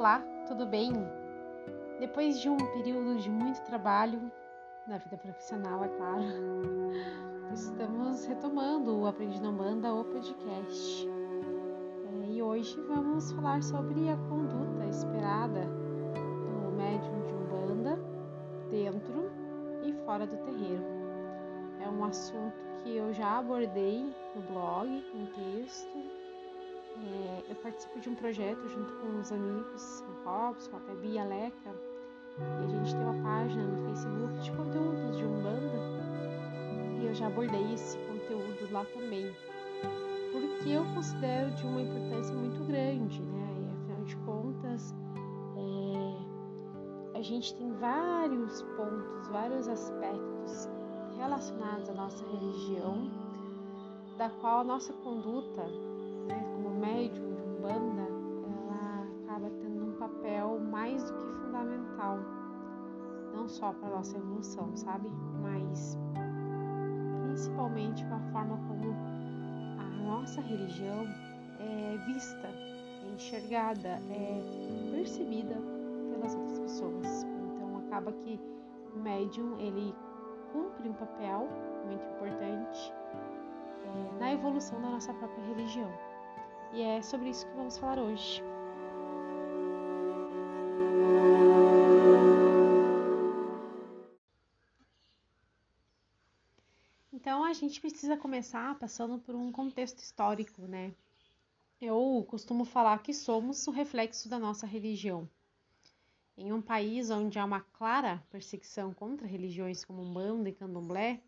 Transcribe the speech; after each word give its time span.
Olá, 0.00 0.24
tudo 0.48 0.64
bem? 0.64 0.90
Depois 1.98 2.40
de 2.40 2.48
um 2.48 2.56
período 2.56 3.16
de 3.16 3.28
muito 3.28 3.60
trabalho 3.64 4.32
na 4.86 4.96
vida 4.96 5.18
profissional, 5.18 5.84
é 5.84 5.88
claro, 5.88 6.24
estamos 7.52 8.24
retomando 8.24 8.98
o 8.98 9.06
Aprendi 9.06 9.38
na 9.42 9.52
Banda, 9.52 9.92
o 9.92 10.02
podcast. 10.06 11.06
É, 11.06 12.30
e 12.30 12.42
hoje 12.42 12.80
vamos 12.88 13.30
falar 13.32 13.62
sobre 13.62 14.08
a 14.08 14.16
conduta 14.16 14.86
esperada 14.86 15.66
do 15.66 16.74
médium 16.74 17.20
de 17.26 17.34
Umbanda 17.34 17.98
dentro 18.70 19.30
e 19.82 19.92
fora 20.06 20.26
do 20.26 20.36
terreiro. 20.38 20.82
É 21.78 21.90
um 21.90 22.02
assunto 22.04 22.56
que 22.82 22.96
eu 22.96 23.12
já 23.12 23.38
abordei 23.38 24.02
no 24.34 24.40
blog, 24.50 24.88
em 24.88 25.26
texto, 25.26 26.19
é, 27.02 27.44
eu 27.50 27.56
participo 27.56 27.98
de 28.00 28.08
um 28.08 28.14
projeto 28.14 28.68
junto 28.68 28.92
com 28.94 29.18
os 29.20 29.32
amigos, 29.32 30.04
o 30.08 30.28
Robson, 30.28 30.70
a 30.76 31.06
e 31.06 31.18
a 31.18 31.24
Leca, 31.24 31.74
e 32.38 32.64
a 32.64 32.68
gente 32.68 32.94
tem 32.94 33.04
uma 33.04 33.22
página 33.22 33.62
no 33.62 33.88
Facebook 33.88 34.38
de 34.40 34.52
conteúdos 34.52 35.16
de 35.16 35.24
Umbanda, 35.24 35.78
e 37.00 37.06
eu 37.06 37.14
já 37.14 37.26
abordei 37.26 37.72
esse 37.72 37.96
conteúdo 37.98 38.72
lá 38.72 38.84
também, 38.94 39.34
porque 40.32 40.70
eu 40.70 40.84
considero 40.94 41.50
de 41.52 41.66
uma 41.66 41.80
importância 41.80 42.34
muito 42.34 42.64
grande, 42.66 43.22
né? 43.22 43.56
E 43.58 43.82
afinal 43.82 44.04
de 44.04 44.16
contas, 44.16 44.94
é, 45.56 47.18
a 47.18 47.22
gente 47.22 47.54
tem 47.54 47.72
vários 47.72 48.62
pontos, 48.62 49.28
vários 49.28 49.68
aspectos 49.68 50.68
relacionados 51.16 51.88
à 51.88 51.94
nossa 51.94 52.24
religião, 52.26 53.10
da 54.16 54.28
qual 54.28 54.60
a 54.60 54.64
nossa 54.64 54.92
conduta 54.92 55.89
médium 56.80 57.34
de 57.34 57.42
Umbanda, 57.42 58.08
ela 58.42 59.06
acaba 59.22 59.50
tendo 59.50 59.84
um 59.84 59.92
papel 59.92 60.58
mais 60.60 61.04
do 61.04 61.18
que 61.18 61.32
fundamental, 61.44 62.18
não 63.34 63.46
só 63.46 63.72
para 63.72 63.88
a 63.88 63.96
nossa 63.96 64.16
evolução, 64.16 64.74
sabe? 64.74 65.10
Mas 65.42 65.98
principalmente 67.24 68.04
para 68.06 68.16
a 68.16 68.32
forma 68.32 68.56
como 68.66 68.94
a 69.78 70.02
nossa 70.04 70.40
religião 70.40 71.06
é 71.58 71.98
vista, 72.06 72.48
é 72.48 73.14
enxergada, 73.14 73.88
é 73.88 74.90
percebida 74.90 75.56
pelas 76.10 76.34
outras 76.34 76.58
pessoas. 76.60 77.24
Então 77.24 77.78
acaba 77.86 78.12
que 78.12 78.40
o 78.94 78.98
médium 78.98 79.58
ele 79.58 79.94
cumpre 80.52 80.88
um 80.88 80.94
papel 80.94 81.46
muito 81.86 82.04
importante 82.14 82.92
é, 83.84 84.18
na 84.18 84.32
evolução 84.32 84.80
da 84.80 84.88
nossa 84.90 85.12
própria 85.14 85.44
religião. 85.44 86.09
E 86.72 86.82
é 86.82 87.02
sobre 87.02 87.30
isso 87.30 87.46
que 87.46 87.56
vamos 87.56 87.76
falar 87.78 87.98
hoje. 87.98 88.42
Então 97.12 97.44
a 97.44 97.52
gente 97.52 97.80
precisa 97.80 98.16
começar 98.16 98.78
passando 98.78 99.18
por 99.18 99.34
um 99.34 99.50
contexto 99.50 99.98
histórico, 99.98 100.62
né? 100.62 100.94
Eu 101.80 102.24
costumo 102.28 102.64
falar 102.64 103.02
que 103.02 103.12
somos 103.12 103.66
o 103.66 103.70
reflexo 103.70 104.28
da 104.28 104.38
nossa 104.38 104.66
religião. 104.66 105.28
Em 106.36 106.52
um 106.52 106.62
país 106.62 107.10
onde 107.10 107.38
há 107.38 107.44
uma 107.44 107.60
clara 107.60 108.22
perseguição 108.30 108.94
contra 108.94 109.26
religiões 109.26 109.84
como 109.84 110.02
Umbanda 110.02 110.48
e 110.48 110.54
Candomblé, 110.54 111.20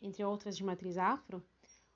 entre 0.00 0.24
outras 0.24 0.56
de 0.56 0.64
matriz 0.64 0.96
afro, 0.96 1.44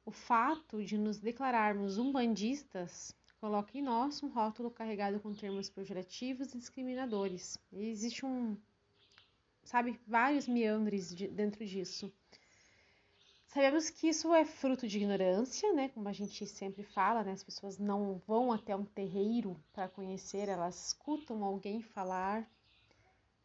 o 0.05 0.11
fato 0.11 0.83
de 0.85 0.99
nos 0.99 1.19
declararmos 1.19 1.99
umbandistas 1.99 3.15
coloca 3.41 3.77
em 3.77 3.83
nós 3.83 4.23
um 4.23 4.29
rótulo 4.29 4.71
carregado 4.71 5.19
com 5.21 5.35
termos 5.35 5.69
pejorativos 5.69 6.55
e 6.55 6.59
discriminadores. 6.59 7.59
E 7.73 7.89
existe 7.89 8.25
um, 8.25 8.57
sabe, 9.65 10.01
vários 10.07 10.47
meandres 10.47 11.15
de, 11.15 11.29
dentro 11.29 11.65
disso. 11.65 12.13
Sabemos 13.49 13.91
que 13.91 14.09
isso 14.09 14.33
é 14.33 14.45
fruto 14.45 14.89
de 14.89 14.97
ignorância, 14.97 15.73
né? 15.75 15.89
Como 15.91 16.09
a 16.09 16.13
gente 16.13 16.47
sempre 16.47 16.83
fala, 16.83 17.23
né? 17.23 17.33
As 17.33 17.43
pessoas 17.43 17.79
não 17.79 18.23
vão 18.27 18.51
até 18.51 18.75
um 18.75 18.85
terreiro 18.85 19.63
para 19.73 19.89
conhecer, 19.89 20.49
elas 20.49 20.87
escutam 20.87 21.45
alguém 21.45 21.83
falar 21.83 22.49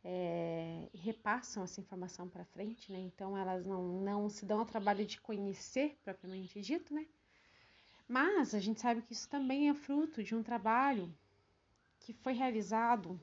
é, 0.09 0.89
repassam 0.93 1.65
essa 1.65 1.81
informação 1.81 2.29
para 2.29 2.45
frente, 2.45 2.89
né? 2.93 2.97
Então 2.97 3.37
elas 3.37 3.65
não, 3.65 3.99
não 4.01 4.29
se 4.29 4.45
dão 4.45 4.59
ao 4.59 4.65
trabalho 4.65 5.05
de 5.05 5.19
conhecer 5.19 5.97
propriamente 6.01 6.61
dito, 6.61 6.93
né? 6.93 7.05
Mas 8.07 8.55
a 8.55 8.59
gente 8.59 8.79
sabe 8.79 9.01
que 9.01 9.11
isso 9.11 9.27
também 9.27 9.69
é 9.69 9.73
fruto 9.73 10.23
de 10.23 10.33
um 10.33 10.41
trabalho 10.41 11.13
que 11.99 12.13
foi 12.13 12.31
realizado 12.31 13.19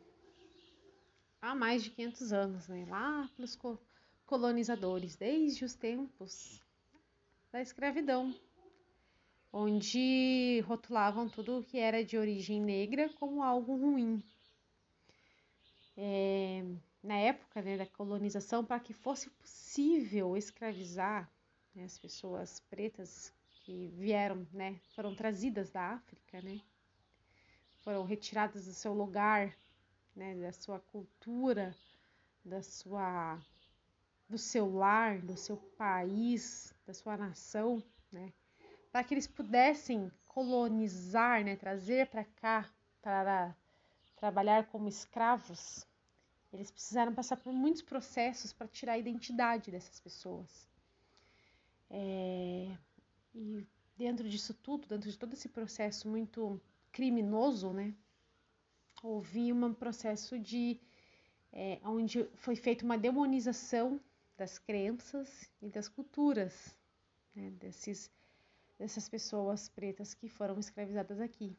há 1.40 1.54
mais 1.54 1.82
de 1.82 1.88
500 1.88 2.32
anos, 2.34 2.68
né? 2.68 2.84
Lá 2.86 3.30
pelos 3.34 3.58
colonizadores, 4.26 5.16
desde 5.16 5.64
os 5.64 5.72
tempos 5.74 6.62
da 7.50 7.62
escravidão, 7.62 8.38
onde 9.50 10.62
rotulavam 10.66 11.30
tudo 11.30 11.64
que 11.66 11.78
era 11.78 12.04
de 12.04 12.18
origem 12.18 12.60
negra 12.60 13.08
como 13.18 13.42
algo 13.42 13.74
ruim, 13.74 14.22
é, 15.96 16.64
na 17.02 17.16
época 17.16 17.62
né, 17.62 17.76
da 17.76 17.86
colonização, 17.86 18.64
para 18.64 18.80
que 18.80 18.92
fosse 18.92 19.30
possível 19.30 20.36
escravizar 20.36 21.30
né, 21.74 21.84
as 21.84 21.98
pessoas 21.98 22.60
pretas 22.70 23.32
que 23.50 23.88
vieram, 23.88 24.46
né, 24.52 24.80
foram 24.94 25.14
trazidas 25.14 25.70
da 25.70 25.92
África, 25.92 26.40
né, 26.42 26.60
foram 27.78 28.04
retiradas 28.04 28.66
do 28.66 28.72
seu 28.72 28.92
lugar, 28.92 29.54
né, 30.14 30.34
da 30.34 30.52
sua 30.52 30.80
cultura, 30.80 31.74
da 32.44 32.62
sua, 32.62 33.40
do 34.28 34.38
seu 34.38 34.74
lar, 34.74 35.20
do 35.20 35.36
seu 35.36 35.56
país, 35.56 36.74
da 36.86 36.92
sua 36.92 37.16
nação, 37.16 37.82
né, 38.10 38.32
para 38.90 39.04
que 39.04 39.14
eles 39.14 39.26
pudessem 39.26 40.10
colonizar, 40.26 41.44
né, 41.44 41.56
trazer 41.56 42.06
para 42.08 42.24
cá, 42.24 42.68
para 43.00 43.56
trabalhar 44.24 44.64
como 44.68 44.88
escravos, 44.88 45.86
eles 46.50 46.70
precisaram 46.70 47.14
passar 47.14 47.36
por 47.36 47.52
muitos 47.52 47.82
processos 47.82 48.54
para 48.54 48.66
tirar 48.66 48.94
a 48.94 48.98
identidade 48.98 49.70
dessas 49.70 50.00
pessoas. 50.00 50.66
É, 51.90 52.74
e 53.34 53.66
dentro 53.94 54.26
disso 54.26 54.54
tudo, 54.54 54.88
dentro 54.88 55.10
de 55.10 55.18
todo 55.18 55.34
esse 55.34 55.46
processo 55.46 56.08
muito 56.08 56.58
criminoso, 56.90 57.70
né, 57.74 57.92
houve 59.02 59.52
um 59.52 59.74
processo 59.74 60.38
de 60.38 60.80
é, 61.52 61.78
onde 61.84 62.24
foi 62.36 62.56
feita 62.56 62.82
uma 62.82 62.96
demonização 62.96 64.00
das 64.38 64.58
crenças 64.58 65.50
e 65.60 65.68
das 65.68 65.86
culturas 65.86 66.74
né, 67.34 67.50
desses, 67.50 68.10
dessas 68.78 69.06
pessoas 69.06 69.68
pretas 69.68 70.14
que 70.14 70.30
foram 70.30 70.58
escravizadas 70.58 71.20
aqui 71.20 71.54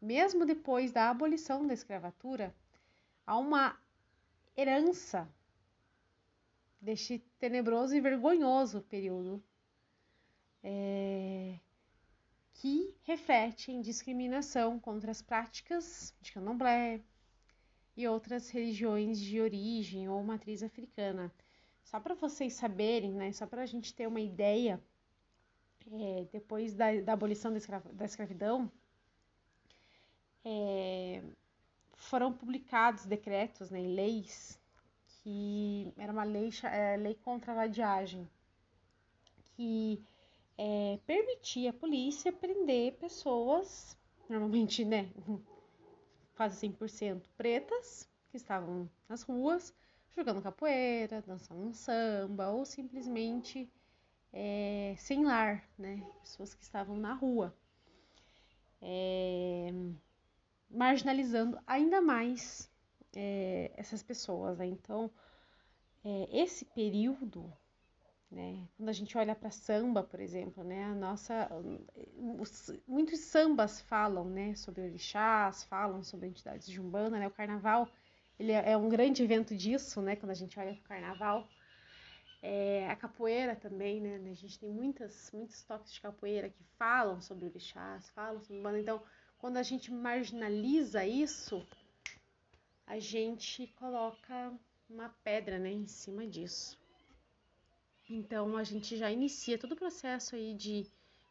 mesmo 0.00 0.46
depois 0.46 0.92
da 0.92 1.10
abolição 1.10 1.66
da 1.66 1.74
escravatura, 1.74 2.54
há 3.26 3.36
uma 3.36 3.78
herança 4.56 5.28
deste 6.80 7.18
tenebroso 7.38 7.94
e 7.94 8.00
vergonhoso 8.00 8.80
período 8.82 9.42
é, 10.62 11.58
que 12.54 12.94
reflete 13.02 13.70
em 13.70 13.80
discriminação 13.80 14.78
contra 14.78 15.10
as 15.10 15.20
práticas 15.20 16.14
de 16.20 16.32
candomblé 16.32 17.00
e 17.96 18.06
outras 18.08 18.48
religiões 18.50 19.18
de 19.20 19.40
origem 19.40 20.08
ou 20.08 20.22
matriz 20.22 20.62
africana. 20.62 21.32
Só 21.84 21.98
para 21.98 22.14
vocês 22.14 22.54
saberem, 22.54 23.12
né, 23.12 23.32
só 23.32 23.46
para 23.46 23.62
a 23.62 23.66
gente 23.66 23.94
ter 23.94 24.06
uma 24.06 24.20
ideia, 24.20 24.80
é, 25.90 26.26
depois 26.32 26.74
da, 26.74 27.00
da 27.00 27.12
abolição 27.12 27.52
da, 27.52 27.58
da 27.92 28.04
escravidão, 28.04 28.70
é, 30.44 31.22
foram 31.94 32.32
publicados 32.32 33.04
decretos, 33.06 33.70
né, 33.70 33.80
leis, 33.80 34.60
que 35.06 35.92
era 35.96 36.12
uma 36.12 36.24
lei, 36.24 36.50
é, 36.64 36.96
lei 36.96 37.14
contra 37.14 37.52
a 37.52 37.54
vadiagem, 37.54 38.28
que 39.56 40.02
é, 40.56 40.98
permitia 41.06 41.70
a 41.70 41.74
polícia 41.74 42.32
prender 42.32 42.94
pessoas, 42.94 43.96
normalmente, 44.28 44.84
né, 44.84 45.10
quase 46.36 46.56
100% 46.68 47.22
pretas, 47.36 48.08
que 48.30 48.36
estavam 48.36 48.88
nas 49.08 49.22
ruas, 49.22 49.74
jogando 50.16 50.42
capoeira, 50.42 51.22
dançando 51.22 51.62
um 51.62 51.74
samba, 51.74 52.50
ou 52.50 52.64
simplesmente 52.64 53.70
é, 54.32 54.94
sem 54.96 55.24
lar, 55.24 55.68
né, 55.78 56.02
pessoas 56.20 56.54
que 56.54 56.62
estavam 56.62 56.96
na 56.96 57.12
rua. 57.12 57.54
É, 58.80 59.72
marginalizando 60.70 61.58
ainda 61.66 62.00
mais 62.00 62.70
é, 63.14 63.72
essas 63.76 64.02
pessoas. 64.02 64.58
Né? 64.58 64.66
Então, 64.66 65.10
é, 66.04 66.28
esse 66.42 66.64
período 66.64 67.52
né? 68.30 68.68
Quando 68.76 68.88
a 68.88 68.92
gente 68.92 69.18
olha 69.18 69.34
para 69.34 69.50
samba, 69.50 70.04
por 70.04 70.20
exemplo, 70.20 70.62
né? 70.62 70.84
A 70.84 70.94
nossa, 70.94 71.50
os, 72.38 72.70
muitos 72.86 73.18
sambas 73.20 73.80
falam, 73.80 74.24
né? 74.24 74.54
Sobre 74.54 74.82
orixás, 74.82 75.64
falam 75.64 76.02
sobre 76.04 76.28
entidades 76.28 76.68
de 76.68 76.80
umbanda, 76.80 77.18
né? 77.18 77.26
O 77.26 77.32
carnaval, 77.32 77.88
ele 78.38 78.52
é, 78.52 78.72
é 78.72 78.76
um 78.76 78.88
grande 78.88 79.22
evento 79.22 79.56
disso, 79.56 80.00
né? 80.00 80.14
Quando 80.14 80.30
a 80.30 80.34
gente 80.34 80.58
olha 80.60 80.72
para 80.74 80.80
o 80.80 80.88
carnaval, 80.88 81.48
é, 82.40 82.88
a 82.88 82.94
capoeira 82.94 83.56
também, 83.56 84.00
né? 84.00 84.16
A 84.30 84.34
gente 84.34 84.58
tem 84.60 84.70
muitas, 84.70 85.30
muitos 85.32 85.64
toques 85.64 85.92
de 85.92 86.00
capoeira 86.00 86.48
que 86.48 86.62
falam 86.78 87.20
sobre 87.20 87.46
orixás, 87.46 88.10
falam 88.10 88.40
sobre 88.40 88.60
umbanda. 88.60 88.78
Então, 88.78 89.02
quando 89.40 89.56
a 89.56 89.62
gente 89.62 89.90
marginaliza 89.90 91.04
isso, 91.04 91.66
a 92.86 92.98
gente 92.98 93.66
coloca 93.68 94.52
uma 94.88 95.08
pedra, 95.24 95.58
né? 95.58 95.72
Em 95.72 95.86
cima 95.86 96.26
disso. 96.26 96.78
Então 98.08 98.56
a 98.56 98.64
gente 98.64 98.96
já 98.96 99.10
inicia 99.10 99.56
todo 99.56 99.72
o 99.72 99.76
processo 99.76 100.36
aí 100.36 100.54
de 100.54 100.86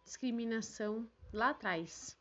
discriminação 0.05 1.07
lá 1.31 1.51
atrás. 1.51 2.17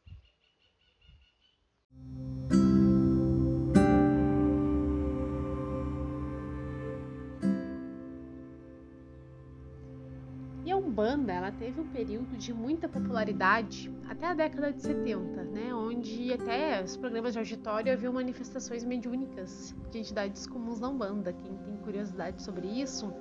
Umbanda, 10.99 11.33
ela 11.33 11.53
teve 11.53 11.81
um 11.81 11.87
período 11.87 12.37
de 12.37 12.53
muita 12.53 12.89
popularidade 12.89 13.89
até 14.09 14.27
a 14.27 14.35
década 14.35 14.73
de 14.73 14.83
70, 14.83 15.45
né, 15.45 15.73
onde 15.73 16.33
até 16.33 16.83
os 16.83 16.97
programas 16.97 17.35
de 17.35 17.39
auditório 17.39 17.93
haviam 17.93 18.12
manifestações 18.12 18.83
mediúnicas 18.83 19.73
de 19.93 19.99
entidades 20.00 20.45
comuns 20.49 20.81
da 20.81 20.89
Umbanda. 20.89 21.33
Quem 21.33 21.56
tem 21.59 21.77
curiosidade 21.77 22.43
sobre 22.43 22.67
isso, 22.67 23.15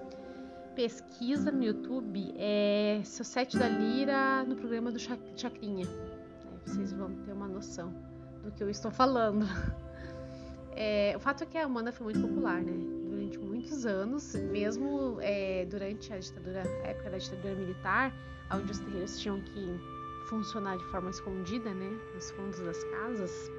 pesquisa 0.75 1.51
no 1.51 1.63
YouTube 1.63 2.33
é 2.35 2.99
Seu 3.03 3.23
Sete 3.23 3.59
da 3.59 3.67
Lira 3.67 4.43
no 4.43 4.55
programa 4.55 4.91
do 4.91 4.97
Chacrinha. 4.97 5.85
Vocês 6.65 6.91
vão 6.91 7.13
ter 7.25 7.31
uma 7.31 7.47
noção 7.47 7.93
do 8.43 8.51
que 8.51 8.63
eu 8.63 8.69
estou 8.69 8.89
falando. 8.89 9.45
É, 10.79 11.15
o 11.17 11.19
fato 11.19 11.43
é 11.43 11.47
que 11.47 11.57
a 11.57 11.65
Amanda 11.65 11.91
foi 11.91 12.13
muito 12.13 12.21
popular, 12.21 12.61
né? 12.61 12.96
Durante 13.27 13.39
muitos 13.39 13.85
anos, 13.85 14.35
mesmo 14.35 15.17
é, 15.19 15.65
durante 15.65 16.13
a 16.13 16.17
ditadura, 16.17 16.63
a 16.63 16.87
época 16.87 17.09
da 17.09 17.17
ditadura 17.17 17.55
militar, 17.55 18.13
onde 18.53 18.71
os 18.71 18.79
terreiros 18.79 19.19
tinham 19.19 19.41
que 19.41 19.79
funcionar 20.29 20.77
de 20.77 20.85
forma 20.85 21.09
escondida, 21.09 21.73
né? 21.73 21.89
Nos 22.15 22.31
fundos 22.31 22.59
das 22.59 22.81
casas, 22.85 23.51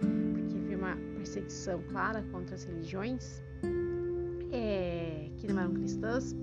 porque 0.00 0.56
havia 0.56 0.76
uma 0.78 0.96
perseguição 1.16 1.82
clara 1.90 2.22
contra 2.30 2.54
as 2.54 2.62
religiões 2.64 3.42
é, 4.52 5.28
que 5.38 5.48
não 5.48 5.60
eram 5.60 5.74
cristãs 5.74 6.36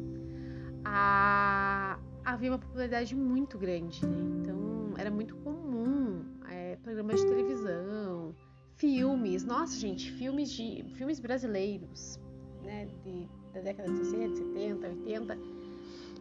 a, 0.84 1.98
havia 2.26 2.52
uma 2.52 2.60
popularidade 2.60 3.16
muito 3.16 3.58
grande, 3.58 4.06
né? 4.06 4.18
Então 4.42 4.94
era 4.98 5.10
muito 5.10 5.36
comum 5.38 6.26
é, 6.50 6.76
programas 6.84 7.22
de 7.22 7.28
televisão, 7.28 8.36
filmes, 8.76 9.46
nossa 9.46 9.80
gente, 9.80 10.12
filmes 10.12 10.52
de 10.52 10.84
filmes 10.96 11.20
brasileiros, 11.22 12.20
né? 12.63 12.88
De, 13.04 13.27
da 13.54 13.62
década 13.62 13.92
de 13.92 13.98
60, 13.98 14.36
70, 14.36 14.88
80 14.88 15.38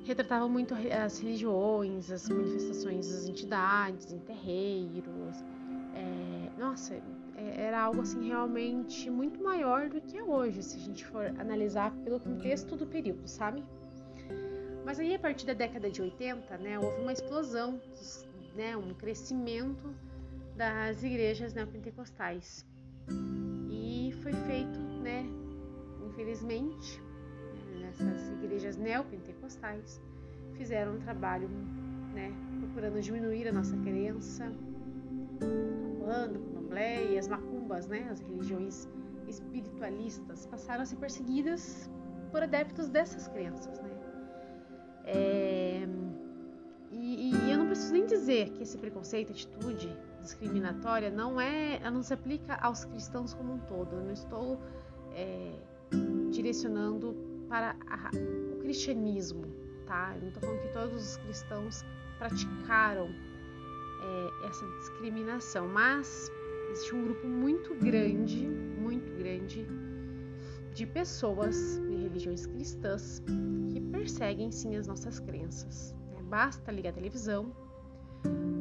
retratavam 0.05 0.49
muito 0.49 0.75
as 0.75 1.21
religiões, 1.21 2.11
as 2.11 2.29
manifestações 2.29 3.11
das 3.11 3.29
entidades, 3.29 4.13
em 4.13 4.19
terreiros. 4.19 5.37
É, 5.95 6.61
nossa, 6.61 6.95
é, 7.37 7.63
era 7.63 7.81
algo 7.81 8.01
assim 8.01 8.29
realmente 8.29 9.11
muito 9.11 9.43
maior 9.43 9.89
do 9.89 10.01
que 10.01 10.17
é 10.17 10.23
hoje, 10.23 10.63
se 10.63 10.77
a 10.77 10.81
gente 10.81 11.05
for 11.07 11.27
analisar 11.39 11.93
pelo 12.05 12.19
contexto 12.19 12.77
do 12.77 12.87
período, 12.87 13.27
sabe? 13.29 13.63
Mas 14.85 14.99
aí, 14.99 15.15
a 15.15 15.19
partir 15.19 15.47
da 15.47 15.53
década 15.53 15.89
de 15.89 16.03
80, 16.03 16.59
né, 16.59 16.79
houve 16.79 17.01
uma 17.01 17.13
explosão, 17.13 17.81
né, 18.57 18.77
um 18.77 18.93
crescimento 18.95 19.95
das 20.57 21.03
igrejas 21.05 21.55
neopentecostais. 21.55 22.67
E 23.71 24.13
foi 24.23 24.33
feito, 24.33 24.81
né, 25.01 25.25
infelizmente, 26.13 27.03
nessas 27.81 28.31
igrejas 28.31 28.77
neopentecostais, 28.77 30.01
fizeram 30.55 30.97
um 30.97 30.99
trabalho 30.99 31.49
né, 32.13 32.33
procurando 32.61 33.01
diminuir 33.01 33.49
a 33.49 33.53
nossa 33.53 33.77
crença, 33.79 34.53
Umbanda, 35.41 36.39
Candomblé 36.39 37.13
e 37.13 37.19
as 37.19 37.27
macumbas, 37.27 37.87
né, 37.89 38.09
as 38.11 38.21
religiões 38.21 38.89
espiritualistas, 39.27 40.47
passaram 40.47 40.83
a 40.83 40.87
ser 40.87 40.97
perseguidas 40.97 41.91
por 42.31 42.43
adeptos 42.43 42.89
dessas 42.89 43.29
crenças, 43.29 43.81
né? 43.81 43.91
É, 45.05 45.87
e, 46.91 47.33
e, 47.33 47.51
eu 47.51 47.59
não 47.59 47.67
preciso 47.67 47.93
nem 47.93 48.07
dizer 48.07 48.51
que 48.51 48.63
esse 48.63 48.79
preconceito, 48.79 49.33
atitude 49.33 49.99
discriminatória 50.21 51.11
não 51.11 51.41
é, 51.41 51.81
não 51.91 52.03
se 52.03 52.15
aplica 52.15 52.55
aos 52.55 52.85
cristãos 52.85 53.35
como 53.35 53.55
um 53.55 53.59
todo. 53.59 53.97
Eu 53.97 54.05
não 54.05 54.13
estou 54.13 54.61
é, 55.15 55.53
direcionando 56.33 57.15
para 57.49 57.77
a, 57.87 58.11
o 58.55 58.59
cristianismo, 58.61 59.45
tá? 59.87 60.13
Eu 60.17 60.23
não 60.23 60.29
estou 60.29 60.43
falando 60.43 60.63
que 60.63 60.73
todos 60.73 61.11
os 61.11 61.17
cristãos 61.19 61.85
praticaram 62.19 63.09
é, 64.03 64.47
essa 64.49 64.67
discriminação, 64.79 65.69
mas 65.69 66.31
existe 66.71 66.95
um 66.95 67.05
grupo 67.05 67.27
muito 67.27 67.75
grande, 67.75 68.47
muito 68.47 69.13
grande 69.19 69.67
de 70.75 70.87
pessoas 70.87 71.79
de 71.87 71.97
religiões 71.97 72.47
cristãs 72.47 73.23
que 73.69 73.81
perseguem 73.81 74.51
sim 74.51 74.75
as 74.77 74.87
nossas 74.87 75.21
crenças. 75.21 75.95
Né? 76.11 76.23
Basta 76.23 76.73
ligar 76.73 76.91
a 76.91 76.95
televisão 76.95 77.55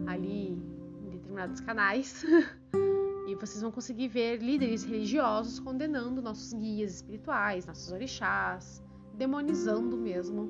ali 0.05 0.49
em 0.49 1.09
determinados 1.09 1.61
canais 1.61 2.25
e 3.31 3.35
vocês 3.35 3.61
vão 3.61 3.71
conseguir 3.71 4.09
ver 4.09 4.41
líderes 4.41 4.83
religiosos 4.83 5.59
condenando 5.59 6.21
nossos 6.21 6.51
guias 6.51 6.95
espirituais, 6.95 7.65
nossos 7.65 7.89
orixás, 7.91 8.83
demonizando 9.13 9.95
mesmo 9.95 10.49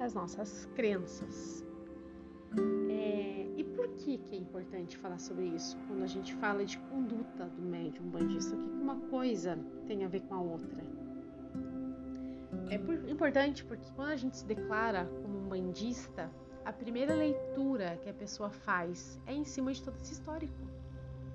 as 0.00 0.14
nossas 0.14 0.66
crenças. 0.74 1.64
É, 2.88 3.46
e 3.56 3.64
por 3.76 3.88
que, 3.88 4.16
que 4.16 4.34
é 4.34 4.38
importante 4.38 4.96
falar 4.96 5.18
sobre 5.18 5.44
isso? 5.48 5.76
Quando 5.86 6.02
a 6.02 6.06
gente 6.06 6.34
fala 6.36 6.64
de 6.64 6.78
conduta 6.78 7.44
do 7.44 7.62
médium 7.62 8.08
bandista, 8.08 8.56
o 8.56 8.58
que 8.58 8.70
uma 8.70 8.96
coisa 9.10 9.58
tem 9.86 10.02
a 10.04 10.08
ver 10.08 10.20
com 10.20 10.34
a 10.34 10.40
outra? 10.40 10.82
É 12.70 13.10
importante 13.10 13.64
porque 13.64 13.90
quando 13.94 14.08
a 14.08 14.16
gente 14.16 14.38
se 14.38 14.46
declara 14.46 15.04
como 15.22 15.38
um 15.38 15.48
bandista, 15.48 16.30
a 16.64 16.72
primeira 16.72 17.14
leitura 17.14 17.98
que 18.02 18.08
a 18.08 18.14
pessoa 18.14 18.50
faz 18.50 19.20
é 19.26 19.34
em 19.34 19.44
cima 19.44 19.72
de 19.72 19.82
todo 19.82 19.96
esse 19.96 20.14
histórico, 20.14 20.75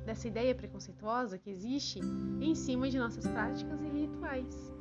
dessa 0.06 0.28
ideia 0.28 0.56
preconceituosa 0.56 1.38
que 1.38 1.50
existe 1.50 2.00
em 2.40 2.56
cima 2.56 2.90
de 2.90 2.98
nossas 2.98 3.28
práticas 3.28 3.82
e 3.82 3.88
rituais. 3.88 4.74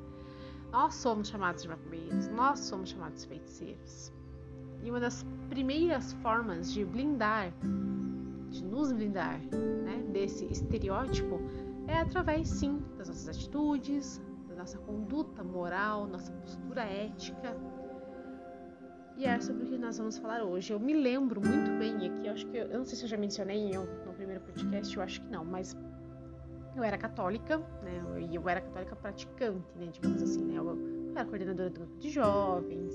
Nós 0.70 0.94
somos 0.94 1.28
chamados 1.28 1.62
de 1.62 1.68
macumbeiros, 1.68 2.28
nós 2.28 2.60
somos 2.60 2.90
chamados 2.90 3.22
de 3.22 3.28
feiticeiros. 3.28 4.12
E 4.82 4.90
uma 4.90 5.00
das 5.00 5.26
primeiras 5.48 6.12
formas 6.14 6.72
de 6.72 6.84
blindar, 6.84 7.52
de 8.48 8.64
nos 8.64 8.92
blindar 8.92 9.40
né, 9.84 10.02
desse 10.12 10.46
estereótipo, 10.46 11.40
é 11.86 11.98
através, 11.98 12.48
sim, 12.48 12.80
das 12.96 13.08
nossas 13.08 13.28
atitudes, 13.28 14.22
da 14.48 14.54
nossa 14.54 14.78
conduta 14.78 15.42
moral, 15.42 16.06
nossa 16.06 16.32
postura 16.32 16.82
ética. 16.82 17.56
E 19.20 19.26
é 19.26 19.38
sobre 19.38 19.64
o 19.64 19.66
que 19.66 19.76
nós 19.76 19.98
vamos 19.98 20.16
falar 20.16 20.42
hoje. 20.42 20.72
Eu 20.72 20.80
me 20.80 20.94
lembro 20.94 21.42
muito 21.46 21.70
bem 21.78 21.94
aqui, 22.06 22.26
eu 22.26 22.32
acho 22.32 22.46
que 22.46 22.56
eu, 22.56 22.64
eu 22.68 22.78
não 22.78 22.86
sei 22.86 22.96
se 22.96 23.04
eu 23.04 23.08
já 23.10 23.18
mencionei 23.18 23.70
no 23.70 24.14
primeiro 24.14 24.40
podcast, 24.40 24.96
eu 24.96 25.02
acho 25.02 25.20
que 25.20 25.28
não, 25.30 25.44
mas 25.44 25.76
eu 26.74 26.82
era 26.82 26.96
católica, 26.96 27.58
né? 27.58 28.02
E 28.18 28.34
eu, 28.34 28.40
eu, 28.40 28.48
era 28.48 28.62
católica 28.62 28.96
praticante, 28.96 29.76
né? 29.76 29.90
Digamos 29.92 30.22
assim, 30.22 30.42
né? 30.42 30.54
Eu, 30.56 30.68
eu 30.68 31.12
era 31.14 31.26
coordenadora 31.26 31.68
do 31.68 31.80
grupo 31.80 31.98
de 31.98 32.08
jovens, 32.08 32.94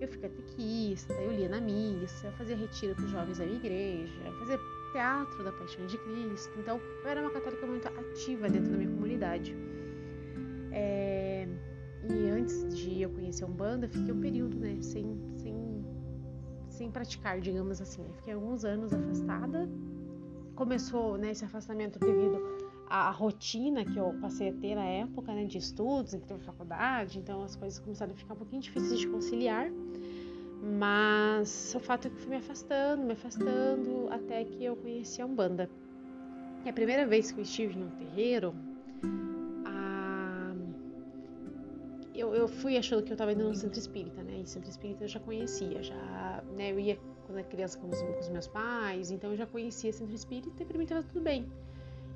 eu 0.00 0.08
fui 0.08 0.16
catequista, 0.16 1.12
eu 1.12 1.32
lia 1.32 1.50
na 1.50 1.60
missa, 1.60 2.28
eu 2.28 2.32
fazia 2.32 2.56
retiro 2.56 2.94
para 2.94 3.04
os 3.04 3.10
jovens 3.10 3.36
da 3.36 3.44
minha 3.44 3.58
igreja, 3.58 4.32
fazia 4.38 4.58
teatro 4.92 5.44
da 5.44 5.52
Paixão 5.52 5.86
de 5.86 5.98
Cristo. 5.98 6.58
Então, 6.58 6.80
eu 7.04 7.10
era 7.10 7.20
uma 7.20 7.30
católica 7.30 7.66
muito 7.66 7.86
ativa 7.86 8.48
dentro 8.48 8.70
da 8.70 8.78
minha 8.78 8.90
comunidade. 8.90 9.54
É, 10.72 11.46
e 12.08 12.30
antes 12.30 12.74
de 12.76 13.02
eu 13.02 13.10
conhecer 13.10 13.44
a 13.44 13.46
Umbanda, 13.48 13.88
fiquei 13.88 14.12
um 14.12 14.20
período, 14.20 14.56
né, 14.58 14.76
sem, 14.80 15.18
sem, 15.36 15.65
sem 16.76 16.90
praticar, 16.90 17.40
digamos 17.40 17.80
assim. 17.80 18.02
Eu 18.02 18.12
fiquei 18.14 18.34
alguns 18.34 18.64
anos 18.64 18.92
afastada. 18.92 19.68
Começou 20.54 21.16
né, 21.16 21.30
esse 21.32 21.44
afastamento 21.44 21.98
devido 21.98 22.40
à 22.88 23.10
rotina 23.10 23.84
que 23.84 23.98
eu 23.98 24.14
passei 24.20 24.50
a 24.50 24.52
ter 24.52 24.74
na 24.74 24.84
época, 24.84 25.34
né, 25.34 25.44
de 25.44 25.58
estudos, 25.58 26.14
entre 26.14 26.38
faculdade, 26.38 27.18
então 27.18 27.42
as 27.42 27.56
coisas 27.56 27.78
começaram 27.78 28.12
a 28.12 28.16
ficar 28.16 28.34
um 28.34 28.36
pouquinho 28.38 28.62
difíceis 28.62 29.00
de 29.00 29.08
conciliar. 29.08 29.70
Mas 30.78 31.74
o 31.74 31.80
fato 31.80 32.08
é 32.08 32.10
que 32.10 32.16
fui 32.16 32.30
me 32.30 32.36
afastando, 32.36 33.02
me 33.02 33.12
afastando, 33.12 34.08
até 34.10 34.44
que 34.44 34.64
eu 34.64 34.76
conheci 34.76 35.20
a 35.20 35.26
Umbanda. 35.26 35.68
E 36.64 36.68
a 36.68 36.72
primeira 36.72 37.06
vez 37.06 37.30
que 37.30 37.38
eu 37.38 37.42
estive 37.42 37.78
em 37.78 37.84
um 37.84 37.90
terreiro, 37.90 38.54
eu, 42.16 42.34
eu 42.34 42.48
fui 42.48 42.76
achando 42.76 43.02
que 43.02 43.10
eu 43.10 43.14
estava 43.14 43.32
indo 43.32 43.44
no 43.44 43.54
centro 43.54 43.78
espírita, 43.78 44.22
né? 44.36 44.42
E 44.42 44.46
centro 44.46 44.70
espírita 44.70 45.04
eu 45.04 45.08
já 45.08 45.20
conhecia, 45.20 45.82
já, 45.82 46.44
né? 46.56 46.72
Eu 46.72 46.78
ia 46.78 46.98
quando 47.26 47.38
era 47.38 47.48
criança 47.48 47.76
com 47.78 47.88
os, 47.88 48.00
com 48.00 48.20
os 48.20 48.28
meus 48.28 48.46
pais, 48.46 49.10
então 49.10 49.30
eu 49.30 49.36
já 49.36 49.46
conhecia 49.46 49.92
centro 49.92 50.14
espírita 50.14 50.62
e 50.62 50.66
para 50.66 50.78
mim 50.78 50.84
estava 50.84 51.02
tudo 51.02 51.20
bem. 51.20 51.46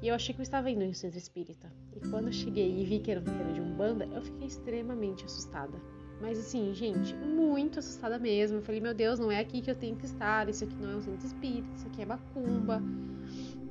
E 0.00 0.08
eu 0.08 0.14
achei 0.14 0.34
que 0.34 0.40
eu 0.40 0.44
estava 0.44 0.70
indo 0.70 0.84
no 0.84 0.94
centro 0.94 1.18
espírita. 1.18 1.70
E 1.94 2.08
quando 2.08 2.28
eu 2.28 2.32
cheguei 2.32 2.80
e 2.80 2.84
vi 2.84 3.00
que 3.00 3.10
era 3.10 3.20
um 3.20 3.24
terreiro 3.24 3.52
de 3.52 3.60
Umbanda, 3.60 4.06
eu 4.06 4.22
fiquei 4.22 4.46
extremamente 4.46 5.24
assustada. 5.24 5.78
Mas 6.22 6.38
assim, 6.38 6.72
gente, 6.72 7.14
muito 7.14 7.78
assustada 7.78 8.18
mesmo. 8.18 8.58
Eu 8.58 8.62
falei, 8.62 8.80
meu 8.80 8.94
Deus, 8.94 9.18
não 9.18 9.30
é 9.30 9.40
aqui 9.40 9.60
que 9.60 9.70
eu 9.70 9.74
tenho 9.74 9.96
que 9.96 10.06
estar, 10.06 10.48
isso 10.48 10.64
aqui 10.64 10.74
não 10.76 10.92
é 10.92 10.96
um 10.96 11.02
centro 11.02 11.26
espírita, 11.26 11.68
isso 11.74 11.86
aqui 11.86 12.02
é 12.02 12.06
macumba. 12.06 12.82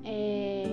É... 0.03 0.65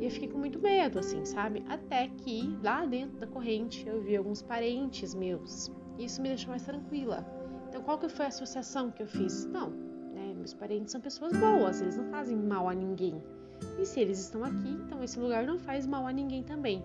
E 0.00 0.04
eu 0.04 0.10
fiquei 0.10 0.28
com 0.28 0.38
muito 0.38 0.58
medo, 0.58 0.98
assim, 0.98 1.24
sabe? 1.24 1.62
Até 1.68 2.08
que 2.08 2.56
lá 2.62 2.84
dentro 2.84 3.18
da 3.18 3.26
corrente 3.26 3.86
eu 3.86 4.00
vi 4.00 4.16
alguns 4.16 4.42
parentes 4.42 5.14
meus. 5.14 5.70
Isso 5.98 6.20
me 6.20 6.28
deixou 6.28 6.50
mais 6.50 6.62
tranquila. 6.62 7.24
Então, 7.68 7.82
qual 7.82 7.98
que 7.98 8.08
foi 8.08 8.26
a 8.26 8.28
associação 8.28 8.90
que 8.90 9.02
eu 9.02 9.06
fiz? 9.06 9.46
Não, 9.46 9.70
né? 9.70 10.34
Meus 10.36 10.54
parentes 10.54 10.92
são 10.92 11.00
pessoas 11.00 11.32
boas, 11.36 11.80
eles 11.80 11.96
não 11.96 12.04
fazem 12.10 12.36
mal 12.36 12.68
a 12.68 12.74
ninguém. 12.74 13.22
E 13.78 13.84
se 13.84 14.00
eles 14.00 14.18
estão 14.18 14.44
aqui, 14.44 14.68
então 14.68 15.02
esse 15.02 15.18
lugar 15.18 15.46
não 15.46 15.58
faz 15.58 15.86
mal 15.86 16.06
a 16.06 16.12
ninguém 16.12 16.42
também. 16.42 16.84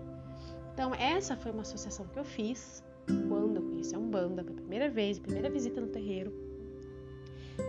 Então, 0.72 0.94
essa 0.94 1.36
foi 1.36 1.52
uma 1.52 1.62
associação 1.62 2.06
que 2.06 2.18
eu 2.18 2.24
fiz 2.24 2.82
quando 3.28 3.56
eu 3.56 3.62
conheci 3.62 3.94
a 3.94 3.98
Umbanda 3.98 4.42
pela 4.42 4.56
primeira 4.56 4.88
vez, 4.88 5.18
primeira 5.18 5.50
visita 5.50 5.80
no 5.80 5.88
terreiro. 5.88 6.32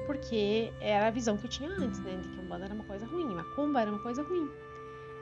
Porque 0.05 0.71
era 0.79 1.07
a 1.07 1.12
visão 1.12 1.38
que 1.38 1.45
eu 1.45 1.50
tinha 1.50 1.69
antes, 1.69 2.00
né? 2.00 2.17
De 2.17 2.29
que 2.29 2.39
a 2.39 2.43
Umbanda 2.43 2.65
era 2.65 2.73
uma 2.73 2.85
coisa 2.85 3.05
ruim, 3.05 3.25
Macumba 3.25 3.81
era 3.81 3.91
uma 3.91 4.01
coisa 4.01 4.23
ruim. 4.23 4.50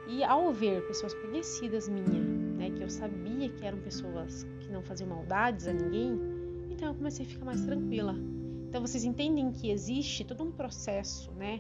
E 0.07 0.23
ao 0.23 0.51
ver 0.51 0.85
pessoas 0.87 1.13
conhecidas 1.13 1.87
minhas, 1.87 2.25
né, 2.62 2.70
que 2.70 2.84
eu 2.84 2.89
sabia 2.89 3.50
que 3.50 3.65
eram 3.65 3.80
pessoas 3.80 4.46
que 4.60 4.72
não 4.72 4.84
faziam 4.84 5.10
maldades 5.10 5.68
a 5.68 5.74
ninguém, 5.74 6.20
então 6.70 6.89
eu 6.89 6.94
comecei 6.94 7.25
a 7.25 7.30
ficar 7.30 7.44
mais 7.46 7.65
tranquila. 7.65 8.15
Então 8.70 8.82
vocês 8.82 9.03
entendem 9.03 9.51
que 9.51 9.72
existe 9.72 10.24
todo 10.24 10.44
um 10.44 10.51
processo, 10.51 11.32
né, 11.32 11.60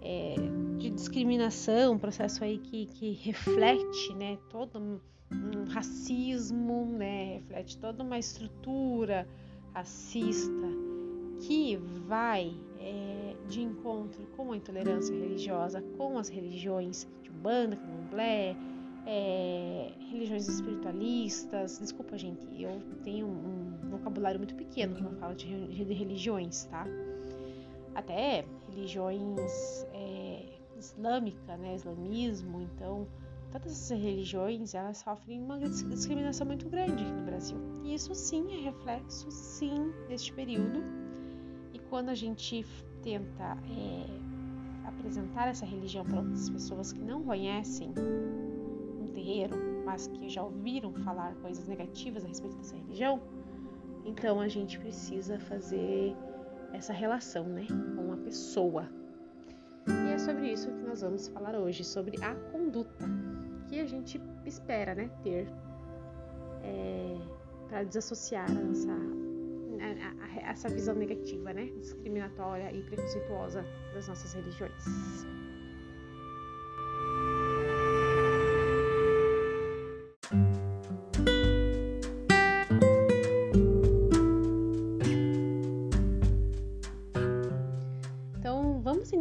é, 0.00 0.36
de 0.78 0.88
discriminação, 0.88 1.94
um 1.94 1.98
processo 1.98 2.42
aí 2.42 2.56
que, 2.56 2.86
que 2.86 3.12
reflete, 3.12 4.14
né, 4.14 4.38
todo 4.48 4.78
um, 4.80 5.64
racismo, 5.68 6.86
né, 6.96 7.34
reflete 7.34 7.76
toda 7.76 8.02
uma 8.02 8.18
estrutura 8.18 9.28
racista 9.74 10.66
que 11.40 11.76
vai 12.06 12.56
é, 12.80 13.36
de 13.46 13.60
encontro 13.60 14.26
com 14.34 14.52
a 14.52 14.56
intolerância 14.56 15.14
religiosa, 15.14 15.82
com 15.98 16.18
as 16.18 16.28
religiões 16.28 17.06
de 17.22 17.30
Umbanda, 17.30 17.76
Candomblé, 17.76 18.56
é, 19.08 19.90
religiões 20.10 20.46
espiritualistas. 20.46 21.78
Desculpa, 21.78 22.18
gente, 22.18 22.46
eu 22.62 22.78
tenho 23.02 23.26
um 23.26 23.88
vocabulário 23.88 24.38
muito 24.38 24.54
pequeno 24.54 24.94
quando 24.94 25.18
falo 25.18 25.34
de, 25.34 25.66
de 25.68 25.94
religiões, 25.94 26.64
tá? 26.64 26.84
Até 27.94 28.44
religiões 28.68 29.86
é, 29.94 30.44
islâmica, 30.76 31.56
né, 31.56 31.74
islamismo, 31.74 32.60
então 32.60 33.08
todas 33.50 33.72
essas 33.72 33.98
religiões 33.98 34.74
elas 34.74 34.98
sofrem 34.98 35.40
uma 35.40 35.58
discriminação 35.58 36.46
muito 36.46 36.68
grande 36.68 37.02
aqui 37.02 37.12
no 37.12 37.24
Brasil. 37.24 37.56
E 37.82 37.94
isso 37.94 38.14
sim 38.14 38.52
é 38.52 38.60
reflexo, 38.60 39.30
sim, 39.30 39.90
deste 40.06 40.34
período. 40.34 40.82
E 41.72 41.78
quando 41.88 42.10
a 42.10 42.14
gente 42.14 42.62
tenta 43.02 43.56
é, 43.70 44.86
apresentar 44.86 45.48
essa 45.48 45.64
religião 45.64 46.04
para 46.04 46.18
outras 46.18 46.50
pessoas 46.50 46.92
que 46.92 47.00
não 47.00 47.22
conhecem 47.22 47.94
mas 49.84 50.06
que 50.06 50.28
já 50.28 50.42
ouviram 50.42 50.92
falar 50.92 51.34
coisas 51.36 51.66
negativas 51.66 52.24
a 52.24 52.28
respeito 52.28 52.56
dessa 52.56 52.76
religião, 52.76 53.20
então 54.04 54.40
a 54.40 54.48
gente 54.48 54.78
precisa 54.78 55.38
fazer 55.38 56.14
essa 56.72 56.92
relação, 56.92 57.44
né, 57.44 57.66
com 57.96 58.12
a 58.12 58.16
pessoa. 58.16 58.88
E 59.86 60.12
é 60.12 60.18
sobre 60.18 60.52
isso 60.52 60.68
que 60.70 60.82
nós 60.82 61.00
vamos 61.00 61.28
falar 61.28 61.54
hoje, 61.54 61.84
sobre 61.84 62.22
a 62.22 62.34
conduta 62.52 63.04
que 63.68 63.80
a 63.80 63.86
gente 63.86 64.20
espera, 64.44 64.94
né, 64.94 65.10
ter 65.22 65.48
é, 66.62 67.16
para 67.68 67.84
desassociar 67.84 68.50
a 68.50 68.54
nossa 68.54 69.18
essa 70.48 70.68
visão 70.68 70.94
negativa, 70.94 71.52
né, 71.52 71.66
discriminatória 71.80 72.72
e 72.72 72.82
preconceituosa 72.82 73.64
das 73.94 74.08
nossas 74.08 74.32
religiões. 74.32 74.84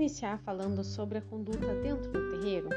Iniciar 0.08 0.40
falando 0.40 0.84
sobre 0.86 1.18
a 1.18 1.22
conduta 1.22 1.76
dentro 1.82 2.10
do 2.10 2.32
terreiro. 2.32 2.70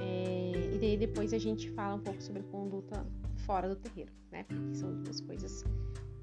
É, 0.00 0.70
e 0.72 0.78
daí 0.78 0.96
depois 0.96 1.32
a 1.32 1.38
gente 1.38 1.68
fala 1.70 1.96
um 1.96 1.98
pouco 1.98 2.22
sobre 2.22 2.42
a 2.42 2.44
conduta 2.44 3.04
fora 3.44 3.68
do 3.68 3.74
terreiro, 3.74 4.12
né? 4.30 4.44
Porque 4.44 4.76
são 4.76 5.02
duas 5.02 5.20
coisas 5.20 5.64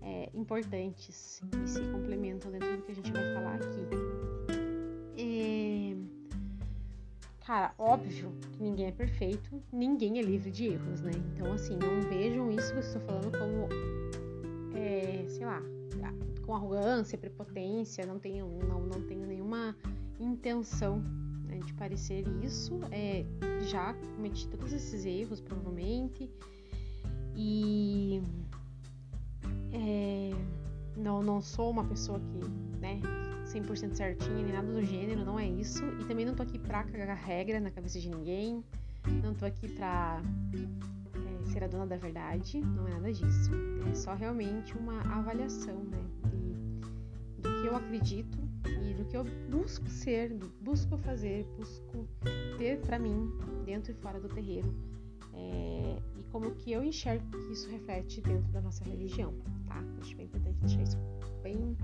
é, 0.02 0.30
importantes 0.34 1.42
e 1.66 1.68
se 1.68 1.82
complementam 1.92 2.50
dentro 2.50 2.78
do 2.78 2.84
que 2.84 2.94
a 2.94 2.96
gente 2.96 3.12
vai 3.12 3.34
falar 3.34 3.56
aqui. 3.56 3.88
É... 5.18 5.98
Cara, 7.46 7.74
óbvio 7.78 8.34
que 8.54 8.64
ninguém 8.64 8.88
é 8.88 8.92
perfeito, 8.92 9.62
ninguém 9.72 10.20
é 10.20 10.22
livre 10.22 10.50
de 10.50 10.68
erros, 10.68 11.02
né? 11.02 11.12
Então, 11.34 11.52
assim, 11.52 11.78
não 11.78 12.10
vejam 12.10 12.50
isso 12.52 12.72
que 12.72 12.80
eu 12.80 12.84
estou 12.84 13.02
falando 13.02 13.32
como, 13.38 13.68
é, 14.78 15.26
sei 15.28 15.46
lá, 15.46 15.62
com 16.48 16.56
arrogância, 16.56 17.18
prepotência, 17.18 18.06
não 18.06 18.18
tenho, 18.18 18.48
não, 18.66 18.82
não 18.82 19.02
tenho 19.02 19.28
nenhuma 19.28 19.76
intenção 20.20 21.00
né, 21.46 21.60
de 21.66 21.74
parecer 21.74 22.26
isso. 22.44 22.80
É, 22.92 23.26
já 23.62 23.94
cometi 24.16 24.48
todos 24.48 24.74
esses 24.74 25.06
erros, 25.06 25.40
provavelmente, 25.40 26.30
e 27.36 28.22
é, 29.72 30.32
não, 30.96 31.22
não 31.22 31.42
sou 31.42 31.70
uma 31.70 31.84
pessoa 31.84 32.20
que, 32.20 32.80
né, 32.80 33.00
100% 33.46 33.94
certinha, 33.94 34.36
nem 34.36 34.54
nada 34.54 34.72
do 34.72 34.84
gênero, 34.84 35.24
não 35.24 35.40
é 35.40 35.48
isso. 35.48 35.84
E 36.02 36.06
também 36.06 36.26
não 36.26 36.36
tô 36.36 36.44
aqui 36.44 36.60
pra 36.60 36.84
cagar 36.84 37.16
regra 37.16 37.60
na 37.60 37.72
cabeça 37.72 38.00
de 38.00 38.10
ninguém. 38.10 38.64
Não 39.24 39.34
tô 39.34 39.46
aqui 39.46 39.70
pra 39.70 40.22
é, 40.54 41.46
ser 41.52 41.64
a 41.64 41.68
dona 41.68 41.88
da 41.88 41.96
verdade, 41.96 42.60
não 42.60 42.88
é 42.88 42.92
nada 42.92 43.14
disso. 43.14 43.52
É 43.90 43.96
só 43.96 44.14
realmente 44.14 44.78
uma 44.78 45.00
avaliação, 45.02 45.82
né, 45.86 46.04
de, 46.26 47.42
do 47.42 47.62
que 47.62 47.68
eu 47.68 47.76
acredito 47.76 48.47
que 49.10 49.18
eu 49.18 49.24
busco 49.50 49.88
ser, 49.90 50.34
busco 50.62 50.98
fazer, 50.98 51.46
busco 51.58 52.08
ter 52.58 52.80
para 52.82 53.00
mim, 53.00 53.32
dentro 53.66 53.92
e 53.92 53.96
fora 53.96 54.20
do 54.20 54.28
terreiro. 54.30 54.74
É, 55.34 55.98
e 56.18 56.24
como 56.32 56.52
que 56.56 56.72
eu 56.72 56.84
enxergo 56.84 57.26
que 57.32 57.54
isso 57.54 57.70
reflete 57.70 58.22
dentro 58.22 58.52
da 58.52 58.62
nossa 58.62 58.84
religião 58.84 59.34
tá? 59.68 59.84
Acho 60.02 60.16
bem 60.16 60.26
importante 60.26 60.58
deixar 60.60 60.82
isso 60.82 60.98
bem 61.44 61.78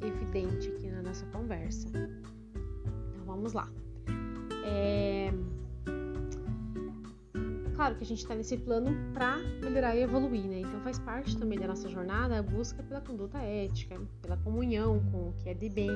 evidente 0.00 0.68
aqui 0.68 0.90
na 0.90 1.02
nossa 1.02 1.26
conversa. 1.26 1.88
Então 1.88 3.24
vamos 3.26 3.52
lá. 3.52 3.68
É... 4.64 5.32
Claro 7.74 7.94
que 7.94 8.04
a 8.04 8.06
gente 8.06 8.18
está 8.18 8.34
nesse 8.34 8.58
plano 8.58 8.90
para 9.14 9.38
melhorar 9.62 9.96
e 9.96 10.02
evoluir, 10.02 10.44
né? 10.44 10.60
Então 10.60 10.80
faz 10.80 10.98
parte 10.98 11.36
também 11.38 11.58
da 11.58 11.66
nossa 11.66 11.88
jornada 11.88 12.38
a 12.38 12.42
busca 12.42 12.82
pela 12.82 13.00
conduta 13.00 13.38
ética, 13.38 13.98
pela 14.20 14.36
comunhão 14.36 15.00
com 15.10 15.30
o 15.30 15.34
que 15.38 15.48
é 15.48 15.54
de 15.54 15.68
bem, 15.70 15.90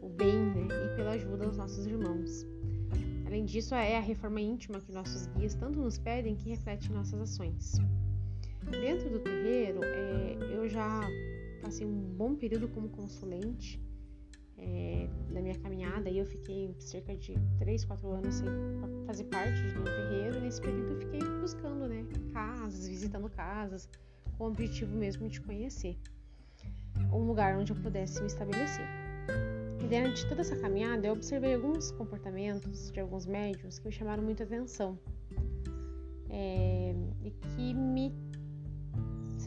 o 0.00 0.08
bem, 0.08 0.38
né? 0.38 0.66
E 0.66 0.96
pela 0.96 1.12
ajuda 1.12 1.46
aos 1.46 1.56
nossos 1.56 1.86
irmãos. 1.86 2.46
Além 3.26 3.44
disso, 3.44 3.74
é 3.74 3.96
a 3.96 4.00
reforma 4.00 4.40
íntima 4.40 4.80
que 4.80 4.90
nossos 4.92 5.26
guias 5.28 5.54
tanto 5.54 5.78
nos 5.78 5.98
pedem 5.98 6.34
que 6.34 6.48
reflete 6.48 6.90
nossas 6.90 7.20
ações. 7.20 7.74
Dentro 8.70 9.10
do 9.10 9.18
terreiro, 9.18 9.80
é, 9.84 10.36
eu 10.54 10.68
já 10.68 11.00
passei 11.62 11.86
um 11.86 12.00
bom 12.16 12.34
período 12.34 12.68
como 12.68 12.88
consulente 12.88 13.80
é, 14.56 15.08
na 15.30 15.40
minha 15.40 15.58
caminhada 15.58 16.08
e 16.08 16.18
eu 16.18 16.26
fiquei 16.26 16.74
cerca 16.78 17.14
de 17.16 17.34
3, 17.58 17.84
4 17.84 18.10
anos 18.10 18.34
sem 18.36 18.48
fazer 19.06 19.24
parte 19.24 19.60
de 19.68 19.78
um 19.78 19.84
terreiro. 19.84 20.40
Nesse 20.40 20.60
período 20.60 20.92
eu 20.92 20.98
fiquei 20.98 21.20
buscando 21.40 21.86
né, 21.86 22.06
casas, 22.32 22.88
visitando 22.88 23.28
casas, 23.28 23.88
com 24.36 24.44
o 24.44 24.48
objetivo 24.48 24.96
mesmo 24.96 25.28
de 25.28 25.40
conhecer 25.40 25.98
um 27.12 27.24
lugar 27.24 27.56
onde 27.56 27.72
eu 27.72 27.76
pudesse 27.76 28.20
me 28.20 28.26
estabelecer. 28.26 28.86
E 29.80 29.86
durante 29.86 30.26
toda 30.28 30.40
essa 30.40 30.56
caminhada 30.56 31.06
eu 31.06 31.12
observei 31.12 31.54
alguns 31.54 31.90
comportamentos 31.92 32.90
de 32.90 33.00
alguns 33.00 33.26
médiums 33.26 33.78
que 33.78 33.86
me 33.86 33.92
chamaram 33.92 34.22
muita 34.22 34.44
atenção 34.44 34.98
é, 36.28 36.94
e 37.24 37.30
que 37.30 37.74
me 37.74 38.12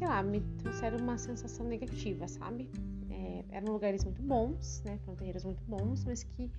sei 0.01 0.07
lá, 0.07 0.23
me 0.23 0.41
trouxeram 0.57 0.97
uma 0.97 1.15
sensação 1.17 1.67
negativa, 1.67 2.27
sabe? 2.27 2.67
É, 3.09 3.45
eram 3.49 3.71
lugares 3.71 4.03
muito 4.03 4.21
bons, 4.23 4.81
né? 4.83 4.97
Foram 5.05 5.15
terreiros 5.15 5.43
muito 5.43 5.63
bons, 5.65 6.03
mas 6.05 6.23
que 6.23 6.49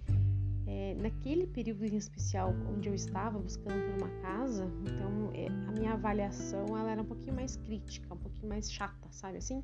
é, 0.66 0.94
naquele 0.94 1.46
período 1.48 1.84
em 1.84 1.96
especial 1.96 2.54
onde 2.72 2.88
eu 2.88 2.94
estava 2.94 3.38
buscando 3.38 3.74
por 3.84 4.04
uma 4.04 4.22
casa, 4.22 4.70
então 4.82 5.30
é, 5.34 5.48
a 5.68 5.72
minha 5.72 5.92
avaliação 5.94 6.66
ela 6.78 6.92
era 6.92 7.02
um 7.02 7.04
pouquinho 7.04 7.34
mais 7.34 7.56
crítica, 7.56 8.14
um 8.14 8.18
pouquinho 8.18 8.48
mais 8.48 8.70
chata, 8.70 9.08
sabe 9.10 9.38
assim? 9.38 9.62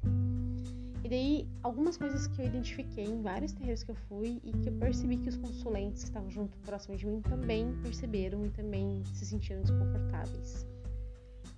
E 1.05 1.09
daí, 1.09 1.49
algumas 1.63 1.97
coisas 1.97 2.27
que 2.27 2.43
eu 2.43 2.47
identifiquei 2.47 3.05
em 3.05 3.23
vários 3.23 3.53
terreiros 3.53 3.83
que 3.83 3.91
eu 3.91 3.95
fui 3.95 4.41
e 4.43 4.53
que 4.53 4.69
eu 4.69 4.73
percebi 4.75 5.17
que 5.17 5.29
os 5.29 5.37
consulentes 5.37 6.03
que 6.03 6.09
estavam 6.09 6.31
junto 6.31 6.59
próximo 6.59 6.97
de 6.97 7.07
mim 7.07 7.21
também 7.21 7.73
perceberam 7.83 8.45
e 8.45 8.51
também 8.51 9.03
se 9.15 9.25
sentiram 9.25 9.63
desconfortáveis. 9.63 10.67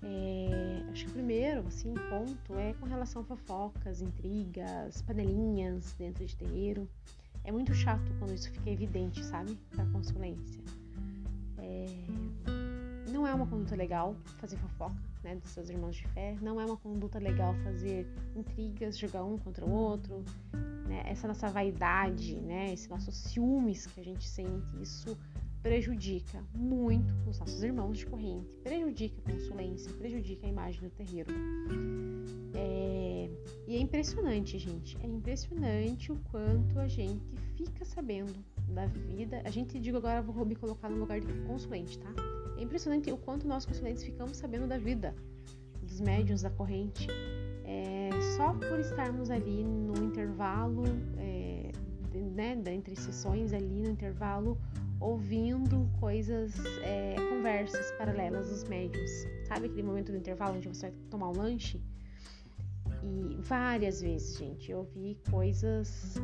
É, 0.02 0.82
acho 0.90 1.04
que 1.04 1.11
o 1.11 1.14
primeiro, 1.14 1.66
assim, 1.66 1.94
ponto 1.94 2.59
é 2.59 2.75
com 2.75 2.87
relação 2.87 3.23
a 3.23 3.25
fofocas, 3.25 4.00
intrigas, 4.00 5.02
panelinhas 5.02 5.94
dentro 5.99 6.25
de 6.25 6.37
terreiro. 6.37 6.88
É 7.44 7.50
muito 7.50 7.75
chato 7.75 8.12
quando 8.18 8.35
isso 8.35 8.50
fica 8.50 8.70
evidente, 8.70 9.25
sabe? 9.25 9.59
Pra 9.70 9.85
consulência. 9.87 10.62
É, 11.59 11.87
não 13.11 13.26
é 13.26 13.35
uma 13.35 13.47
conduta 13.47 13.75
legal 13.75 14.14
fazer 14.38 14.56
fofoca, 14.56 15.10
né, 15.22 15.36
dos 15.36 15.50
seus 15.50 15.68
irmãos 15.68 15.96
de 15.96 16.06
fé. 16.08 16.36
Não 16.40 16.60
é 16.60 16.64
uma 16.64 16.76
conduta 16.76 17.18
legal 17.18 17.54
fazer 17.64 18.06
intrigas, 18.34 18.98
jogar 18.98 19.24
um 19.24 19.38
contra 19.38 19.64
o 19.64 19.70
outro. 19.70 20.24
Né? 20.86 21.02
Essa 21.06 21.28
nossa 21.28 21.48
vaidade, 21.48 22.36
né, 22.36 22.72
esse 22.72 22.88
nosso 22.88 23.12
ciúmes 23.12 23.86
que 23.86 24.00
a 24.00 24.04
gente 24.04 24.28
sente, 24.28 24.82
isso 24.82 25.16
prejudica 25.62 26.42
muito 26.54 27.12
os 27.28 27.38
nossos 27.38 27.62
irmãos 27.62 27.98
de 27.98 28.06
corrente, 28.06 28.48
prejudica 28.62 29.20
a 29.24 29.32
consulência, 29.32 29.92
prejudica 29.92 30.46
a 30.46 30.48
imagem 30.48 30.80
do 30.80 30.90
terreiro. 30.90 31.30
É... 32.54 33.30
E 33.66 33.76
é 33.76 33.78
impressionante, 33.78 34.58
gente, 34.58 34.96
é 35.02 35.06
impressionante 35.06 36.10
o 36.10 36.16
quanto 36.30 36.78
a 36.78 36.88
gente 36.88 37.22
fica 37.56 37.84
sabendo 37.84 38.34
da 38.68 38.86
vida. 38.86 39.42
A 39.44 39.50
gente, 39.50 39.78
digo 39.78 39.98
agora, 39.98 40.22
vou 40.22 40.44
me 40.44 40.56
colocar 40.56 40.88
no 40.88 40.98
lugar 40.98 41.20
de 41.20 41.32
consulente, 41.42 41.98
tá? 41.98 42.12
É 42.61 42.62
impressionante 42.62 43.11
o 43.11 43.17
quanto 43.17 43.49
nós 43.49 43.64
consulentes 43.64 44.05
ficamos 44.05 44.37
sabendo 44.37 44.67
da 44.67 44.76
vida 44.76 45.14
dos 45.83 46.00
médiuns 46.00 46.43
da 46.43 46.50
corrente. 46.50 47.09
É... 47.64 48.11
Só 48.37 48.52
por 48.52 48.79
estarmos 48.79 49.31
ali 49.31 49.64
no 49.64 49.97
intervalo, 50.05 50.85
é... 51.17 51.73
né, 52.14 52.62
entre 52.67 52.95
sessões 52.95 53.55
ali 53.55 53.81
no 53.83 53.88
intervalo 53.88 54.59
ouvindo 55.00 55.88
coisas, 55.99 56.52
é, 56.83 57.17
conversas 57.31 57.90
paralelas 57.93 58.50
dos 58.50 58.64
médios. 58.64 59.11
Sabe 59.49 59.67
aquele 59.67 59.83
momento 59.83 60.12
do 60.12 60.19
intervalo 60.19 60.57
onde 60.57 60.69
você 60.69 60.90
vai 60.90 60.97
tomar 61.11 61.31
um 61.31 61.37
lanche? 61.37 61.81
E 63.02 63.38
várias 63.40 64.02
vezes, 64.02 64.37
gente, 64.37 64.71
eu 64.71 64.81
ouvi 64.81 65.19
coisas, 65.31 66.17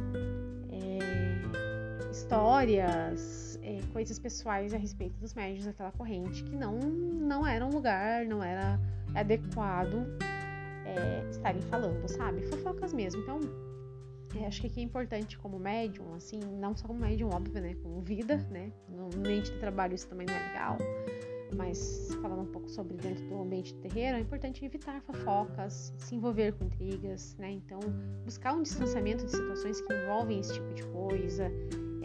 é, 0.69 1.76
histórias, 2.17 3.59
é, 3.63 3.81
coisas 3.93 4.19
pessoais 4.19 4.73
a 4.73 4.79
respeito 4.79 5.19
dos 5.19 5.35
médios 5.35 5.67
daquela 5.67 5.93
corrente 5.93 6.43
que 6.45 6.57
não, 6.57 6.79
não 6.79 7.47
era 7.47 7.65
um 7.65 7.71
lugar, 7.71 8.25
não 8.25 8.43
era 8.43 8.81
adequado 9.15 10.07
é, 10.87 11.29
estarem 11.31 11.61
falando, 11.63 12.09
sabe? 12.09 12.43
Fofocas 12.43 12.93
mesmo. 12.93 13.21
Então, 13.23 13.41
é, 14.41 14.47
acho 14.47 14.61
que 14.61 14.67
aqui 14.67 14.81
é 14.81 14.83
importante 14.83 15.39
como 15.39 15.59
médium, 15.59 16.15
assim, 16.15 16.41
não 16.41 16.75
só 16.75 16.87
como 16.87 17.01
médium, 17.01 17.29
óbvio, 17.29 17.61
né? 17.61 17.75
Como 17.83 18.01
vida, 18.01 18.37
né? 18.51 18.73
No 18.89 19.07
ambiente 19.07 19.53
de 19.53 19.59
trabalho 19.59 19.95
isso 19.95 20.09
também 20.09 20.27
não 20.27 20.35
é 20.35 20.49
legal. 20.49 20.79
Mas 21.55 22.09
falando 22.21 22.43
um 22.43 22.53
pouco 22.53 22.69
sobre 22.69 22.97
dentro 22.97 23.25
do 23.29 23.41
ambiente 23.41 23.75
terreiro, 23.75 24.17
é 24.17 24.21
importante 24.21 24.65
evitar 24.65 25.01
fofocas, 25.03 25.93
se 25.99 26.15
envolver 26.15 26.53
com 26.55 26.65
intrigas, 26.65 27.37
né? 27.39 27.51
Então, 27.53 27.79
buscar 28.25 28.55
um 28.55 28.63
distanciamento 28.63 29.25
de 29.25 29.31
situações 29.31 29.81
que 29.81 29.93
envolvem 29.93 30.41
esse 30.41 30.55
tipo 30.55 30.75
de 30.75 30.83
coisa, 30.87 31.51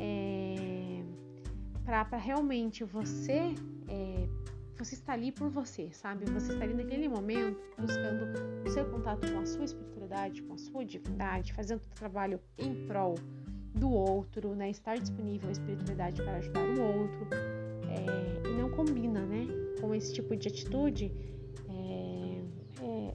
é, 0.02 1.04
para 1.86 2.18
realmente 2.18 2.84
você 2.84 3.54
é, 3.88 4.28
você 4.78 4.96
está 4.96 5.14
ali 5.14 5.32
por 5.32 5.48
você, 5.50 5.92
sabe? 5.92 6.26
Você 6.32 6.54
está 6.54 6.64
ali 6.64 6.74
naquele 6.74 7.08
momento 7.08 7.60
buscando 7.78 8.26
o 8.66 8.70
seu 8.70 8.84
contato 8.86 9.32
com 9.32 9.40
a 9.40 9.46
sua 9.46 9.66
espiritualidade, 9.66 10.42
com 10.42 10.54
a 10.56 10.58
sua 10.58 10.84
divindade, 10.84 11.54
fazendo 11.54 11.82
o 11.82 11.96
trabalho 11.96 12.40
em 12.58 12.88
prol 12.88 13.14
do 13.76 13.92
outro, 13.92 14.56
né? 14.56 14.72
Estar 14.72 14.98
disponível 14.98 15.50
à 15.50 15.52
espiritualidade 15.52 16.24
para 16.24 16.38
ajudar 16.38 16.62
o 16.62 16.82
outro. 16.82 17.28
É, 17.90 18.50
e 18.50 18.54
não 18.60 18.72
combina, 18.72 19.22
né? 19.22 19.46
Com 19.80 19.94
esse 19.94 20.14
tipo 20.14 20.36
de 20.36 20.48
atitude, 20.48 21.12
é, 21.70 22.42
é, 22.82 23.14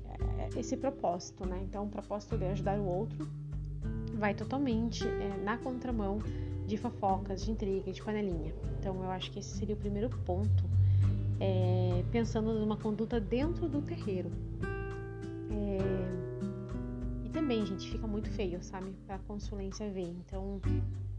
é 0.57 0.61
esse 0.61 0.77
propósito, 0.77 1.45
né? 1.47 1.61
Então, 1.65 1.87
o 1.87 1.89
propósito 1.89 2.39
de 2.39 2.45
ajudar 2.45 2.79
o 2.79 2.87
outro 2.87 3.29
vai 4.15 4.35
totalmente 4.35 5.05
é, 5.07 5.37
na 5.43 5.59
contramão 5.59 6.21
de 6.67 6.77
fofocas, 6.77 7.45
de 7.45 7.51
intriga, 7.51 7.93
de 7.93 8.03
panelinha. 8.03 8.53
Então, 8.79 9.03
eu 9.03 9.11
acho 9.11 9.31
que 9.31 9.39
esse 9.39 9.57
seria 9.57 9.75
o 9.75 9.79
primeiro 9.79 10.09
ponto 10.25 10.65
é, 11.41 12.05
pensando 12.11 12.53
numa 12.55 12.77
conduta 12.77 13.21
dentro 13.21 13.69
do 13.69 13.81
terreiro. 13.83 14.31
É, 15.51 17.27
e 17.27 17.29
também, 17.29 17.65
gente, 17.65 17.89
fica 17.91 18.07
muito 18.07 18.31
feio, 18.31 18.63
sabe? 18.63 18.93
Pra 19.07 19.19
consulência 19.19 19.89
ver. 19.91 20.15
Então, 20.27 20.61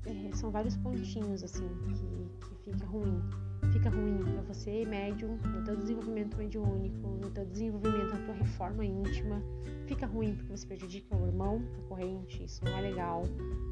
é, 0.08 0.36
são 0.36 0.50
vários 0.52 0.76
pontinhos, 0.78 1.44
assim, 1.44 1.68
que, 1.84 2.48
que 2.48 2.72
fica 2.72 2.86
ruim. 2.86 3.22
Fica 3.72 3.90
ruim 3.90 4.18
para 4.24 4.42
você, 4.44 4.86
médium, 4.86 5.38
no 5.38 5.64
teu 5.64 5.76
desenvolvimento 5.76 6.38
mediúnico, 6.38 7.08
no 7.22 7.30
teu 7.32 7.46
desenvolvimento 7.46 8.14
na 8.14 8.26
tua 8.26 8.36
reforma 8.36 8.86
íntima. 8.86 9.42
Fica 9.86 10.06
ruim 10.06 10.36
porque 10.36 10.58
você 10.58 10.66
prejudica 10.66 11.16
o 11.16 11.28
irmão, 11.28 11.62
a 11.78 11.88
corrente, 11.88 12.44
isso 12.44 12.64
não 12.64 12.78
é 12.78 12.82
legal. 12.82 13.24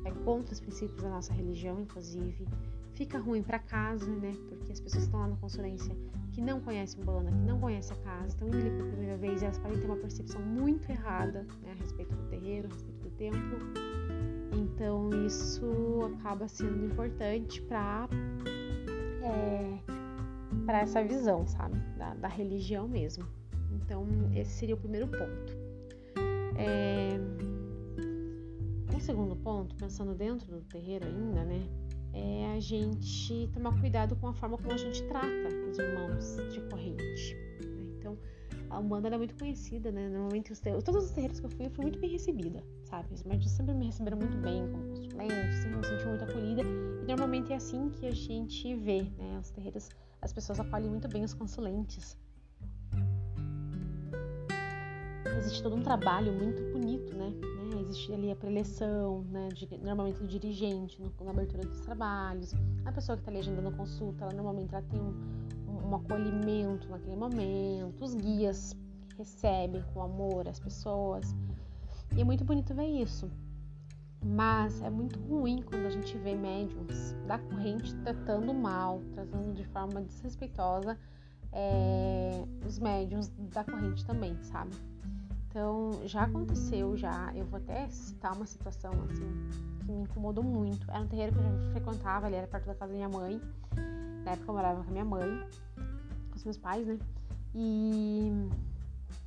Vai 0.03 0.13
contra 0.23 0.53
os 0.53 0.59
princípios 0.59 1.01
da 1.01 1.09
nossa 1.09 1.33
religião, 1.33 1.79
inclusive. 1.79 2.45
Fica 2.93 3.17
ruim 3.17 3.43
para 3.43 3.59
casa, 3.59 4.09
né? 4.15 4.33
Porque 4.49 4.71
as 4.71 4.79
pessoas 4.79 5.03
estão 5.03 5.19
lá 5.19 5.27
na 5.27 5.35
consulência 5.37 5.95
que 6.35 6.41
não 6.41 6.59
conhecem 6.59 7.01
Umbanda, 7.01 7.31
que 7.31 7.37
não 7.37 7.59
conhecem 7.59 7.95
a 7.95 7.99
casa, 8.01 8.27
estão 8.27 8.47
indo 8.49 8.57
ali 8.57 8.69
pela 8.69 8.89
primeira 8.89 9.17
vez 9.17 9.41
e 9.41 9.45
elas 9.45 9.57
podem 9.57 9.79
ter 9.79 9.85
uma 9.85 9.95
percepção 9.95 10.41
muito 10.41 10.89
errada 10.89 11.43
né, 11.61 11.71
a 11.71 11.75
respeito 11.75 12.13
do 12.13 12.23
terreiro, 12.29 12.67
a 12.69 12.73
respeito 12.73 13.03
do 13.03 13.09
templo. 13.11 13.94
Então 14.55 15.09
isso 15.25 15.65
acaba 16.17 16.47
sendo 16.47 16.85
importante 16.85 17.61
para 17.63 18.07
é, 19.23 19.79
para 20.65 20.81
essa 20.81 21.03
visão, 21.03 21.45
sabe, 21.45 21.77
da, 21.97 22.13
da, 22.15 22.27
religião 22.27 22.87
mesmo. 22.87 23.25
Então 23.71 24.05
esse 24.33 24.51
seria 24.51 24.75
o 24.75 24.77
primeiro 24.77 25.07
ponto. 25.07 25.53
É, 26.57 27.19
um 28.95 28.99
segundo 28.99 29.35
ponto, 29.35 29.75
pensando 29.75 30.13
dentro 30.15 30.49
do 30.49 30.61
terreiro 30.61 31.05
ainda, 31.05 31.43
né, 31.43 31.67
é 32.13 32.53
a 32.55 32.59
gente 32.59 33.49
tomar 33.53 33.77
cuidado 33.79 34.15
com 34.15 34.27
a 34.27 34.33
forma 34.33 34.57
como 34.57 34.71
a 34.71 34.77
gente 34.77 35.03
trata 35.03 35.49
os 35.69 35.77
irmãos 35.77 36.37
de 36.53 36.61
corrente. 36.69 37.35
A 38.69 38.79
Umbanda 38.79 39.07
é 39.09 39.17
muito 39.17 39.35
conhecida, 39.35 39.91
né? 39.91 40.09
Normalmente, 40.09 40.51
os 40.51 40.59
terreiros, 40.59 40.83
todos 40.83 41.05
os 41.05 41.11
terreiros 41.11 41.39
que 41.39 41.45
eu 41.45 41.49
fui, 41.49 41.65
eu 41.65 41.71
fui 41.71 41.83
muito 41.83 41.99
bem 41.99 42.09
recebida, 42.09 42.63
sabe? 42.83 43.13
Os 43.13 43.23
médicos 43.23 43.51
sempre 43.51 43.73
me 43.73 43.85
receberam 43.85 44.17
muito 44.17 44.37
bem 44.37 44.69
como 44.71 44.87
consulente, 44.87 45.55
sempre 45.61 45.77
me 45.77 45.85
senti 45.85 46.05
muito 46.05 46.23
acolhida. 46.23 46.61
E 46.61 47.07
normalmente 47.07 47.53
é 47.53 47.55
assim 47.55 47.89
que 47.89 48.05
a 48.07 48.11
gente 48.11 48.75
vê, 48.75 49.03
né? 49.03 49.39
Os 49.39 49.51
terreiros, 49.51 49.89
as 50.21 50.33
pessoas 50.33 50.59
acolhem 50.59 50.89
muito 50.89 51.07
bem 51.07 51.23
os 51.23 51.33
consulentes. 51.33 52.17
Existe 55.37 55.61
todo 55.61 55.75
um 55.75 55.81
trabalho 55.81 56.33
muito 56.33 56.61
bonito, 56.71 57.15
né? 57.15 57.33
Existe 57.85 58.13
ali 58.13 58.31
a 58.31 58.35
preleção, 58.35 59.23
né, 59.29 59.49
de, 59.49 59.67
normalmente 59.77 60.19
do 60.19 60.27
dirigente 60.27 61.01
no, 61.01 61.11
na 61.23 61.31
abertura 61.31 61.63
dos 61.63 61.79
trabalhos, 61.81 62.53
a 62.85 62.91
pessoa 62.91 63.15
que 63.15 63.21
está 63.21 63.31
legendando 63.31 63.69
a 63.69 63.71
consulta, 63.71 64.25
ela 64.25 64.33
normalmente 64.33 64.73
ela 64.73 64.83
tem 64.89 64.99
um, 64.99 65.87
um, 65.87 65.95
acolhimento 65.95 66.89
naquele 66.89 67.15
momento, 67.15 68.03
os 68.03 68.15
guias 68.15 68.75
recebem 69.17 69.83
com 69.93 70.01
amor 70.01 70.47
as 70.47 70.59
pessoas, 70.59 71.35
e 72.15 72.21
é 72.21 72.23
muito 72.23 72.43
bonito 72.43 72.73
ver 72.73 72.87
isso. 72.87 73.29
Mas 74.27 74.81
é 74.81 74.89
muito 74.89 75.19
ruim 75.19 75.61
quando 75.61 75.85
a 75.85 75.89
gente 75.89 76.17
vê 76.17 76.33
médiums 76.33 77.13
da 77.27 77.37
corrente 77.37 77.93
tratando 77.97 78.53
mal, 78.55 78.99
tratando 79.13 79.53
de 79.53 79.63
forma 79.65 80.01
desrespeitosa 80.01 80.97
é, 81.51 82.43
os 82.65 82.79
médiums 82.79 83.31
da 83.53 83.63
corrente 83.63 84.03
também, 84.03 84.35
sabe? 84.41 84.75
Então, 85.55 86.01
já 86.03 86.23
aconteceu, 86.23 86.97
já. 86.97 87.31
Eu 87.33 87.45
vou 87.45 87.57
até 87.57 87.87
citar 87.87 88.35
uma 88.35 88.45
situação, 88.45 88.91
assim, 89.09 89.25
que 89.85 89.89
me 89.89 90.01
incomodou 90.01 90.43
muito. 90.43 90.85
Era 90.91 90.99
um 90.99 91.07
terreiro 91.07 91.31
que 91.31 91.39
eu 91.39 91.43
já 91.43 91.71
frequentava, 91.71 92.25
ali 92.25 92.35
era 92.35 92.45
perto 92.45 92.65
da 92.65 92.75
casa 92.75 92.91
da 92.91 92.97
minha 92.97 93.07
mãe. 93.07 93.39
Na 94.25 94.31
época 94.31 94.51
eu 94.51 94.53
morava 94.53 94.83
com 94.83 94.89
a 94.89 94.91
minha 94.91 95.05
mãe, 95.05 95.47
com 96.29 96.35
os 96.35 96.43
meus 96.43 96.57
pais, 96.57 96.85
né? 96.85 96.99
E, 97.53 98.33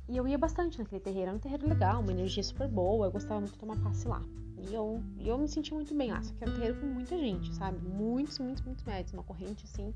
e 0.07 0.15
eu 0.15 0.27
ia 0.27 0.37
bastante 0.37 0.77
naquele 0.77 1.01
terreiro. 1.01 1.29
Era 1.29 1.35
um 1.35 1.39
terreiro 1.39 1.67
legal, 1.67 1.99
uma 1.99 2.11
energia 2.11 2.43
super 2.43 2.67
boa. 2.67 3.07
Eu 3.07 3.11
gostava 3.11 3.39
muito 3.39 3.53
de 3.53 3.57
tomar 3.57 3.77
passe 3.77 4.07
lá. 4.07 4.21
E 4.55 4.71
eu, 4.71 5.01
eu 5.17 5.35
me 5.35 5.47
senti 5.47 5.73
muito 5.73 5.95
bem 5.95 6.11
lá. 6.11 6.21
Só 6.21 6.31
que 6.35 6.43
era 6.43 6.51
um 6.51 6.53
terreiro 6.53 6.79
com 6.79 6.85
muita 6.85 7.17
gente, 7.17 7.55
sabe? 7.55 7.79
Muitos, 7.79 8.37
muitos, 8.37 8.63
muitos 8.63 8.83
médicos. 8.83 9.13
Uma 9.13 9.23
corrente, 9.23 9.65
assim, 9.65 9.91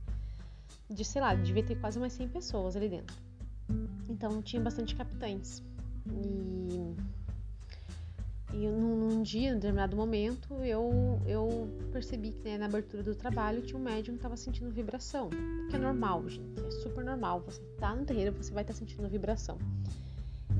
de, 0.89 1.05
sei 1.05 1.21
lá, 1.21 1.35
devia 1.35 1.63
ter 1.63 1.75
quase 1.75 1.99
umas 1.99 2.13
100 2.13 2.29
pessoas 2.29 2.75
ali 2.75 2.89
dentro. 2.89 3.15
Então, 4.09 4.41
tinha 4.41 4.59
bastante 4.59 4.95
capitães. 4.95 5.61
E 6.07 6.95
e 8.53 8.67
num, 8.67 8.95
num 8.95 9.23
dia, 9.23 9.49
em 9.49 9.55
determinado 9.55 9.97
momento, 9.97 10.53
eu, 10.63 11.19
eu 11.25 11.67
percebi 11.91 12.31
que 12.31 12.43
né, 12.43 12.57
na 12.57 12.65
abertura 12.65 13.01
do 13.01 13.15
trabalho 13.15 13.63
tinha 13.63 13.79
um 13.79 13.83
médium 13.83 14.13
que 14.13 14.19
estava 14.19 14.37
sentindo 14.37 14.69
vibração. 14.69 15.31
Que 15.69 15.75
é 15.75 15.79
normal, 15.79 16.29
gente. 16.29 16.61
É 16.61 16.69
super 16.69 17.03
normal. 17.03 17.41
Você 17.47 17.59
tá 17.79 17.95
no 17.95 18.05
terreiro, 18.05 18.31
você 18.31 18.53
vai 18.53 18.61
estar 18.61 18.73
tá 18.73 18.79
sentindo 18.79 19.09
vibração. 19.09 19.57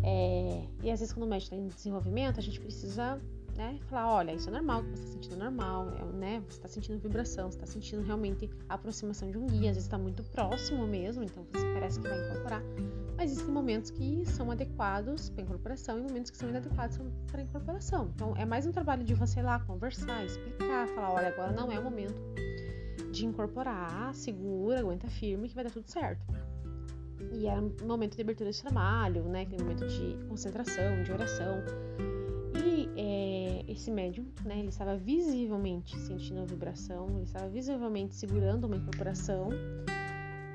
É, 0.02 0.66
e 0.82 0.90
às 0.90 1.00
vezes 1.00 1.14
quando 1.14 1.28
o 1.28 1.30
médium 1.30 1.44
está 1.46 1.56
em 1.56 1.68
desenvolvimento, 1.68 2.40
a 2.40 2.44
gente 2.44 2.60
precisa 2.60 3.22
né, 3.56 3.80
falar, 3.90 4.12
olha, 4.12 4.34
isso 4.34 4.50
é 4.50 4.52
normal, 4.52 4.84
você 4.84 4.94
está 4.94 5.12
sentindo 5.12 5.38
normal, 5.38 5.90
é, 5.90 6.06
né, 6.18 6.44
você 6.48 6.58
está 6.58 6.68
sentindo 6.68 7.00
vibração, 7.00 7.52
você 7.52 7.58
está 7.58 7.68
sentindo 7.68 8.02
realmente 8.02 8.50
a 8.68 8.74
aproximação 8.76 9.30
de 9.30 9.38
um 9.38 9.46
guia, 9.46 9.70
às 9.70 9.76
vezes 9.76 9.84
está 9.84 9.98
muito 9.98 10.24
próximo 10.24 10.88
mesmo, 10.88 11.24
então 11.24 11.46
você 11.52 11.66
parece 11.74 12.00
que 12.00 12.08
vai 12.08 12.26
incorporar. 12.26 12.64
Mas 13.16 13.32
existem 13.32 13.54
momentos 13.54 13.92
que 13.92 14.26
são 14.26 14.50
adequados 14.50 15.30
para 15.30 15.44
incorporação 15.44 16.00
e 16.00 16.02
momentos 16.02 16.32
que 16.32 16.38
são 16.38 16.50
inadequados 16.50 17.00
para 17.32 17.42
incorporação. 17.42 18.12
Então 18.16 18.36
é 18.36 18.44
mais 18.44 18.66
um 18.66 18.72
trabalho 18.72 19.04
de 19.04 19.14
você 19.14 19.40
ir 19.40 19.44
lá 19.44 19.60
conversar, 19.60 20.26
explicar, 20.26 20.88
falar, 20.90 21.12
olha, 21.12 21.28
agora 21.28 21.52
não 21.52 21.72
é 21.72 21.80
o 21.80 21.84
momento 21.84 22.20
de 23.12 23.26
incorporar, 23.26 24.14
segura, 24.16 24.80
aguenta 24.80 25.08
firme 25.08 25.48
que 25.48 25.54
vai 25.54 25.64
dar 25.64 25.70
tudo 25.70 25.88
certo. 25.88 26.26
E 27.32 27.48
era 27.48 27.62
um 27.62 27.72
momento 27.86 28.16
de 28.16 28.22
abertura 28.22 28.52
de 28.52 28.62
trabalho, 28.62 29.24
né? 29.26 29.42
Aquele 29.44 29.64
momento 29.64 29.88
de 29.88 30.18
concentração, 30.28 31.04
de 31.04 31.12
oração. 31.12 31.64
E 32.56 32.90
é, 32.96 33.72
esse 33.72 33.90
médium, 33.90 34.26
né? 34.46 34.60
Ele 34.60 34.70
estava 34.70 34.96
visivelmente 34.96 35.98
sentindo 36.00 36.42
a 36.42 36.46
vibração, 36.46 37.10
ele 37.10 37.24
estava 37.24 37.48
visivelmente 37.50 38.16
segurando 38.16 38.66
uma 38.66 38.76
incorporação. 38.76 39.50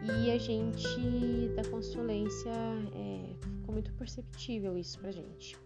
E 0.03 0.31
a 0.31 0.39
gente 0.39 1.49
da 1.57 1.65
consulência 1.69 2.53
é, 2.95 3.35
ficou 3.41 3.73
muito 3.73 3.93
perceptível 3.95 4.79
isso 4.79 4.99
pra 4.99 5.11
gente. 5.11 5.57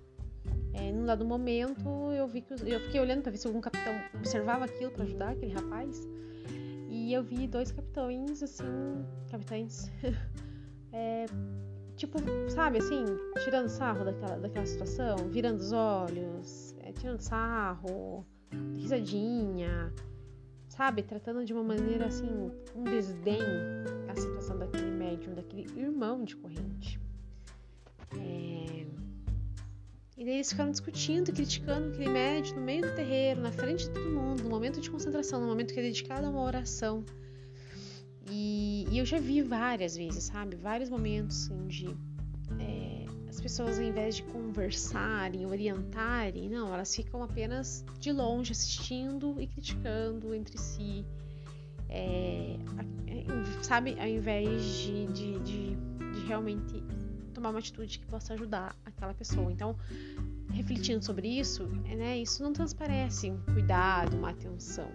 É, 0.75 0.90
num 0.90 1.05
dado 1.05 1.25
momento 1.25 1.88
eu 2.12 2.27
vi 2.27 2.40
que 2.40 2.55
eu 2.55 2.81
fiquei 2.81 3.01
olhando 3.01 3.23
para 3.23 3.31
ver 3.31 3.38
se 3.38 3.47
algum 3.47 3.61
capitão 3.61 3.92
observava 4.14 4.64
aquilo 4.64 4.90
para 4.90 5.05
ajudar 5.05 5.31
aquele 5.31 5.53
rapaz. 5.53 6.09
E 6.88 7.12
eu 7.12 7.23
vi 7.23 7.47
dois 7.47 7.71
capitães 7.73 8.42
assim, 8.42 8.64
capitães 9.31 9.90
é, 10.92 11.27
tipo, 12.07 12.19
sabe, 12.49 12.79
assim, 12.79 13.05
tirando 13.45 13.69
sarro 13.69 14.05
daquela, 14.05 14.37
daquela 14.37 14.67
situação, 14.67 15.17
virando 15.31 15.61
os 15.61 15.73
olhos, 15.73 16.75
é, 16.81 16.93
tirando 16.93 17.21
sarro, 17.21 18.27
risadinha, 18.77 19.93
sabe, 20.69 21.05
tratando 21.05 21.45
de 21.45 21.53
uma 21.53 21.62
maneira 21.62 22.07
assim, 22.07 22.51
um 22.75 22.83
desdém 22.83 23.41
a 24.09 24.17
situação 24.17 24.59
daquele 24.59 24.91
médium, 24.91 25.35
daquele 25.35 25.62
irmão 25.81 26.25
de 26.25 26.35
corrente. 26.37 27.01
É... 28.15 28.85
E 30.17 30.25
daí 30.25 30.35
eles 30.35 30.51
ficaram 30.51 30.73
discutindo, 30.73 31.33
criticando 31.33 31.88
aquele 31.88 32.11
médium 32.11 32.57
no 32.57 32.62
meio 32.62 32.83
do 32.83 32.95
terreiro, 32.97 33.41
na 33.41 33.53
frente 33.53 33.85
de 33.85 33.91
todo 33.91 34.11
mundo, 34.11 34.43
no 34.43 34.51
momento 34.51 34.81
de 34.81 34.91
concentração, 34.91 35.41
no 35.41 35.47
momento 35.47 35.73
que 35.73 35.79
é 35.79 35.83
dedicado 35.83 36.27
a 36.27 36.31
uma 36.31 36.43
oração. 36.43 37.05
E, 38.29 38.87
e 38.91 38.99
eu 38.99 39.05
já 39.05 39.19
vi 39.19 39.43
várias 39.43 39.97
vezes, 39.97 40.25
sabe? 40.25 40.57
Vários 40.57 40.89
momentos 40.89 41.51
onde 41.51 41.89
é, 42.61 43.05
as 43.29 43.41
pessoas, 43.41 43.79
ao 43.79 43.85
invés 43.85 44.17
de 44.17 44.23
conversarem, 44.25 45.47
orientarem, 45.47 46.49
não, 46.49 46.73
elas 46.73 46.95
ficam 46.95 47.23
apenas 47.23 47.85
de 47.99 48.13
longe 48.13 48.53
assistindo 48.53 49.41
e 49.41 49.47
criticando 49.47 50.35
entre 50.35 50.59
si. 50.59 51.05
É, 51.89 52.57
é 53.07 53.63
sabe? 53.63 53.97
Ao 53.99 54.07
invés 54.07 54.63
de, 54.63 55.07
de, 55.09 55.39
de, 55.41 55.77
de 56.15 56.27
realmente 56.27 56.83
tomar 57.33 57.51
uma 57.51 57.59
atitude 57.59 57.99
que 57.99 58.07
possa 58.07 58.35
ajudar 58.35 58.77
aquela 58.85 59.13
pessoa. 59.15 59.51
Então, 59.51 59.77
refletindo 60.51 61.05
sobre 61.05 61.29
isso, 61.29 61.67
né, 61.67 62.19
isso 62.19 62.43
não 62.43 62.53
transparece 62.53 63.31
um 63.31 63.41
cuidado, 63.41 64.17
uma 64.17 64.31
atenção, 64.31 64.89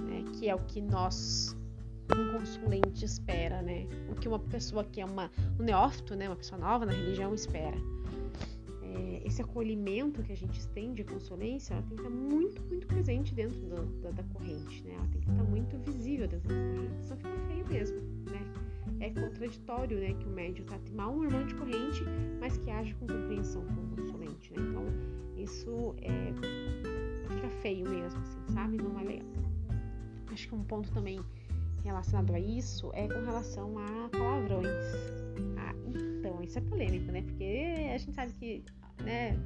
né, 0.00 0.22
que 0.34 0.48
é 0.48 0.54
o 0.54 0.60
que 0.60 0.80
nós 0.80 1.56
um 2.16 2.38
consulente 2.38 3.04
espera, 3.04 3.62
né? 3.62 3.86
O 4.10 4.14
que 4.14 4.28
uma 4.28 4.38
pessoa 4.38 4.84
que 4.84 5.00
é 5.00 5.04
uma, 5.04 5.30
um 5.58 5.62
neófito, 5.62 6.14
né? 6.14 6.28
Uma 6.28 6.36
pessoa 6.36 6.60
nova 6.60 6.86
na 6.86 6.92
religião 6.92 7.34
espera. 7.34 7.76
É, 8.82 9.22
esse 9.24 9.40
acolhimento 9.40 10.22
que 10.22 10.32
a 10.32 10.36
gente 10.36 10.66
tem 10.68 10.92
de 10.92 11.04
consulência, 11.04 11.74
ela 11.74 11.82
tem 11.82 11.96
que 11.96 12.02
estar 12.02 12.14
muito, 12.14 12.62
muito 12.62 12.86
presente 12.86 13.34
dentro 13.34 13.58
do, 13.60 13.84
da, 14.02 14.10
da, 14.10 14.22
corrente, 14.24 14.82
né? 14.84 14.94
Ela 14.94 15.08
tem 15.08 15.20
que 15.20 15.30
estar 15.30 15.44
muito 15.44 15.78
visível 15.78 16.28
dentro 16.28 16.48
da 16.48 16.54
corrente, 16.54 17.04
só 17.04 17.16
fica 17.16 17.38
feio 17.48 17.66
mesmo, 17.68 18.00
né? 18.30 18.40
É 19.00 19.10
contraditório, 19.10 19.98
né? 19.98 20.14
Que 20.14 20.26
o 20.26 20.30
médium 20.30 20.66
trate 20.66 20.92
mal 20.92 21.12
um 21.14 21.24
irmão 21.24 21.46
de 21.46 21.54
corrente, 21.54 22.04
mas 22.38 22.56
que 22.58 22.70
age 22.70 22.94
com 22.94 23.06
compreensão 23.06 23.64
com 23.66 23.80
o 23.80 23.96
consulente, 23.96 24.52
né? 24.52 24.62
Então, 24.68 24.84
isso 25.36 25.94
é, 26.02 26.32
fica 27.34 27.48
feio 27.62 27.88
mesmo, 27.88 28.20
assim, 28.20 28.38
sabe? 28.52 28.76
Não 28.76 28.98
é 29.00 29.04
legal. 29.04 29.26
Acho 30.32 30.48
que 30.48 30.54
um 30.54 30.64
ponto 30.64 30.90
também 30.92 31.20
relacionado 31.84 32.34
a 32.34 32.40
isso 32.40 32.90
é 32.94 33.08
com 33.08 33.20
relação 33.24 33.78
a 33.78 34.08
palavrões. 34.08 34.66
Ah, 35.58 35.74
então, 35.86 36.42
isso 36.42 36.58
é 36.58 36.62
polêmico, 36.62 37.10
né? 37.12 37.22
Porque 37.22 37.90
a 37.94 37.98
gente 37.98 38.14
sabe 38.14 38.32
que, 38.34 38.64
né, 39.02 39.36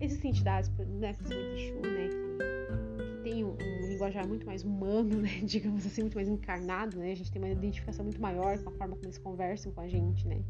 existem 0.00 0.30
entidades, 0.30 0.70
né, 1.00 1.12
principalmente 1.14 1.62
Exu, 1.62 1.80
né, 1.80 2.08
que, 2.08 3.04
que 3.04 3.22
tem 3.22 3.44
um, 3.44 3.52
um, 3.52 3.88
linguajar 3.88 4.26
muito 4.26 4.46
mais 4.46 4.62
humano, 4.64 5.16
né, 5.20 5.40
digamos 5.44 5.86
assim, 5.86 6.02
muito 6.02 6.14
mais 6.14 6.28
encarnado, 6.28 6.98
né? 6.98 7.12
A 7.12 7.16
gente 7.16 7.30
tem 7.30 7.42
uma 7.42 7.50
identificação 7.50 8.04
muito 8.04 8.20
maior 8.20 8.58
com 8.58 8.70
a 8.70 8.72
forma 8.72 8.94
como 8.94 9.06
eles 9.06 9.18
conversam 9.18 9.72
com 9.72 9.80
a 9.80 9.88
gente, 9.88 10.26
né? 10.26 10.42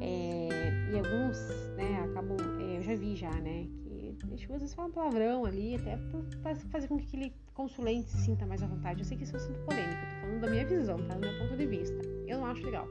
É, 0.00 0.92
e 0.92 0.98
alguns, 0.98 1.38
né, 1.76 2.00
acabam, 2.04 2.36
é, 2.60 2.78
eu 2.78 2.82
já 2.82 2.94
vi 2.94 3.16
já, 3.16 3.30
né, 3.40 3.66
que 3.84 4.16
Exu 4.32 4.52
às 4.52 4.60
vezes 4.60 4.74
fala 4.74 4.90
palavrão 4.90 5.44
ali, 5.44 5.76
até 5.76 5.96
para 6.42 6.54
fazer 6.56 6.88
com 6.88 6.96
que 6.96 7.04
aquele 7.04 7.32
consulente 7.56 8.10
se 8.10 8.18
sinta 8.18 8.46
mais 8.46 8.62
à 8.62 8.66
vontade. 8.66 9.00
Eu 9.00 9.04
sei 9.04 9.16
que 9.16 9.24
isso 9.24 9.34
é 9.34 9.38
um 9.38 9.42
assunto 9.42 9.58
polêmico, 9.60 9.94
eu 9.94 10.08
tô 10.08 10.20
falando 10.20 10.40
da 10.42 10.50
minha 10.50 10.66
visão, 10.66 10.98
tá? 11.08 11.14
Do 11.14 11.20
meu 11.20 11.38
ponto 11.38 11.56
de 11.56 11.66
vista. 11.66 11.96
Eu 12.26 12.38
não 12.38 12.46
acho 12.46 12.64
legal. 12.64 12.88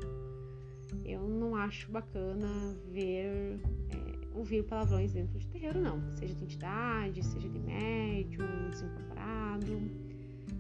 Eu 1.06 1.22
não 1.22 1.56
acho 1.56 1.92
bacana 1.92 2.48
ver, 2.90 3.60
é, 3.92 4.28
ouvir 4.34 4.64
palavrões 4.64 5.14
dentro 5.14 5.38
de 5.38 5.48
terreiro, 5.48 5.80
não. 5.80 6.02
Seja 6.16 6.34
de 6.34 6.44
entidade, 6.44 7.24
seja 7.24 7.48
de 7.48 7.60
médium, 7.60 8.70
desincorporado. 8.72 9.80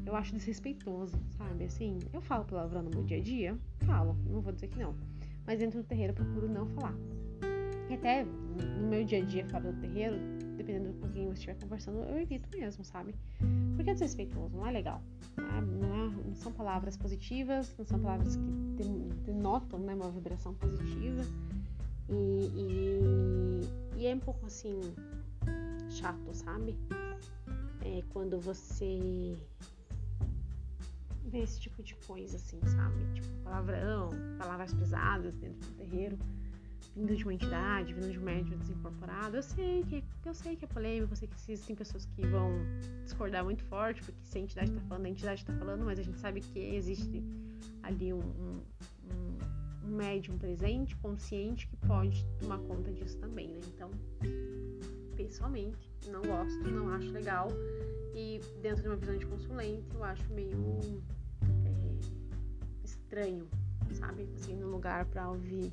Eu 0.05 0.15
acho 0.15 0.35
desrespeitoso, 0.35 1.17
sabe? 1.35 1.65
Assim, 1.65 1.97
eu 2.13 2.21
falo 2.21 2.45
palavrão 2.45 2.83
no 2.83 2.91
meu 2.91 3.03
dia 3.03 3.17
a 3.17 3.21
dia, 3.21 3.57
falo, 3.85 4.15
não 4.29 4.39
vou 4.39 4.53
dizer 4.53 4.67
que 4.67 4.77
não. 4.77 4.95
Mas 5.47 5.57
dentro 5.57 5.81
do 5.81 5.85
terreiro 5.85 6.11
eu 6.11 6.15
procuro 6.15 6.47
não 6.47 6.67
falar. 6.67 6.95
E 7.89 7.93
até 7.95 8.23
no 8.23 8.87
meu 8.87 9.03
dia 9.03 9.19
a 9.23 9.25
dia 9.25 9.45
fora 9.47 9.71
do 9.71 9.79
terreiro, 9.81 10.15
dependendo 10.65 10.93
com 10.99 11.09
quem 11.09 11.31
estiver 11.31 11.55
conversando, 11.59 11.99
eu 11.99 12.19
evito 12.19 12.49
mesmo, 12.57 12.83
sabe? 12.83 13.13
Porque 13.75 13.91
é 13.91 13.93
desrespeitoso, 13.93 14.57
não 14.57 14.67
é 14.67 14.71
legal. 14.71 15.01
Tá? 15.35 15.61
Não, 15.61 15.93
é, 15.93 16.09
não, 16.25 16.35
são 16.35 16.51
palavras 16.51 16.97
positivas, 16.97 17.73
não 17.77 17.85
são 17.85 17.99
palavras 17.99 18.35
que 18.35 18.83
denotam 19.23 19.79
né, 19.79 19.93
uma 19.93 20.09
vibração 20.09 20.55
positiva. 20.55 21.21
E, 22.09 22.49
e, 22.55 23.99
e, 23.99 24.07
é 24.07 24.15
um 24.15 24.19
pouco 24.19 24.45
assim 24.45 24.79
chato, 25.89 26.33
sabe? 26.33 26.75
É 27.81 28.01
quando 28.09 28.39
você 28.39 29.37
vê 31.25 31.39
esse 31.39 31.59
tipo 31.59 31.83
de 31.83 31.95
coisa, 32.07 32.37
assim, 32.37 32.59
sabe? 32.65 33.13
Tipo, 33.13 33.27
palavrão, 33.43 34.09
palavras 34.37 34.73
pesadas 34.73 35.35
dentro 35.35 35.59
do 35.59 35.75
terreiro 35.75 36.17
vindo 36.95 37.15
de 37.15 37.23
uma 37.23 37.33
entidade, 37.33 37.93
vindo 37.93 38.11
de 38.11 38.19
um 38.19 38.23
médium 38.23 38.57
desincorporado. 38.57 39.37
Eu 39.37 39.43
sei 39.43 39.83
que 39.83 40.03
eu 40.25 40.33
sei 40.33 40.55
que 40.55 40.65
é 40.65 40.67
polêmico, 40.67 41.13
eu 41.13 41.17
sei 41.17 41.27
que 41.27 41.35
existem 41.35 41.75
pessoas 41.75 42.05
que 42.05 42.25
vão 42.25 42.59
discordar 43.03 43.43
muito 43.43 43.63
forte, 43.63 44.01
porque 44.01 44.19
se 44.23 44.37
a 44.37 44.41
entidade 44.41 44.71
está 44.71 44.81
falando, 44.81 45.05
a 45.05 45.09
entidade 45.09 45.41
está 45.41 45.53
falando, 45.53 45.85
mas 45.85 45.99
a 45.99 46.03
gente 46.03 46.19
sabe 46.19 46.41
que 46.41 46.59
existe 46.59 47.23
ali 47.83 48.13
um, 48.13 48.19
um, 48.19 48.61
um, 49.83 49.95
médium 49.95 50.37
presente, 50.37 50.95
consciente, 50.97 51.67
que 51.67 51.75
pode 51.77 52.25
tomar 52.39 52.57
conta 52.59 52.91
disso 52.91 53.17
também, 53.19 53.49
né? 53.49 53.59
Então, 53.67 53.91
pessoalmente, 55.15 55.91
não 56.07 56.21
gosto, 56.21 56.71
não 56.71 56.89
acho 56.89 57.11
legal. 57.11 57.47
E 58.13 58.39
dentro 58.61 58.81
de 58.81 58.89
uma 58.89 58.95
visão 58.95 59.17
de 59.17 59.25
consulente, 59.25 59.93
eu 59.93 60.03
acho 60.03 60.33
meio 60.33 61.03
é, 61.65 62.83
estranho, 62.83 63.47
sabe? 63.93 64.27
Assim, 64.35 64.55
no 64.55 64.69
lugar 64.69 65.05
para 65.05 65.29
ouvir 65.29 65.71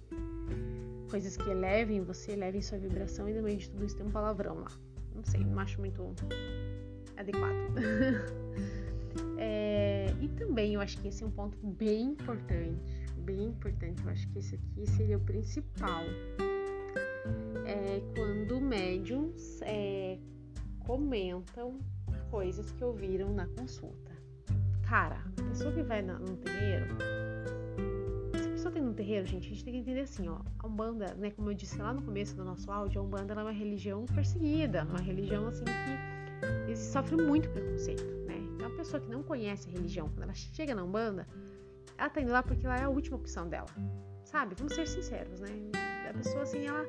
coisas 1.12 1.37
que 1.37 1.51
elevem 1.51 2.01
você, 2.01 2.33
elevem 2.33 2.62
sua 2.62 2.79
vibração 2.79 3.29
e 3.29 3.35
no 3.35 3.42
meio 3.42 3.59
de 3.59 3.68
tudo 3.68 3.85
isso 3.85 3.94
tem 3.94 4.07
um 4.07 4.11
palavrão 4.11 4.55
lá. 4.61 4.72
Não 5.14 5.22
sei, 5.22 5.44
não 5.44 5.59
acho 5.59 5.79
muito 5.79 6.14
adequado. 7.18 7.53
é, 9.37 10.07
e 10.22 10.29
também 10.29 10.72
eu 10.72 10.81
acho 10.81 10.96
que 10.98 11.09
esse 11.09 11.22
é 11.22 11.27
um 11.27 11.31
ponto 11.31 11.55
bem 11.66 12.12
importante, 12.12 13.05
bem 13.18 13.48
importante. 13.48 14.03
Eu 14.03 14.11
acho 14.11 14.27
que 14.31 14.38
esse 14.38 14.55
aqui 14.55 14.87
seria 14.87 15.18
o 15.18 15.20
principal. 15.20 16.03
É 17.66 18.01
quando 18.16 18.59
médiums 18.59 19.61
é, 19.64 20.18
comentam 20.79 21.79
coisas 22.31 22.72
que 22.72 22.83
ouviram 22.83 23.35
na 23.35 23.46
consulta. 23.48 24.12
Cara, 24.88 25.22
a 25.38 25.42
pessoa 25.51 25.72
que 25.72 25.83
vai 25.83 26.01
no 26.01 26.38
terreiro 26.38 26.87
tem 28.72 28.82
no 28.82 28.94
terreiro, 28.94 29.26
gente, 29.26 29.46
a 29.46 29.48
gente 29.50 29.64
tem 29.64 29.74
que 29.74 29.80
entender 29.80 30.00
assim, 30.00 30.28
ó, 30.28 30.38
a 30.58 30.66
Umbanda, 30.66 31.14
né, 31.14 31.30
como 31.30 31.50
eu 31.50 31.54
disse 31.54 31.78
lá 31.78 31.92
no 31.92 32.02
começo 32.02 32.35
do 32.35 32.44
nosso 32.44 32.70
áudio, 32.70 33.00
a 33.00 33.04
Umbanda 33.04 33.35
é 33.35 33.42
uma 33.42 33.52
religião 33.52 34.04
perseguida, 34.06 34.85
uma 34.85 35.00
religião 35.00 35.46
assim 35.46 35.64
que 36.66 36.76
sofre 36.76 37.16
muito 37.16 37.48
preconceito, 37.50 38.04
né? 38.26 38.37
Então 38.54 38.66
a 38.66 38.76
pessoa 38.76 39.00
que 39.00 39.08
não 39.08 39.22
conhece 39.22 39.68
a 39.68 39.72
religião, 39.72 40.08
quando 40.08 40.24
ela 40.24 40.35
chega 40.35 40.74
na 40.74 40.82
Umbanda, 40.82 41.26
ela 41.96 42.08
tá 42.08 42.20
indo 42.20 42.32
lá 42.32 42.42
porque 42.42 42.66
ela 42.66 42.78
é 42.78 42.85
a 42.85 42.88
última 42.88 43.16
opção 43.16 43.48
dela, 43.48 43.68
sabe? 44.24 44.54
Vamos 44.56 44.74
ser 44.74 44.87
sinceros, 44.88 45.40
né? 45.40 45.48
A 46.08 46.14
pessoa 46.14 46.42
assim, 46.42 46.66
ela, 46.66 46.85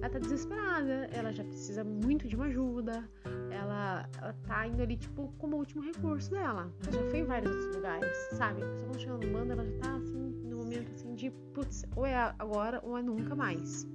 ela 0.00 0.08
tá 0.08 0.18
desesperada, 0.20 1.08
ela 1.12 1.32
já 1.32 1.42
precisa 1.42 1.82
muito 1.82 2.28
de 2.28 2.36
uma 2.36 2.44
ajuda, 2.44 3.08
ela, 3.50 4.08
ela 4.18 4.32
tá 4.46 4.68
indo 4.68 4.80
ali, 4.80 4.96
tipo, 4.96 5.32
como 5.36 5.56
último 5.56 5.82
recurso 5.82 6.30
dela. 6.30 6.72
Ela 6.86 6.92
já 6.92 7.10
foi 7.10 7.18
em 7.18 7.24
vários 7.24 7.50
outros 7.50 7.74
lugares, 7.74 8.16
sabe? 8.34 8.62
A 8.62 8.66
pessoa 8.66 8.86
quando 8.86 9.00
chega 9.00 9.18
na 9.18 9.26
Umbanda, 9.26 9.52
ela 9.54 9.64
já 9.64 9.78
tá 9.78 9.96
assim, 9.96 10.30
no 10.44 10.58
momento 10.58 10.92
assim 10.92 11.07
de, 11.18 11.30
putz, 11.52 11.84
ou 11.96 12.06
é 12.06 12.14
agora 12.38 12.80
ou 12.84 12.96
é 12.96 13.02
nunca 13.02 13.34
mais. 13.34 13.86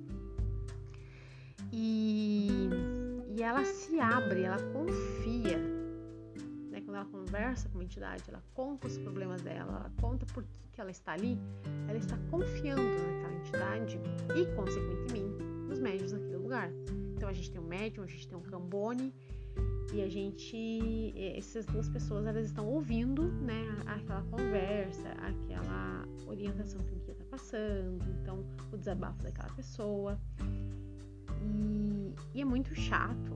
E, 1.71 2.69
e 3.36 3.41
ela 3.41 3.63
se 3.63 3.99
abre, 3.99 4.43
ela 4.43 4.57
confia. 4.73 5.57
Né? 6.69 6.81
Quando 6.81 6.97
ela 6.97 7.05
conversa 7.05 7.69
com 7.69 7.79
a 7.79 7.83
entidade, 7.83 8.23
ela 8.27 8.43
conta 8.53 8.88
os 8.88 8.97
problemas 8.97 9.41
dela, 9.41 9.71
ela 9.79 9.91
conta 10.01 10.25
por 10.33 10.43
que, 10.43 10.59
que 10.73 10.81
ela 10.81 10.91
está 10.91 11.13
ali, 11.13 11.39
ela 11.88 11.97
está 11.97 12.17
confiando 12.29 12.83
naquela 12.83 13.38
entidade 13.39 13.99
e, 14.36 14.55
consequentemente, 14.55 15.43
nos 15.67 15.79
médios 15.79 16.12
daquele 16.12 16.38
lugar. 16.38 16.69
Então 17.15 17.29
a 17.29 17.33
gente 17.33 17.51
tem 17.51 17.62
um 17.62 17.67
médium, 17.67 18.03
a 18.03 18.07
gente 18.07 18.27
tem 18.27 18.38
um 18.38 18.41
cambone 18.41 19.13
e 19.94 20.02
a 20.02 20.10
gente, 20.10 21.13
essas 21.38 21.68
duas 21.68 21.88
pessoas, 21.88 22.26
elas 22.26 22.48
estão 22.48 22.68
ouvindo, 22.68 23.28
né, 23.44 23.63
aquela 23.86 24.24
conversa, 24.24 25.10
aquela 25.10 26.04
orientação 26.26 26.82
que 26.82 26.94
o 26.94 26.98
guia 26.98 27.12
está 27.12 27.26
passando, 27.26 28.04
então 28.20 28.44
o 28.72 28.78
desabafo 28.78 29.22
daquela 29.22 29.50
pessoa. 29.50 30.20
E, 31.44 32.16
e 32.34 32.42
é 32.42 32.46
muito 32.46 32.74
chato. 32.74 33.36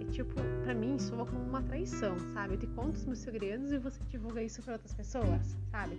É 0.00 0.04
tipo, 0.10 0.34
para 0.64 0.74
mim 0.74 0.98
soa 0.98 1.24
como 1.24 1.44
uma 1.44 1.62
traição, 1.62 2.18
sabe? 2.32 2.54
Eu 2.54 2.58
te 2.58 2.66
conto 2.66 2.96
os 2.96 3.04
meus 3.04 3.20
segredos 3.20 3.70
e 3.70 3.78
você 3.78 4.02
divulga 4.10 4.42
isso 4.42 4.62
para 4.62 4.72
outras 4.72 4.94
pessoas, 4.94 5.56
sabe? 5.70 5.96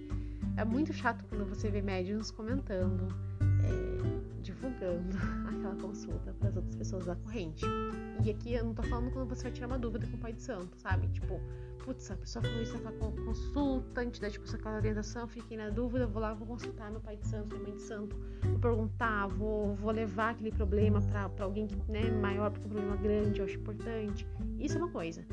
É 0.57 0.65
muito 0.65 0.91
chato 0.91 1.23
quando 1.29 1.45
você 1.45 1.71
vê 1.71 1.81
médiums 1.81 2.31
comentando, 2.31 3.07
é, 3.63 4.14
divulgando 4.45 5.17
aquela 5.49 5.75
consulta 5.75 6.33
para 6.39 6.49
as 6.49 6.55
outras 6.55 6.75
pessoas 6.75 7.05
da 7.05 7.15
corrente. 7.15 7.65
E 8.23 8.29
aqui 8.29 8.53
eu 8.53 8.63
não 8.63 8.73
tô 8.73 8.83
falando 8.83 9.11
quando 9.11 9.27
você 9.27 9.43
vai 9.43 9.51
tirar 9.51 9.67
uma 9.67 9.79
dúvida 9.79 10.07
com 10.07 10.15
o 10.15 10.19
pai 10.19 10.33
de 10.33 10.41
santo, 10.41 10.77
sabe? 10.77 11.07
Tipo, 11.07 11.41
putz, 11.83 12.09
a 12.11 12.15
pessoa 12.15 12.43
falou 12.43 12.61
isso 12.61 12.73
naquela 12.81 13.11
consulta, 13.11 14.01
a 14.01 14.05
entidade 14.05 14.33
tipo, 14.33 14.55
aquela 14.55 14.75
orientação, 14.75 15.27
fiquei 15.27 15.57
na 15.57 15.69
dúvida, 15.69 16.05
vou 16.05 16.21
lá, 16.21 16.33
vou 16.33 16.47
consultar 16.47 16.91
meu 16.91 17.01
pai 17.01 17.17
de 17.17 17.27
santo, 17.27 17.49
minha 17.55 17.63
mãe 17.63 17.75
de 17.75 17.81
santo, 17.81 18.15
vou 18.43 18.59
perguntar, 18.59 19.27
vou, 19.27 19.75
vou 19.75 19.91
levar 19.91 20.31
aquele 20.31 20.51
problema 20.51 21.01
para 21.01 21.45
alguém 21.45 21.67
que, 21.67 21.75
né, 21.91 22.09
maior, 22.11 22.51
porque 22.51 22.67
um 22.67 22.71
problema 22.71 22.95
grande, 22.97 23.39
eu 23.39 23.45
acho 23.45 23.57
importante. 23.57 24.27
Isso 24.59 24.77
é 24.77 24.81
uma 24.81 24.91
coisa. 24.91 25.25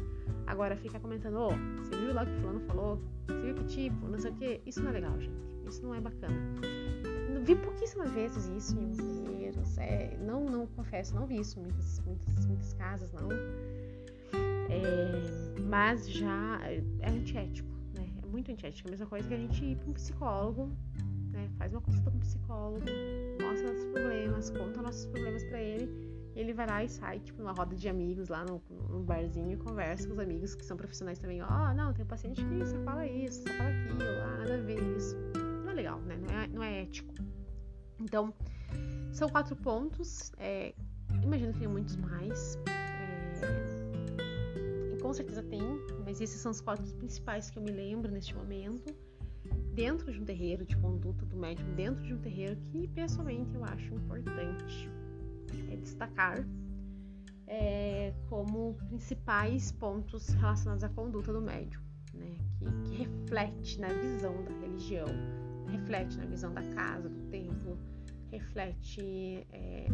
Agora, 0.46 0.76
ficar 0.76 1.00
comentando, 1.00 1.36
ô, 1.36 1.48
oh, 1.48 1.82
você 1.82 1.96
viu 1.96 2.14
lá 2.14 2.22
o 2.22 2.26
que 2.26 2.32
o 2.32 2.40
fulano 2.40 2.60
falou? 2.60 3.00
Você 3.26 3.40
viu 3.40 3.54
que 3.54 3.64
tipo, 3.64 4.08
não 4.08 4.18
sei 4.18 4.30
o 4.30 4.34
quê? 4.34 4.60
Isso 4.66 4.82
não 4.82 4.90
é 4.90 4.92
legal, 4.92 5.20
gente. 5.20 5.52
Isso 5.68 5.82
não 5.82 5.94
é 5.94 6.00
bacana. 6.00 6.36
Vi 7.42 7.56
pouquíssimas 7.56 8.10
vezes 8.12 8.46
isso 8.46 8.78
em 8.78 8.92
terreiros. 8.92 9.76
É, 9.78 10.16
não, 10.20 10.44
não, 10.44 10.66
confesso, 10.66 11.14
não 11.14 11.26
vi 11.26 11.40
isso 11.40 11.58
em 11.58 11.62
muitas, 11.62 12.00
muitas, 12.00 12.46
muitas 12.46 12.72
casas, 12.74 13.12
não. 13.12 13.28
É, 14.70 15.60
mas 15.60 16.08
já 16.08 16.60
é 17.00 17.10
antiético, 17.10 17.68
né? 17.96 18.08
É 18.22 18.26
muito 18.26 18.50
antiético. 18.50 18.88
É 18.88 18.90
a 18.90 18.92
mesma 18.92 19.06
coisa 19.06 19.26
que 19.26 19.34
a 19.34 19.36
gente 19.36 19.64
ir 19.64 19.76
para 19.76 19.90
um 19.90 19.92
psicólogo, 19.92 20.70
né? 21.32 21.50
Faz 21.58 21.72
uma 21.72 21.80
consulta 21.80 22.10
com 22.10 22.16
um 22.16 22.20
psicólogo, 22.20 22.84
mostra 23.42 23.72
nossos 23.72 23.84
problemas, 23.86 24.50
conta 24.50 24.82
nossos 24.82 25.06
problemas 25.06 25.44
para 25.44 25.60
ele. 25.60 26.12
E 26.34 26.40
ele 26.40 26.54
vai 26.54 26.66
lá 26.66 26.82
e 26.84 26.88
sai, 26.88 27.18
tipo, 27.18 27.40
numa 27.40 27.52
roda 27.52 27.74
de 27.76 27.88
amigos 27.88 28.28
lá 28.28 28.44
no, 28.44 28.62
no 28.88 29.00
barzinho 29.00 29.52
e 29.52 29.56
conversa 29.56 30.06
com 30.06 30.14
os 30.14 30.18
amigos 30.18 30.54
que 30.54 30.64
são 30.64 30.76
profissionais 30.76 31.18
também. 31.18 31.42
Ó, 31.42 31.46
oh, 31.46 31.74
não, 31.74 31.92
tem 31.92 32.04
um 32.04 32.08
paciente 32.08 32.42
que 32.42 32.64
só 32.64 32.78
fala 32.84 33.06
isso, 33.06 33.42
só 33.42 33.52
fala 33.54 33.68
aquilo, 33.68 34.02
ah, 34.02 34.38
nada 34.38 34.54
a 34.54 34.60
ver 34.60 34.96
isso. 34.96 35.16
Não 35.62 35.70
é 35.70 35.74
legal, 35.74 36.00
né? 36.00 36.16
Não 36.16 36.40
é, 36.40 36.46
não 36.48 36.62
é 36.62 36.82
ético. 36.82 37.12
Então, 38.00 38.32
são 39.12 39.28
quatro 39.28 39.54
pontos. 39.56 40.32
É, 40.38 40.74
imagino 41.22 41.52
que 41.52 41.60
tem 41.60 41.68
muitos 41.68 41.96
mais. 41.96 42.58
É, 42.66 42.72
e 44.94 44.98
com 44.98 45.12
certeza 45.12 45.42
tem, 45.42 45.62
mas 46.04 46.20
esses 46.20 46.40
são 46.40 46.52
os 46.52 46.60
quatro 46.60 46.84
principais 46.96 47.50
que 47.50 47.58
eu 47.58 47.62
me 47.62 47.70
lembro 47.70 48.10
neste 48.10 48.34
momento. 48.34 48.94
Dentro 49.74 50.12
de 50.12 50.20
um 50.20 50.24
terreiro 50.24 50.64
de 50.64 50.76
conduta 50.76 51.24
do 51.24 51.36
médium, 51.36 51.74
dentro 51.74 52.02
de 52.02 52.12
um 52.12 52.18
terreiro 52.18 52.56
que 52.56 52.86
pessoalmente 52.88 53.54
eu 53.54 53.64
acho 53.64 53.94
importante 53.94 54.90
é 55.70 55.76
destacar 55.76 56.44
é, 57.46 58.12
como 58.28 58.74
principais 58.88 59.72
pontos 59.72 60.28
relacionados 60.28 60.84
à 60.84 60.88
conduta 60.88 61.32
do 61.32 61.40
médium, 61.40 61.80
né? 62.14 62.36
que, 62.58 62.88
que 62.88 62.96
reflete 63.02 63.80
na 63.80 63.88
visão 63.88 64.44
da 64.44 64.52
religião, 64.60 65.06
reflete 65.72 66.18
na 66.18 66.26
visão 66.26 66.52
da 66.52 66.62
casa, 66.74 67.08
do 67.08 67.30
templo, 67.30 67.78
reflete 68.30 69.46
é, 69.50 69.86
é, 69.86 69.88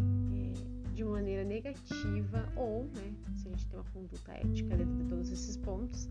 de 0.92 1.04
maneira 1.04 1.44
negativa 1.44 2.52
ou, 2.56 2.84
né, 2.84 3.14
se 3.36 3.48
a 3.48 3.50
gente 3.50 3.66
tem 3.66 3.78
uma 3.78 3.90
conduta 3.92 4.32
ética 4.32 4.76
dentro 4.76 4.96
de 4.96 5.04
todos 5.04 5.30
esses 5.30 5.56
pontos, 5.56 6.08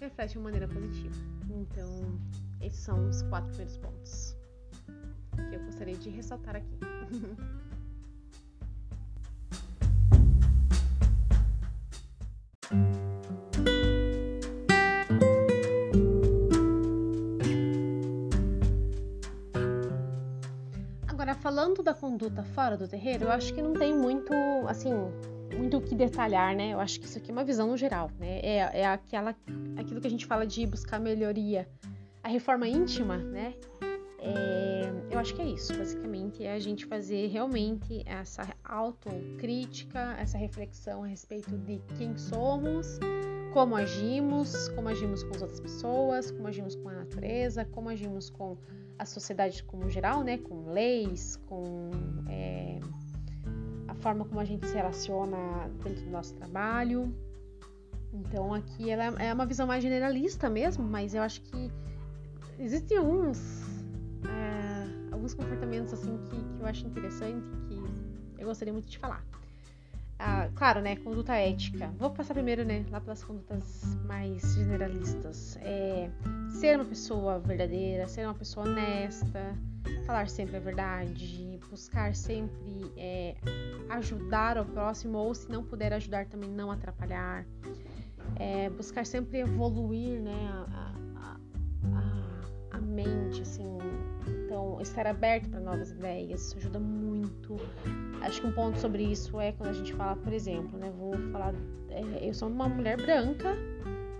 reflete 0.00 0.32
de 0.34 0.38
maneira 0.38 0.68
positiva. 0.68 1.14
Então, 1.50 2.18
esses 2.60 2.80
são 2.80 3.08
os 3.08 3.22
quatro 3.22 3.48
primeiros 3.48 3.78
pontos 3.78 4.36
que 5.48 5.56
eu 5.56 5.64
gostaria 5.64 5.96
de 5.96 6.10
ressaltar 6.10 6.56
aqui. 6.56 6.78
falando 21.56 21.82
da 21.82 21.94
conduta 21.94 22.44
fora 22.44 22.76
do 22.76 22.86
terreiro, 22.86 23.24
eu 23.24 23.30
acho 23.30 23.54
que 23.54 23.62
não 23.62 23.72
tem 23.72 23.96
muito, 23.96 24.30
assim, 24.68 24.90
muito 25.56 25.78
o 25.78 25.80
que 25.80 25.94
detalhar, 25.94 26.54
né? 26.54 26.74
Eu 26.74 26.78
acho 26.78 27.00
que 27.00 27.06
isso 27.06 27.16
aqui 27.16 27.30
é 27.30 27.32
uma 27.32 27.44
visão 27.44 27.66
no 27.66 27.78
geral, 27.78 28.10
né? 28.18 28.40
É, 28.40 28.80
é 28.80 28.86
aquela, 28.86 29.34
aquilo 29.74 29.98
que 29.98 30.06
a 30.06 30.10
gente 30.10 30.26
fala 30.26 30.46
de 30.46 30.66
buscar 30.66 31.00
melhoria. 31.00 31.66
A 32.22 32.28
reforma 32.28 32.68
íntima, 32.68 33.16
né? 33.16 33.54
É, 34.18 34.92
eu 35.10 35.18
acho 35.18 35.34
que 35.34 35.40
é 35.40 35.46
isso, 35.46 35.74
basicamente, 35.74 36.44
é 36.44 36.52
a 36.52 36.58
gente 36.58 36.84
fazer 36.84 37.28
realmente 37.28 38.02
essa 38.04 38.46
autocrítica, 38.62 40.14
essa 40.18 40.36
reflexão 40.36 41.04
a 41.04 41.06
respeito 41.06 41.56
de 41.56 41.80
quem 41.96 42.18
somos, 42.18 42.98
como 43.54 43.74
agimos, 43.76 44.68
como 44.68 44.90
agimos 44.90 45.22
com 45.22 45.34
as 45.34 45.40
outras 45.40 45.60
pessoas, 45.60 46.30
como 46.30 46.48
agimos 46.48 46.76
com 46.76 46.90
a 46.90 46.92
natureza, 46.92 47.64
como 47.64 47.88
agimos 47.88 48.28
com 48.28 48.58
a 48.98 49.04
sociedade 49.04 49.62
como 49.64 49.88
geral, 49.90 50.22
né, 50.22 50.38
com 50.38 50.70
leis, 50.70 51.36
com 51.46 51.90
é, 52.28 52.80
a 53.88 53.94
forma 53.94 54.24
como 54.24 54.40
a 54.40 54.44
gente 54.44 54.66
se 54.66 54.74
relaciona 54.74 55.68
dentro 55.82 56.04
do 56.04 56.10
nosso 56.10 56.34
trabalho. 56.34 57.14
Então 58.12 58.54
aqui 58.54 58.90
ela 58.90 59.04
é 59.22 59.32
uma 59.32 59.46
visão 59.46 59.66
mais 59.66 59.82
generalista 59.82 60.48
mesmo, 60.48 60.84
mas 60.84 61.14
eu 61.14 61.22
acho 61.22 61.42
que 61.42 61.70
existem 62.58 62.96
alguns 62.96 63.62
é, 64.24 65.12
alguns 65.12 65.34
comportamentos 65.34 65.92
assim 65.92 66.16
que, 66.24 66.36
que 66.36 66.60
eu 66.60 66.66
acho 66.66 66.86
interessante 66.86 67.44
que 67.68 68.40
eu 68.40 68.46
gostaria 68.46 68.72
muito 68.72 68.88
de 68.88 68.98
falar. 68.98 69.24
Ah, 70.18 70.48
claro, 70.54 70.80
né? 70.80 70.96
Conduta 70.96 71.34
ética. 71.34 71.92
Vou 71.98 72.10
passar 72.10 72.34
primeiro, 72.34 72.64
né? 72.64 72.84
Lá 72.90 73.00
pelas 73.00 73.22
condutas 73.22 73.84
mais 74.06 74.54
generalistas. 74.54 75.58
É, 75.60 76.10
ser 76.50 76.76
uma 76.76 76.84
pessoa 76.84 77.38
verdadeira, 77.38 78.08
ser 78.08 78.24
uma 78.24 78.34
pessoa 78.34 78.66
honesta, 78.66 79.54
falar 80.06 80.28
sempre 80.28 80.56
a 80.56 80.60
verdade, 80.60 81.60
buscar 81.68 82.14
sempre 82.14 82.90
é, 82.96 83.34
ajudar 83.90 84.58
o 84.58 84.64
próximo, 84.64 85.18
ou 85.18 85.34
se 85.34 85.50
não 85.50 85.62
puder 85.62 85.92
ajudar, 85.92 86.26
também 86.26 86.50
não 86.50 86.70
atrapalhar. 86.70 87.44
É, 88.36 88.70
buscar 88.70 89.04
sempre 89.04 89.38
evoluir, 89.40 90.20
né? 90.20 90.48
A, 90.72 90.94
a, 91.16 91.36
a, 91.94 92.78
a 92.78 92.80
mente, 92.80 93.42
assim, 93.42 93.78
então, 94.56 94.80
estar 94.80 95.06
aberto 95.06 95.50
para 95.50 95.60
novas 95.60 95.90
ideias, 95.90 96.56
ajuda 96.56 96.80
muito. 96.80 97.56
Acho 98.22 98.40
que 98.40 98.46
um 98.46 98.52
ponto 98.52 98.78
sobre 98.78 99.02
isso 99.02 99.38
é 99.38 99.52
quando 99.52 99.68
a 99.68 99.72
gente 99.74 99.92
fala, 99.92 100.16
por 100.16 100.32
exemplo, 100.32 100.78
né? 100.78 100.90
Vou 100.96 101.12
falar, 101.30 101.54
é, 101.90 102.26
eu 102.26 102.32
sou 102.32 102.48
uma 102.48 102.66
mulher 102.66 102.96
branca, 102.96 103.54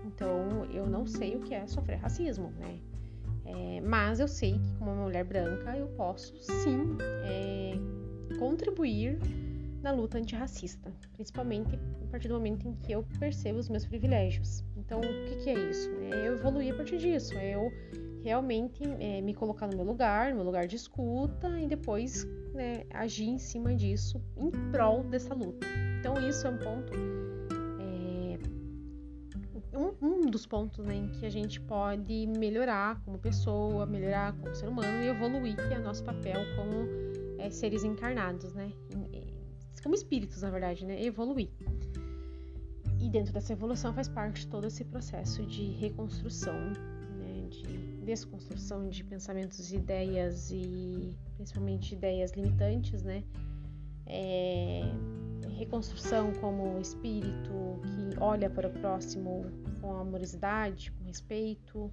então 0.04 0.66
eu 0.70 0.86
não 0.86 1.06
sei 1.06 1.36
o 1.36 1.40
que 1.40 1.54
é 1.54 1.66
sofrer 1.66 1.96
racismo, 1.96 2.52
né? 2.58 2.78
É, 3.46 3.80
mas 3.80 4.20
eu 4.20 4.28
sei 4.28 4.58
que 4.58 4.72
como 4.78 4.92
uma 4.92 5.04
mulher 5.04 5.24
branca 5.24 5.74
eu 5.74 5.86
posso 5.96 6.36
sim 6.38 6.98
é, 7.24 7.72
contribuir 8.38 9.18
na 9.82 9.92
luta 9.92 10.18
antirracista, 10.18 10.92
principalmente 11.14 11.78
a 12.02 12.10
partir 12.10 12.28
do 12.28 12.34
momento 12.34 12.68
em 12.68 12.74
que 12.74 12.92
eu 12.92 13.06
percebo 13.18 13.58
os 13.58 13.70
meus 13.70 13.86
privilégios. 13.86 14.62
Então, 14.76 14.98
o 14.98 15.02
que, 15.02 15.44
que 15.44 15.50
é 15.50 15.70
isso? 15.70 15.88
É 16.12 16.28
eu 16.28 16.34
evoluir 16.34 16.74
a 16.74 16.76
partir 16.76 16.98
disso, 16.98 17.32
é 17.38 17.54
eu 17.54 17.72
realmente 18.26 18.82
é, 18.98 19.20
me 19.20 19.32
colocar 19.32 19.68
no 19.68 19.76
meu 19.76 19.86
lugar, 19.86 20.30
no 20.30 20.36
meu 20.36 20.44
lugar 20.44 20.66
de 20.66 20.74
escuta 20.74 21.60
e 21.60 21.68
depois 21.68 22.26
né, 22.52 22.82
agir 22.90 23.28
em 23.28 23.38
cima 23.38 23.72
disso 23.72 24.20
em 24.36 24.50
prol 24.72 25.04
dessa 25.04 25.32
luta. 25.32 25.64
Então 26.00 26.14
isso 26.28 26.44
é 26.44 26.50
um 26.50 26.58
ponto, 26.58 26.92
é, 27.78 28.36
um, 29.78 29.94
um, 30.02 30.22
dos 30.22 30.44
pontos 30.44 30.84
né, 30.84 30.96
em 30.96 31.08
que 31.08 31.24
a 31.24 31.30
gente 31.30 31.60
pode 31.60 32.26
melhorar 32.26 33.00
como 33.04 33.16
pessoa, 33.16 33.86
melhorar 33.86 34.32
como 34.32 34.52
ser 34.56 34.68
humano 34.68 35.04
e 35.04 35.06
evoluir, 35.06 35.54
que 35.54 35.74
é 35.74 35.78
nosso 35.78 36.02
papel 36.02 36.40
como 36.56 36.88
é, 37.38 37.48
seres 37.48 37.84
encarnados, 37.84 38.52
né? 38.54 38.72
Como 39.84 39.94
espíritos, 39.94 40.42
na 40.42 40.50
verdade, 40.50 40.84
né? 40.84 41.00
Evoluir. 41.00 41.48
E 43.00 43.08
dentro 43.08 43.32
dessa 43.32 43.52
evolução 43.52 43.94
faz 43.94 44.08
parte 44.08 44.48
todo 44.48 44.66
esse 44.66 44.84
processo 44.84 45.46
de 45.46 45.70
reconstrução, 45.74 46.72
desconstrução 48.06 48.88
de 48.88 49.02
pensamentos 49.04 49.72
ideias 49.72 50.50
e 50.50 51.12
principalmente 51.36 51.94
ideias 51.94 52.32
limitantes, 52.32 53.02
né? 53.02 53.24
É, 54.06 54.82
reconstrução 55.58 56.32
como 56.34 56.78
espírito 56.80 57.80
que 57.82 58.18
olha 58.20 58.48
para 58.48 58.68
o 58.68 58.70
próximo 58.70 59.44
com 59.80 59.96
amorosidade, 59.96 60.92
com 60.92 61.04
respeito 61.04 61.92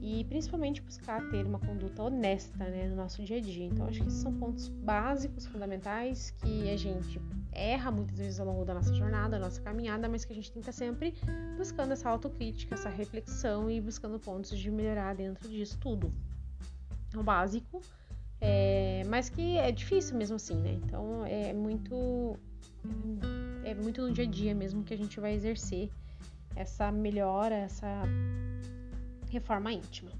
e 0.00 0.24
principalmente 0.24 0.82
buscar 0.82 1.22
ter 1.30 1.46
uma 1.46 1.58
conduta 1.58 2.02
honesta 2.02 2.58
né, 2.58 2.88
no 2.88 2.96
nosso 2.96 3.22
dia 3.22 3.38
a 3.38 3.40
dia. 3.40 3.64
Então, 3.64 3.86
acho 3.86 4.02
que 4.02 4.08
esses 4.08 4.20
são 4.20 4.34
pontos 4.34 4.68
básicos, 4.68 5.46
fundamentais, 5.46 6.30
que 6.32 6.70
a 6.70 6.76
gente 6.76 7.18
erra 7.54 7.90
muitas 7.90 8.18
vezes 8.18 8.40
ao 8.40 8.46
longo 8.46 8.64
da 8.64 8.74
nossa 8.74 8.92
jornada, 8.94 9.38
da 9.38 9.44
nossa 9.44 9.60
caminhada, 9.60 10.08
mas 10.08 10.24
que 10.24 10.32
a 10.32 10.36
gente 10.36 10.56
estar 10.58 10.72
sempre 10.72 11.14
buscando 11.56 11.92
essa 11.92 12.08
autocrítica, 12.08 12.74
essa 12.74 12.88
reflexão 12.88 13.70
e 13.70 13.80
buscando 13.80 14.18
pontos 14.18 14.58
de 14.58 14.70
melhorar 14.70 15.14
dentro 15.14 15.48
disso 15.48 15.78
tudo. 15.80 16.10
É 17.12 17.18
o 17.18 17.22
básico, 17.22 17.80
é, 18.40 19.02
mas 19.08 19.28
que 19.28 19.56
é 19.56 19.70
difícil 19.72 20.16
mesmo 20.16 20.36
assim, 20.36 20.56
né? 20.56 20.72
Então, 20.84 21.24
é 21.24 21.52
muito. 21.52 22.36
É 23.64 23.74
muito 23.74 24.02
no 24.02 24.12
dia 24.12 24.24
a 24.24 24.26
dia 24.26 24.54
mesmo 24.54 24.84
que 24.84 24.92
a 24.92 24.96
gente 24.96 25.18
vai 25.18 25.32
exercer 25.32 25.90
essa 26.54 26.92
melhora, 26.92 27.54
essa 27.54 28.02
reforma 29.30 29.72
íntima. 29.72 30.10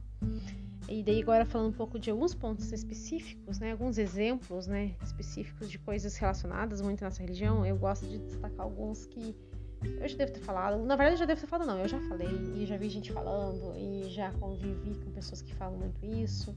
E 0.88 1.02
daí 1.02 1.22
agora 1.22 1.46
falando 1.46 1.68
um 1.68 1.76
pouco 1.76 1.98
de 1.98 2.10
alguns 2.10 2.34
pontos 2.34 2.70
específicos, 2.72 3.58
né, 3.58 3.72
alguns 3.72 3.96
exemplos, 3.96 4.66
né, 4.66 4.94
específicos 5.02 5.70
de 5.70 5.78
coisas 5.78 6.14
relacionadas 6.16 6.80
muito 6.80 7.02
à 7.02 7.06
nossa 7.06 7.22
religião, 7.22 7.64
eu 7.64 7.76
gosto 7.76 8.06
de 8.06 8.18
destacar 8.18 8.60
alguns 8.60 9.06
que 9.06 9.34
eu 9.82 10.08
já 10.08 10.16
devo 10.16 10.32
ter 10.32 10.40
falado, 10.40 10.84
na 10.84 10.96
verdade 10.96 11.16
eu 11.16 11.20
já 11.20 11.24
devo 11.26 11.40
ter 11.40 11.46
falado 11.46 11.66
não, 11.66 11.78
eu 11.78 11.88
já 11.88 12.00
falei 12.08 12.28
e 12.56 12.66
já 12.66 12.76
vi 12.76 12.88
gente 12.88 13.12
falando 13.12 13.74
e 13.76 14.08
já 14.10 14.30
convivi 14.32 14.94
com 14.94 15.10
pessoas 15.12 15.40
que 15.42 15.54
falam 15.54 15.78
muito 15.78 16.04
isso, 16.04 16.54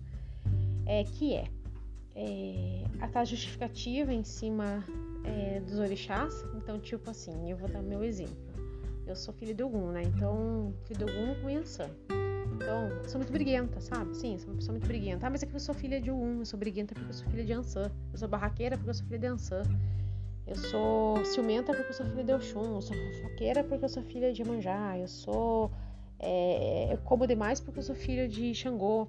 é 0.85 1.03
que 1.03 1.33
é, 1.33 1.47
é 2.15 2.83
a 3.01 3.07
justificativa 3.25 4.13
em 4.13 4.23
cima 4.23 4.83
é, 5.23 5.59
dos 5.61 5.79
orixás, 5.79 6.33
então 6.55 6.79
tipo 6.79 7.09
assim, 7.09 7.49
eu 7.49 7.57
vou 7.57 7.69
dar 7.69 7.81
meu 7.81 8.03
exemplo. 8.03 8.47
Eu 9.05 9.15
sou 9.15 9.33
filha 9.33 9.53
de 9.53 9.63
Ogum, 9.63 9.91
né? 9.91 10.03
Então, 10.03 10.73
filha 10.83 11.05
de 11.05 11.13
Ogum 11.13 11.41
com. 11.41 11.89
Então, 12.57 12.89
sou 13.05 13.19
muito 13.19 13.31
briguenta, 13.31 13.79
sabe? 13.79 14.17
Sim, 14.17 14.37
sou 14.39 14.49
uma 14.49 14.55
pessoa 14.55 14.73
muito 14.73 14.87
briguenta. 14.87 15.27
Ah, 15.27 15.29
mas 15.29 15.43
é 15.43 15.45
que 15.45 15.55
eu 15.55 15.59
sou 15.59 15.75
filha 15.75 16.01
de 16.01 16.09
Ogum, 16.09 16.39
eu 16.39 16.45
sou 16.45 16.59
briguenta 16.59 16.95
porque 16.95 17.09
eu 17.09 17.13
sou 17.13 17.29
filha 17.29 17.45
de 17.45 17.53
Ansan. 17.53 17.91
Eu 18.11 18.17
sou 18.17 18.27
barraqueira 18.27 18.75
porque 18.75 18.89
eu 18.89 18.93
sou 18.95 19.05
filha 19.05 19.19
de 19.19 19.27
Ansan. 19.27 19.61
Eu 20.47 20.55
sou 20.55 21.23
ciumenta 21.23 21.73
porque 21.73 21.89
eu 21.89 21.93
sou 21.93 22.05
filha 22.07 22.23
de 22.23 22.33
Oxum. 22.33 22.75
Eu 22.75 22.81
sou 22.81 22.97
fofoqueira 22.97 23.63
porque 23.63 23.85
eu 23.85 23.89
sou 23.89 24.01
filha 24.01 24.33
de 24.33 24.43
Manjá. 24.43 24.97
Eu 24.97 25.07
sou. 25.07 25.71
É, 26.19 26.93
eu 26.93 26.97
como 26.99 27.27
demais 27.27 27.59
porque 27.59 27.77
eu 27.79 27.83
sou 27.83 27.95
filha 27.95 28.27
de 28.27 28.55
Xangô. 28.55 29.07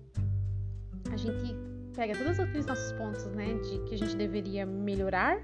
A 1.11 1.17
gente 1.17 1.57
pega 1.97 2.17
todos 2.17 2.39
aqueles 2.39 2.67
nossos 2.67 2.93
pontos, 2.93 3.25
né, 3.27 3.55
de 3.55 3.79
que 3.89 3.95
a 3.95 3.99
gente 3.99 4.15
deveria 4.15 4.65
melhorar, 4.65 5.41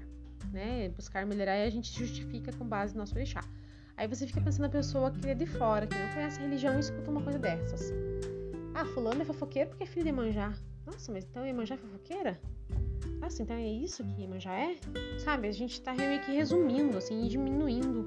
né, 0.53 0.87
buscar 0.89 1.25
melhorar 1.25 1.57
e 1.57 1.63
a 1.65 1.69
gente 1.69 1.91
justifica 1.91 2.53
com 2.53 2.65
base 2.65 2.93
no 2.93 2.99
nosso 2.99 3.15
orixá. 3.15 3.41
Aí 3.97 4.07
você 4.07 4.27
fica 4.27 4.41
pensando 4.41 4.63
na 4.63 4.69
pessoa 4.69 5.09
que 5.11 5.29
é 5.29 5.33
de 5.33 5.45
fora, 5.45 5.87
que 5.87 5.97
não 5.97 6.13
conhece 6.13 6.39
a 6.39 6.43
religião 6.43 6.75
e 6.75 6.79
escuta 6.79 7.09
uma 7.09 7.21
coisa 7.21 7.39
dessas. 7.39 7.93
Ah, 8.73 8.85
fulano 8.85 9.21
é 9.21 9.25
fofoqueiro 9.25 9.69
porque 9.69 9.83
é 9.83 9.87
filho 9.87 10.03
de 10.03 10.09
Iemanjá. 10.09 10.53
Nossa, 10.85 11.11
mas 11.11 11.23
então 11.23 11.45
Iemanjá 11.45 11.75
é 11.75 11.77
fofoqueira? 11.77 12.39
Nossa, 13.21 13.41
então 13.41 13.55
é 13.55 13.67
isso 13.67 14.03
que 14.03 14.21
Iemanjá 14.21 14.53
é? 14.53 14.75
Sabe, 15.17 15.47
a 15.47 15.51
gente 15.51 15.81
tá 15.81 15.93
meio 15.93 16.21
que 16.21 16.31
resumindo, 16.31 16.97
assim, 16.97 17.25
e 17.25 17.29
diminuindo 17.29 18.05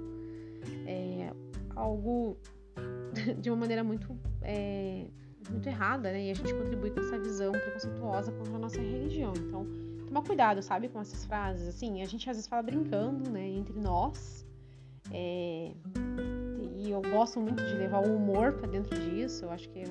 é, 0.87 1.33
algo 1.75 2.37
de 3.41 3.51
uma 3.51 3.57
maneira 3.57 3.83
muito, 3.83 4.15
é, 4.43 5.07
muito 5.51 5.67
errada, 5.67 6.13
né? 6.13 6.27
E 6.27 6.31
a 6.31 6.35
gente 6.35 6.53
contribui 6.53 6.91
com 6.91 7.01
essa 7.01 7.19
visão 7.19 7.53
preconceituosa 7.53 8.31
contra 8.33 8.55
a 8.55 8.59
nossa 8.59 8.79
religião. 8.81 9.33
Então, 9.37 9.67
tomar 10.07 10.23
cuidado, 10.23 10.63
sabe, 10.63 10.89
com 10.89 11.01
essas 11.01 11.25
frases. 11.25 11.67
Assim, 11.67 12.03
a 12.03 12.05
gente 12.05 12.29
às 12.29 12.37
vezes 12.37 12.49
fala 12.49 12.63
brincando, 12.63 13.31
né, 13.31 13.49
entre 13.49 13.79
nós, 13.79 14.47
é, 15.13 15.73
e 16.77 16.91
eu 16.91 17.03
gosto 17.03 17.41
muito 17.41 17.65
de 17.65 17.75
levar 17.75 18.07
o 18.07 18.17
humor 18.17 18.53
para 18.53 18.69
dentro 18.69 18.99
disso. 18.99 19.45
Eu 19.45 19.51
acho 19.51 19.69
que 19.71 19.83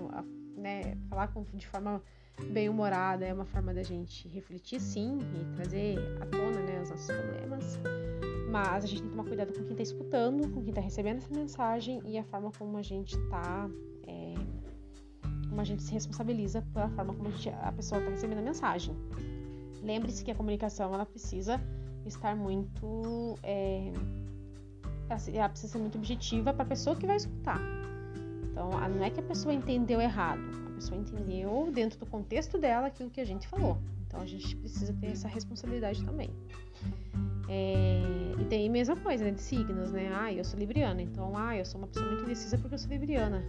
né, 0.55 0.97
falar 1.09 1.27
com, 1.29 1.43
de 1.53 1.67
forma 1.67 2.01
bem 2.51 2.69
humorada 2.69 3.25
é 3.25 3.33
uma 3.33 3.45
forma 3.45 3.73
da 3.73 3.83
gente 3.83 4.27
refletir, 4.27 4.79
sim, 4.79 5.17
e 5.35 5.55
trazer 5.55 5.97
à 6.21 6.25
tona 6.25 6.61
né, 6.61 6.81
os 6.81 6.89
nossos 6.89 7.07
problemas. 7.07 7.79
Mas 8.49 8.83
a 8.83 8.87
gente 8.87 9.01
tem 9.01 9.09
que 9.09 9.17
tomar 9.17 9.27
cuidado 9.27 9.53
com 9.53 9.63
quem 9.63 9.71
está 9.71 9.83
escutando, 9.83 10.49
com 10.49 10.61
quem 10.61 10.69
está 10.69 10.81
recebendo 10.81 11.17
essa 11.17 11.33
mensagem 11.33 12.01
e 12.05 12.17
a 12.17 12.23
forma 12.23 12.51
como 12.57 12.77
a 12.77 12.81
gente 12.81 13.17
está. 13.17 13.69
É, 14.07 14.33
como 15.49 15.59
a 15.59 15.63
gente 15.63 15.83
se 15.83 15.91
responsabiliza 15.91 16.61
pela 16.73 16.89
forma 16.89 17.13
como 17.13 17.29
a, 17.29 17.31
gente, 17.31 17.49
a 17.49 17.71
pessoa 17.71 17.99
está 17.99 18.11
recebendo 18.11 18.39
a 18.39 18.43
mensagem. 18.43 18.95
Lembre-se 19.81 20.23
que 20.23 20.31
a 20.31 20.35
comunicação 20.35 20.93
ela 20.93 21.05
precisa 21.05 21.61
estar 22.05 22.35
muito. 22.35 23.35
É, 23.43 23.91
ela 25.33 25.49
precisa 25.49 25.73
ser 25.73 25.79
muito 25.79 25.97
objetiva 25.97 26.53
para 26.53 26.63
a 26.63 26.67
pessoa 26.67 26.95
que 26.95 27.05
vai 27.05 27.17
escutar. 27.17 27.59
Então, 28.51 28.71
não 28.71 29.03
é 29.03 29.09
que 29.09 29.19
a 29.19 29.23
pessoa 29.23 29.53
entendeu 29.53 30.01
errado, 30.01 30.41
a 30.67 30.71
pessoa 30.71 30.99
entendeu 30.99 31.69
dentro 31.71 31.99
do 31.99 32.05
contexto 32.05 32.57
dela 32.57 32.87
aquilo 32.87 33.09
que 33.09 33.21
a 33.21 33.25
gente 33.25 33.47
falou. 33.47 33.77
Então, 34.07 34.21
a 34.21 34.25
gente 34.25 34.55
precisa 34.55 34.93
ter 34.93 35.07
essa 35.07 35.27
responsabilidade 35.27 36.03
também. 36.03 36.29
É, 37.49 38.01
e 38.39 38.45
tem 38.45 38.67
a 38.67 38.71
mesma 38.71 38.95
coisa, 38.95 39.23
né, 39.23 39.31
de 39.31 39.41
signos, 39.41 39.91
né? 39.91 40.11
Ah, 40.13 40.33
eu 40.33 40.43
sou 40.43 40.59
libriana, 40.59 41.01
então, 41.01 41.37
ah, 41.37 41.55
eu 41.55 41.65
sou 41.65 41.79
uma 41.79 41.87
pessoa 41.87 42.07
muito 42.07 42.23
indecisa 42.23 42.57
porque 42.57 42.75
eu 42.75 42.79
sou 42.79 42.89
libriana. 42.89 43.43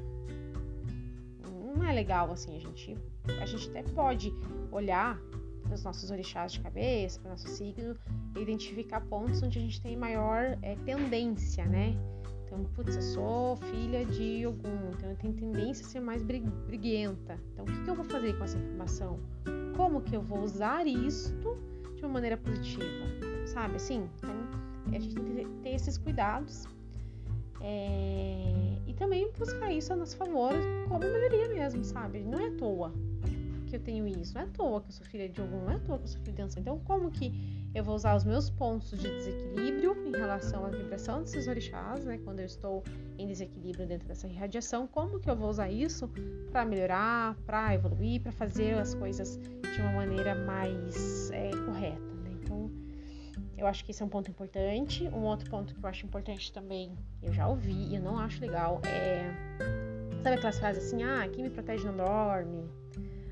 Não 1.74 1.84
é 1.84 1.92
legal, 1.92 2.30
assim, 2.30 2.56
a 2.56 2.60
gente, 2.60 2.96
a 3.40 3.46
gente 3.46 3.68
até 3.70 3.82
pode 3.82 4.32
olhar 4.70 5.18
para 5.68 5.74
os 5.74 5.84
nossos 5.84 6.10
orixás 6.10 6.52
de 6.52 6.60
cabeça, 6.60 7.20
para 7.20 7.28
o 7.28 7.30
nosso 7.32 7.46
signo, 7.48 7.94
identificar 8.36 9.02
pontos 9.02 9.42
onde 9.42 9.58
a 9.58 9.62
gente 9.62 9.80
tem 9.80 9.96
maior 9.96 10.58
é, 10.62 10.74
tendência, 10.84 11.64
né? 11.66 11.94
Então, 12.46 12.64
putz, 12.74 12.96
eu 12.96 13.02
sou 13.02 13.56
filha 13.56 14.06
de 14.06 14.44
algum, 14.44 14.90
então 14.90 15.10
eu 15.10 15.16
tenho 15.16 15.34
tendência 15.34 15.84
a 15.86 15.88
ser 15.90 16.00
mais 16.00 16.22
briguenta. 16.22 17.38
Então, 17.52 17.66
o 17.66 17.68
que, 17.68 17.84
que 17.84 17.90
eu 17.90 17.94
vou 17.94 18.04
fazer 18.06 18.36
com 18.38 18.44
essa 18.44 18.56
informação? 18.56 19.20
Como 19.76 20.00
que 20.00 20.16
eu 20.16 20.22
vou 20.22 20.40
usar 20.40 20.86
isto 20.86 21.58
de 21.94 22.02
uma 22.02 22.14
maneira 22.14 22.38
positiva? 22.38 22.86
Sabe 23.46 23.76
assim? 23.76 24.08
Então, 24.16 24.34
a 24.96 24.98
gente 24.98 25.14
tem 25.14 25.24
que 25.24 25.44
ter 25.62 25.74
esses 25.74 25.98
cuidados 25.98 26.64
é, 27.60 28.78
e 28.86 28.94
também 28.94 29.30
buscar 29.38 29.70
isso 29.70 29.92
a 29.92 29.96
nosso 29.96 30.16
favor 30.16 30.52
como 30.88 31.00
melhoria 31.00 31.48
mesmo, 31.48 31.84
sabe? 31.84 32.20
Não 32.20 32.38
é 32.38 32.48
à 32.48 32.56
toa 32.56 32.94
que 33.68 33.76
eu 33.76 33.80
tenho 33.80 34.06
isso. 34.06 34.34
Não 34.34 34.42
é 34.42 34.44
à 34.44 34.48
toa 34.48 34.80
que 34.80 34.88
eu 34.88 34.92
sou 34.92 35.06
filha 35.06 35.28
de 35.28 35.40
algum, 35.40 35.60
não 35.60 35.70
é 35.70 35.76
à 35.76 35.78
toa 35.78 35.98
que 35.98 36.04
eu 36.04 36.08
sou 36.08 36.20
filha 36.22 36.46
de. 36.46 36.58
Então, 36.60 36.78
como 36.80 37.10
que 37.10 37.32
eu 37.74 37.84
vou 37.84 37.94
usar 37.94 38.16
os 38.16 38.24
meus 38.24 38.48
pontos 38.48 38.90
de 38.90 39.08
desequilíbrio 39.08 39.94
em 40.06 40.12
relação 40.12 40.64
à 40.64 40.70
vibração 40.70 41.20
desses 41.22 41.46
orixás, 41.46 42.04
né? 42.04 42.18
Quando 42.24 42.40
eu 42.40 42.46
estou 42.46 42.82
em 43.18 43.26
desequilíbrio 43.26 43.86
dentro 43.86 44.08
dessa 44.08 44.26
irradiação, 44.26 44.86
como 44.86 45.20
que 45.20 45.30
eu 45.30 45.36
vou 45.36 45.50
usar 45.50 45.70
isso 45.70 46.10
para 46.50 46.64
melhorar, 46.64 47.36
para 47.46 47.74
evoluir, 47.74 48.22
para 48.22 48.32
fazer 48.32 48.74
as 48.74 48.94
coisas 48.94 49.38
de 49.38 49.80
uma 49.80 49.92
maneira 49.92 50.34
mais 50.34 51.30
é, 51.30 51.50
correta, 51.66 52.14
né? 52.22 52.30
Então, 52.42 52.70
eu 53.56 53.66
acho 53.66 53.84
que 53.84 53.90
esse 53.90 54.02
é 54.02 54.06
um 54.06 54.08
ponto 54.08 54.30
importante. 54.30 55.06
Um 55.08 55.24
outro 55.24 55.50
ponto 55.50 55.74
que 55.74 55.84
eu 55.84 55.88
acho 55.88 56.06
importante 56.06 56.52
também, 56.52 56.96
eu 57.22 57.32
já 57.32 57.46
ouvi 57.46 57.88
e 57.90 57.96
eu 57.96 58.02
não 58.02 58.18
acho 58.18 58.40
legal, 58.40 58.80
é. 58.86 59.98
Sabe 60.22 60.36
aquelas 60.36 60.58
frases 60.58 60.84
assim, 60.84 61.02
ah, 61.04 61.28
quem 61.32 61.44
me 61.44 61.50
protege 61.50 61.84
não 61.84 61.96
dorme? 61.96 62.68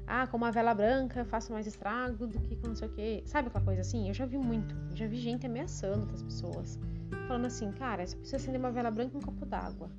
Ah, 0.06 0.26
com 0.26 0.36
uma 0.36 0.52
vela 0.52 0.72
branca 0.72 1.20
eu 1.20 1.24
faço 1.24 1.52
mais 1.52 1.66
estrago 1.66 2.26
do 2.26 2.38
que 2.40 2.56
com 2.56 2.68
não 2.68 2.74
sei 2.74 2.88
o 2.88 2.92
quê. 2.92 3.22
Sabe 3.26 3.48
aquela 3.48 3.64
coisa 3.64 3.80
assim? 3.80 4.08
Eu 4.08 4.14
já 4.14 4.24
vi 4.24 4.38
muito. 4.38 4.74
Já 4.94 5.06
vi 5.06 5.16
gente 5.16 5.46
ameaçando 5.46 6.00
outras 6.00 6.22
pessoas. 6.22 6.78
Falando 7.26 7.46
assim, 7.46 7.72
cara, 7.72 8.06
você 8.06 8.16
precisa 8.16 8.36
acender 8.36 8.60
uma 8.60 8.70
vela 8.70 8.90
branca 8.90 9.14
e 9.14 9.18
um 9.18 9.20
copo 9.20 9.44
d'água. 9.44 9.90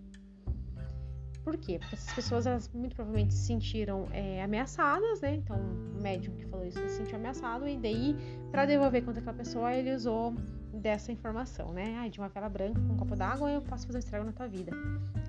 Por 1.44 1.58
quê? 1.58 1.80
Porque 1.80 1.96
essas 1.96 2.14
pessoas, 2.14 2.46
elas 2.46 2.70
muito 2.74 2.96
provavelmente 2.96 3.34
se 3.34 3.48
sentiram 3.48 4.06
é, 4.12 4.44
ameaçadas, 4.44 5.22
né? 5.22 5.36
Então, 5.36 5.58
o 5.98 6.02
médium 6.02 6.36
que 6.36 6.46
falou 6.46 6.66
isso, 6.66 6.78
se 6.90 6.98
sentiu 6.98 7.16
ameaçado. 7.16 7.68
E 7.68 7.78
daí, 7.78 8.16
para 8.52 8.66
devolver 8.66 9.04
contra 9.04 9.22
aquela 9.22 9.38
pessoa, 9.38 9.74
ele 9.74 9.94
usou 9.94 10.36
dessa 10.74 11.12
informação, 11.12 11.72
né? 11.74 11.98
Ah, 12.00 12.08
de 12.08 12.20
uma 12.20 12.28
vela 12.28 12.50
branca 12.50 12.80
com 12.80 12.94
um 12.94 12.98
copo 12.98 13.16
d'água 13.16 13.50
eu 13.50 13.62
posso 13.62 13.88
fazer 13.88 13.98
um 13.98 14.00
estrago 14.00 14.26
na 14.26 14.32
tua 14.32 14.48
vida. 14.48 14.72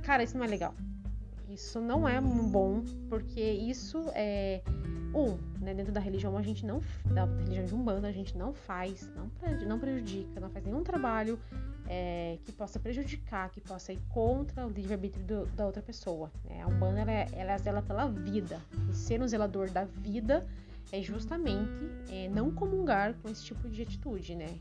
Cara, 0.02 0.22
isso 0.22 0.36
não 0.36 0.44
é 0.44 0.48
legal. 0.48 0.74
Isso 1.48 1.80
não 1.80 2.08
é 2.08 2.20
bom, 2.20 2.82
porque 3.08 3.40
isso 3.40 4.04
é 4.14 4.62
um, 5.14 5.38
né, 5.60 5.72
dentro 5.72 5.92
da 5.92 6.00
religião 6.00 6.36
a 6.36 6.42
gente 6.42 6.66
não 6.66 6.82
da 7.06 7.24
religião 7.24 7.64
de 7.64 7.74
umbanda 7.74 8.08
a 8.08 8.12
gente 8.12 8.36
não 8.36 8.52
faz, 8.52 9.10
não, 9.16 9.30
não 9.66 9.78
prejudica, 9.78 10.38
não 10.38 10.50
faz 10.50 10.64
nenhum 10.64 10.84
trabalho 10.84 11.38
é, 11.88 12.38
que 12.44 12.52
possa 12.52 12.78
prejudicar, 12.78 13.50
que 13.50 13.60
possa 13.60 13.92
ir 13.92 14.00
contra 14.10 14.66
o 14.66 14.70
livre-arbítrio 14.70 15.46
da 15.56 15.66
outra 15.66 15.82
pessoa. 15.82 16.30
Né? 16.44 16.62
A 16.62 16.66
Umbanda 16.66 17.00
ela, 17.00 17.12
é, 17.12 17.28
ela 17.32 17.56
zela 17.58 17.82
pela 17.82 18.06
vida. 18.06 18.60
E 18.90 18.94
ser 18.94 19.22
um 19.22 19.26
zelador 19.26 19.70
da 19.70 19.84
vida 19.84 20.46
é 20.92 21.00
justamente 21.00 21.90
é, 22.10 22.28
não 22.28 22.50
comungar 22.50 23.14
com 23.14 23.28
esse 23.28 23.42
tipo 23.44 23.68
de 23.68 23.82
atitude, 23.82 24.34
né? 24.34 24.58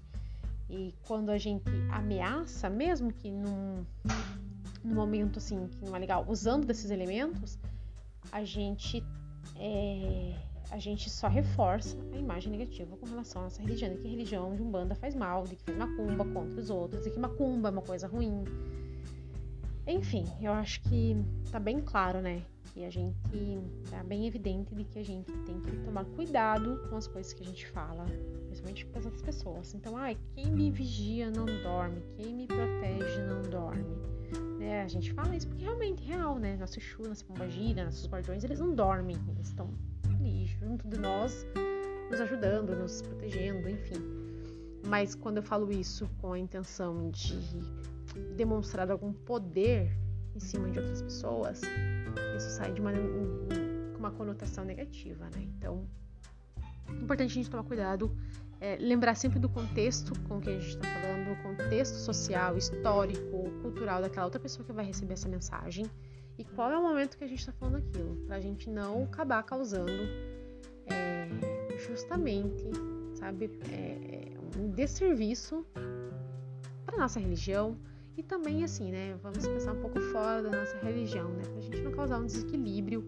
E 0.70 0.94
quando 1.06 1.30
a 1.30 1.38
gente 1.38 1.70
ameaça, 1.92 2.70
mesmo 2.70 3.12
que 3.12 3.32
num, 3.32 3.86
num 4.84 4.96
momento 4.96 5.40
assim 5.40 5.68
que 5.68 5.86
não 5.86 5.96
é 5.96 6.00
legal, 6.00 6.26
usando 6.28 6.66
desses 6.66 6.92
elementos, 6.92 7.58
a 8.32 8.44
gente 8.44 9.04
é, 9.56 10.34
a 10.70 10.78
gente 10.78 11.10
só 11.10 11.28
reforça 11.28 11.98
a 12.14 12.18
imagem 12.18 12.52
negativa 12.52 12.96
com 12.98 13.06
relação 13.06 13.42
à 13.42 13.46
nossa 13.46 13.62
religião, 13.62 13.94
de 13.94 13.98
que 14.00 14.08
a 14.08 14.10
religião 14.10 14.56
de 14.56 14.62
Umbanda 14.62 14.96
faz 14.96 15.16
mal, 15.16 15.44
de 15.46 15.56
que 15.56 15.64
faz 15.64 15.78
macumba 15.78 16.26
contra 16.26 16.60
os 16.60 16.70
outros, 16.70 17.04
de 17.04 17.12
que 17.12 17.20
macumba 17.20 17.70
é 17.70 17.72
uma 17.72 17.82
coisa 17.82 18.08
ruim. 18.08 18.44
Enfim, 19.86 20.26
eu 20.42 20.52
acho 20.52 20.82
que 20.82 21.16
tá 21.50 21.60
bem 21.60 21.80
claro, 21.80 22.20
né? 22.20 22.42
Que 22.74 22.84
a 22.84 22.90
gente 22.90 23.16
tá 23.90 24.04
bem 24.04 24.28
evidente 24.28 24.76
de 24.76 24.84
que 24.84 25.00
a 25.00 25.04
gente 25.04 25.32
tem 25.46 25.62
que 25.62 25.72
tomar 25.86 26.04
cuidado 26.04 26.82
com 26.90 26.98
as 26.98 27.08
coisas 27.08 27.32
que 27.32 27.42
a 27.42 27.46
gente 27.46 27.66
fala, 27.70 28.06
principalmente 28.48 28.86
com 28.86 29.00
as 29.00 29.06
outras 29.06 29.24
pessoas. 29.24 29.74
Então, 29.74 29.96
ai, 29.96 30.18
quem 30.36 30.52
me 30.52 30.70
vigia 30.70 31.32
não 31.32 31.46
dorme, 31.46 32.02
quem 32.18 32.34
me 32.34 32.46
protege 32.46 33.22
não 33.22 33.42
dorme. 33.44 34.17
Né? 34.60 34.82
A 34.82 34.88
gente 34.88 35.14
fala 35.14 35.36
isso 35.36 35.48
porque 35.48 35.64
realmente 35.64 36.04
é 36.04 36.16
real, 36.16 36.38
né? 36.38 36.58
Nosso 36.58 36.80
Exu, 36.80 37.04
nossa 37.04 37.24
pombagira, 37.24 37.86
nossos 37.86 38.08
guardiões, 38.08 38.44
eles 38.44 38.60
não 38.60 38.74
dormem, 38.74 39.18
eles 39.30 39.48
estão 39.48 39.70
junto 40.60 40.88
de 40.88 40.98
nós, 40.98 41.46
nos 42.10 42.20
ajudando, 42.22 42.76
nos 42.76 43.02
protegendo, 43.02 43.70
enfim. 43.70 43.96
Mas 44.86 45.16
quando 45.16 45.38
eu 45.38 45.44
falo 45.44 45.72
isso 45.72 46.10
com 46.20 46.34
a 46.34 46.40
intenção 46.40 47.10
de 47.12 47.38
demonstrar 48.36 48.90
algum 48.90 49.12
poder 49.12 49.92
em 50.36 50.40
cima 50.40 50.70
de 50.70 50.80
outras 50.80 51.02
pessoas, 51.02 51.62
isso 52.38 52.50
sai 52.52 52.72
de 52.72 52.82
uma, 52.82 52.92
uma 53.98 54.12
conotação 54.12 54.64
negativa, 54.64 55.26
né? 55.36 55.48
Então, 55.58 55.86
é 56.88 56.94
importante 56.94 57.32
a 57.32 57.34
gente 57.34 57.50
tomar 57.50 57.64
cuidado, 57.64 58.16
é, 58.60 58.78
lembrar 58.78 59.16
sempre 59.16 59.40
do 59.40 59.50
contexto 59.50 60.14
com 60.28 60.40
que 60.40 60.50
a 60.50 60.54
gente 60.54 60.70
está 60.70 60.88
falando, 61.02 61.32
o 61.32 61.44
contexto 61.44 61.96
social, 61.96 62.58
histórico, 62.58 63.50
cultural 63.62 64.02
daquela 64.02 64.26
outra 64.26 64.40
pessoa 64.40 64.66
que 64.66 64.74
vai 64.74 64.86
receber 64.86 65.14
essa 65.14 65.30
mensagem 65.30 65.86
e 66.38 66.44
qual 66.44 66.72
é 66.72 66.78
o 66.78 66.82
momento 66.82 67.18
que 67.18 67.24
a 67.24 67.28
gente 67.28 67.40
está 67.40 67.52
falando 67.52 67.78
aquilo, 67.78 68.16
para 68.28 68.36
a 68.36 68.40
gente 68.40 68.70
não 68.70 69.04
acabar 69.04 69.44
causando 69.44 69.92
é, 70.86 71.28
justamente, 71.88 72.64
sabe, 73.16 73.50
é, 73.72 74.32
um 74.60 74.70
desserviço 74.70 75.66
para 76.86 76.98
nossa 76.98 77.20
religião 77.20 77.78
e 78.16 78.24
também 78.24 78.64
assim, 78.64 78.92
né, 78.92 79.16
vamos 79.22 79.48
pensar 79.48 79.74
um 79.74 79.82
pouco 79.82 80.00
fora 80.00 80.42
da 80.42 80.50
nossa 80.50 80.78
religião, 80.78 81.30
né, 81.30 81.44
para 81.44 81.58
a 81.58 81.62
gente 81.62 81.82
não 81.82 81.92
causar 81.92 82.20
um 82.20 82.26
desequilíbrio 82.26 83.04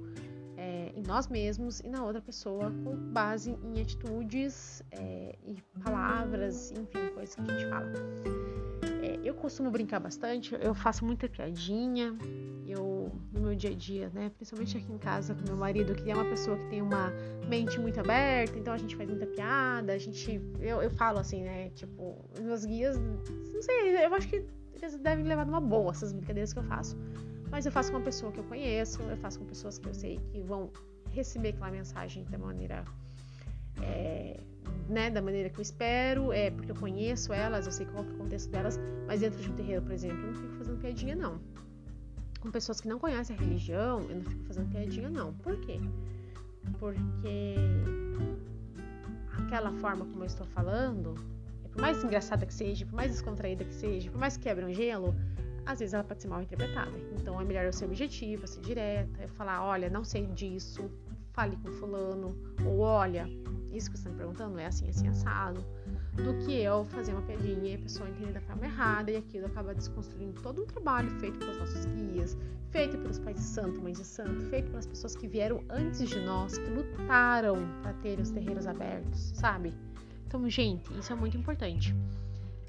em 0.96 1.04
nós 1.04 1.28
mesmos 1.28 1.80
e 1.80 1.90
na 1.90 2.04
outra 2.04 2.22
pessoa 2.22 2.72
com 2.84 2.96
base 3.12 3.58
em 3.64 3.82
atitudes 3.82 4.84
é, 4.92 5.36
e 5.46 5.62
palavras, 5.84 6.72
enfim, 6.72 7.10
coisas 7.14 7.36
que 7.36 7.42
a 7.42 7.46
gente 7.46 7.70
fala. 7.70 7.92
É, 9.02 9.20
eu 9.24 9.34
costumo 9.34 9.72
brincar 9.72 10.00
bastante, 10.00 10.56
eu 10.56 10.74
faço 10.74 11.06
muita 11.06 11.28
piadinha, 11.28 12.18
eu 12.68 13.12
no 13.32 13.42
meu 13.42 13.56
dia 13.56 13.72
a 13.72 13.74
dia, 13.74 14.12
né? 14.14 14.30
Principalmente 14.36 14.78
aqui 14.78 14.92
em 14.92 14.98
casa 14.98 15.34
com 15.34 15.44
meu 15.44 15.58
marido, 15.58 15.96
que 15.96 16.10
é 16.10 16.14
uma 16.14 16.26
pessoa 16.26 16.58
que 16.58 16.68
tem 16.68 16.82
uma 16.82 17.12
mente 17.48 17.80
muito 17.80 18.00
aberta, 18.00 18.58
então 18.58 18.74
a 18.74 18.78
gente 18.78 18.96
faz 18.96 19.10
muita 19.10 19.26
piada, 19.26 19.94
a 19.94 19.98
gente. 19.98 20.42
Eu, 20.60 20.82
eu 20.82 20.90
falo 20.90 21.20
assim, 21.20 21.44
né? 21.44 21.70
Tipo, 21.70 22.18
meus 22.42 22.66
guias, 22.66 22.98
não 22.98 23.62
sei, 23.62 24.06
eu 24.06 24.14
acho 24.14 24.28
que 24.28 24.46
eles 24.74 24.98
devem 24.98 25.26
levar 25.26 25.46
numa 25.46 25.62
boa 25.62 25.92
essas 25.92 26.12
brincadeiras 26.14 26.54
que 26.54 26.60
eu 26.60 26.64
faço. 26.64 26.98
Mas 27.52 27.66
eu 27.66 27.72
faço 27.72 27.92
com 27.92 27.98
uma 27.98 28.04
pessoa 28.04 28.32
que 28.32 28.40
eu 28.40 28.44
conheço, 28.44 29.02
eu 29.02 29.18
faço 29.18 29.40
com 29.40 29.46
pessoas 29.46 29.78
que 29.78 29.88
eu 29.88 29.94
sei 29.94 30.20
que 30.32 30.42
vão 30.42 30.72
receber 31.12 31.50
aquela 31.50 31.72
mensagem 31.72 32.24
da 32.26 32.38
maneira. 32.38 32.84
É, 33.82 34.40
né, 34.88 35.10
da 35.10 35.22
maneira 35.22 35.50
que 35.50 35.60
eu 35.60 35.62
espero, 35.62 36.34
é 36.34 36.52
porque 36.52 36.72
eu 36.72 36.76
conheço 36.76 37.32
elas, 37.32 37.66
eu 37.66 37.72
sei 37.72 37.86
qual 37.86 38.04
é 38.04 38.08
o 38.08 38.18
contexto 38.18 38.50
delas, 38.50 38.80
mas 39.08 39.22
dentro 39.22 39.40
de 39.40 39.50
um 39.50 39.56
terreiro, 39.56 39.82
por 39.84 39.92
exemplo, 39.92 40.20
eu 40.20 40.28
não 40.28 40.34
fico 40.34 40.56
fazendo 40.56 40.80
piadinha, 40.80 41.16
não 41.16 41.40
com 42.40 42.50
pessoas 42.50 42.80
que 42.80 42.88
não 42.88 43.00
conhecem 43.00 43.36
a 43.36 43.40
religião, 43.40 44.02
eu 44.10 44.16
não 44.16 44.24
fico 44.24 44.44
fazendo 44.46 44.70
piadinha, 44.72 45.10
não. 45.10 45.34
Por 45.34 45.60
quê? 45.60 45.80
Porque 46.80 47.56
aquela 49.38 49.72
forma 49.74 50.06
como 50.06 50.24
eu 50.24 50.28
estou 50.28 50.46
falando, 50.48 51.16
por 51.72 51.82
mais 51.82 52.04
engraçada 52.04 52.46
que 52.46 52.54
seja, 52.54 52.86
por 52.86 52.96
mais 52.96 53.12
descontraída 53.12 53.64
que 53.66 53.74
seja, 53.74 54.10
por 54.10 54.20
mais 54.20 54.38
que 54.38 54.44
quebre 54.44 54.66
um 54.66 54.74
gelo, 54.74 55.14
às 55.70 55.78
vezes 55.78 55.94
ela 55.94 56.04
pode 56.04 56.24
ser 56.24 56.28
mal 56.28 56.42
interpretada. 56.42 56.92
Então 57.14 57.40
é 57.40 57.46
melhor 57.46 57.64
eu 57.64 57.72
ser 57.72 57.86
objetiva, 57.86 58.48
ser 58.48 58.62
direta, 58.62 59.22
eu 59.22 59.30
falar, 59.30 59.64
olha, 59.64 59.88
não 59.88 60.04
sei 60.04 60.26
disso, 60.26 60.90
fale 61.32 61.56
com 61.58 61.72
fulano, 61.74 62.36
ou 62.66 62.80
olha, 62.80 63.30
isso 63.72 63.92
que 63.92 63.98
você 63.98 64.08
está 64.08 64.10
me 64.10 64.16
perguntando 64.18 64.58
é 64.58 64.66
assim, 64.66 64.90
assim, 64.90 65.08
assado 65.08 65.64
do 66.16 66.34
que 66.44 66.60
eu 66.60 66.84
fazer 66.86 67.12
uma 67.14 67.22
piadinha 67.22 67.74
e 67.74 67.76
a 67.76 67.78
pessoa 67.78 68.10
entender 68.10 68.34
da 68.34 68.42
forma 68.42 68.66
errada 68.66 69.12
e 69.12 69.18
aquilo 69.18 69.46
acaba 69.46 69.76
desconstruindo 69.76 70.42
todo 70.42 70.64
um 70.64 70.66
trabalho 70.66 71.12
feito 71.20 71.38
pelos 71.38 71.58
nossos 71.60 71.86
guias, 71.86 72.36
feito 72.72 72.98
pelos 72.98 73.20
pais 73.20 73.36
de 73.38 73.44
santo, 73.44 73.80
mães 73.80 74.00
de 74.00 74.06
santo, 74.06 74.42
feito 74.50 74.72
pelas 74.72 74.88
pessoas 74.88 75.16
que 75.16 75.28
vieram 75.28 75.64
antes 75.70 76.10
de 76.10 76.20
nós, 76.20 76.58
que 76.58 76.70
lutaram 76.72 77.58
para 77.84 77.94
ter 77.94 78.20
os 78.20 78.32
terreiros 78.32 78.66
abertos, 78.66 79.32
sabe? 79.36 79.72
Então, 80.26 80.50
gente, 80.50 80.92
isso 80.98 81.14
é 81.14 81.16
muito 81.16 81.38
importante. 81.38 81.96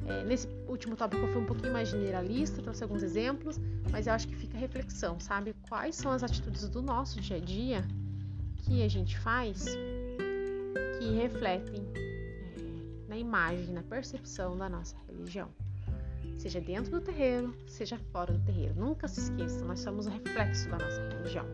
É, 0.07 0.25
nesse 0.25 0.49
último 0.67 0.97
tópico 0.97 1.23
eu 1.23 1.33
fui 1.33 1.43
um 1.43 1.47
pouquinho 1.47 1.73
mais 1.73 1.89
generalista, 1.89 2.63
trouxe 2.63 2.83
alguns 2.83 3.03
exemplos, 3.03 3.61
mas 3.91 4.07
eu 4.07 4.13
acho 4.13 4.27
que 4.27 4.37
fica 4.37 4.57
reflexão, 4.57 5.21
sabe? 5.21 5.55
Quais 5.69 5.95
são 5.97 6.11
as 6.11 6.23
atitudes 6.23 6.69
do 6.69 6.83
nosso 6.83 7.21
dia 7.21 7.37
a 7.37 7.41
dia 7.41 7.85
que 8.57 8.83
a 8.83 8.89
gente 8.89 9.19
faz 9.19 9.65
que 10.99 11.15
refletem 11.15 11.83
na 13.09 13.17
imagem, 13.17 13.75
na 13.75 13.83
percepção 13.83 14.57
da 14.57 14.69
nossa 14.69 14.97
religião. 15.09 15.49
Seja 16.39 16.61
dentro 16.61 16.91
do 16.93 17.01
terreiro, 17.01 17.55
seja 17.67 17.99
fora 18.13 18.33
do 18.33 18.45
terreiro. 18.45 18.75
Nunca 18.75 19.09
se 19.09 19.21
esqueça, 19.21 19.65
nós 19.65 19.81
somos 19.81 20.07
o 20.07 20.11
reflexo 20.11 20.69
da 20.71 20.79
nossa 20.79 21.01
religião. 21.09 21.45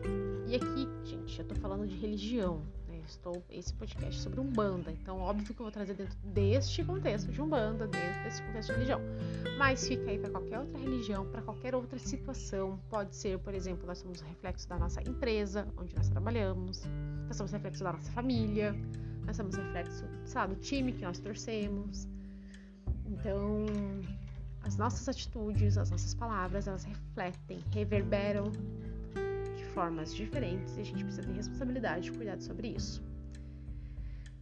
E 0.47 0.55
aqui, 0.55 0.87
gente, 1.03 1.39
eu 1.39 1.45
tô 1.45 1.55
falando 1.55 1.87
de 1.87 1.95
religião? 1.97 2.61
Estou 3.07 3.41
esse 3.49 3.73
podcast 3.73 4.21
sobre 4.21 4.41
Umbanda, 4.41 4.91
então 4.91 5.19
óbvio 5.19 5.45
que 5.45 5.61
eu 5.61 5.63
vou 5.63 5.71
trazer 5.71 5.93
dentro 5.93 6.17
deste 6.25 6.83
contexto 6.83 7.31
de 7.31 7.41
Umbanda, 7.41 7.87
dentro 7.87 8.23
desse 8.23 8.41
contexto 8.41 8.67
de 8.67 8.73
religião. 8.73 8.99
Mas 9.57 9.87
fica 9.87 10.11
aí 10.11 10.19
para 10.19 10.29
qualquer 10.29 10.59
outra 10.59 10.77
religião, 10.77 11.25
para 11.31 11.41
qualquer 11.41 11.73
outra 11.73 11.97
situação. 11.97 12.77
Pode 12.89 13.15
ser, 13.15 13.39
por 13.39 13.53
exemplo, 13.53 13.87
nós 13.87 13.99
somos 13.99 14.19
reflexo 14.19 14.67
da 14.67 14.77
nossa 14.77 15.01
empresa, 15.01 15.65
onde 15.77 15.95
nós 15.95 16.09
trabalhamos, 16.09 16.83
nós 17.27 17.37
somos 17.37 17.53
reflexo 17.53 17.81
da 17.81 17.93
nossa 17.93 18.11
família, 18.11 18.75
nós 19.25 19.37
somos 19.37 19.55
reflexo, 19.55 20.03
sabe, 20.25 20.55
do 20.55 20.59
time 20.59 20.91
que 20.91 21.03
nós 21.03 21.17
torcemos. 21.17 22.09
Então, 23.05 23.65
as 24.63 24.75
nossas 24.75 25.07
atitudes, 25.07 25.77
as 25.77 25.89
nossas 25.89 26.13
palavras, 26.13 26.67
elas 26.67 26.83
refletem, 26.83 27.59
reverberam 27.71 28.51
formas 29.77 30.11
diferentes 30.15 30.75
e 30.75 30.81
a 30.81 30.83
gente 30.83 31.03
precisa 31.03 31.21
ter 31.21 31.33
responsabilidade 31.33 32.05
de 32.05 32.11
cuidar 32.17 32.41
sobre 32.41 32.69
isso. 32.69 32.99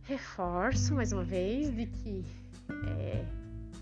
Reforço 0.03 0.95
mais 0.95 1.11
uma 1.11 1.25
vez 1.25 1.75
de 1.75 1.87
que 1.87 2.23
é, 2.87 3.25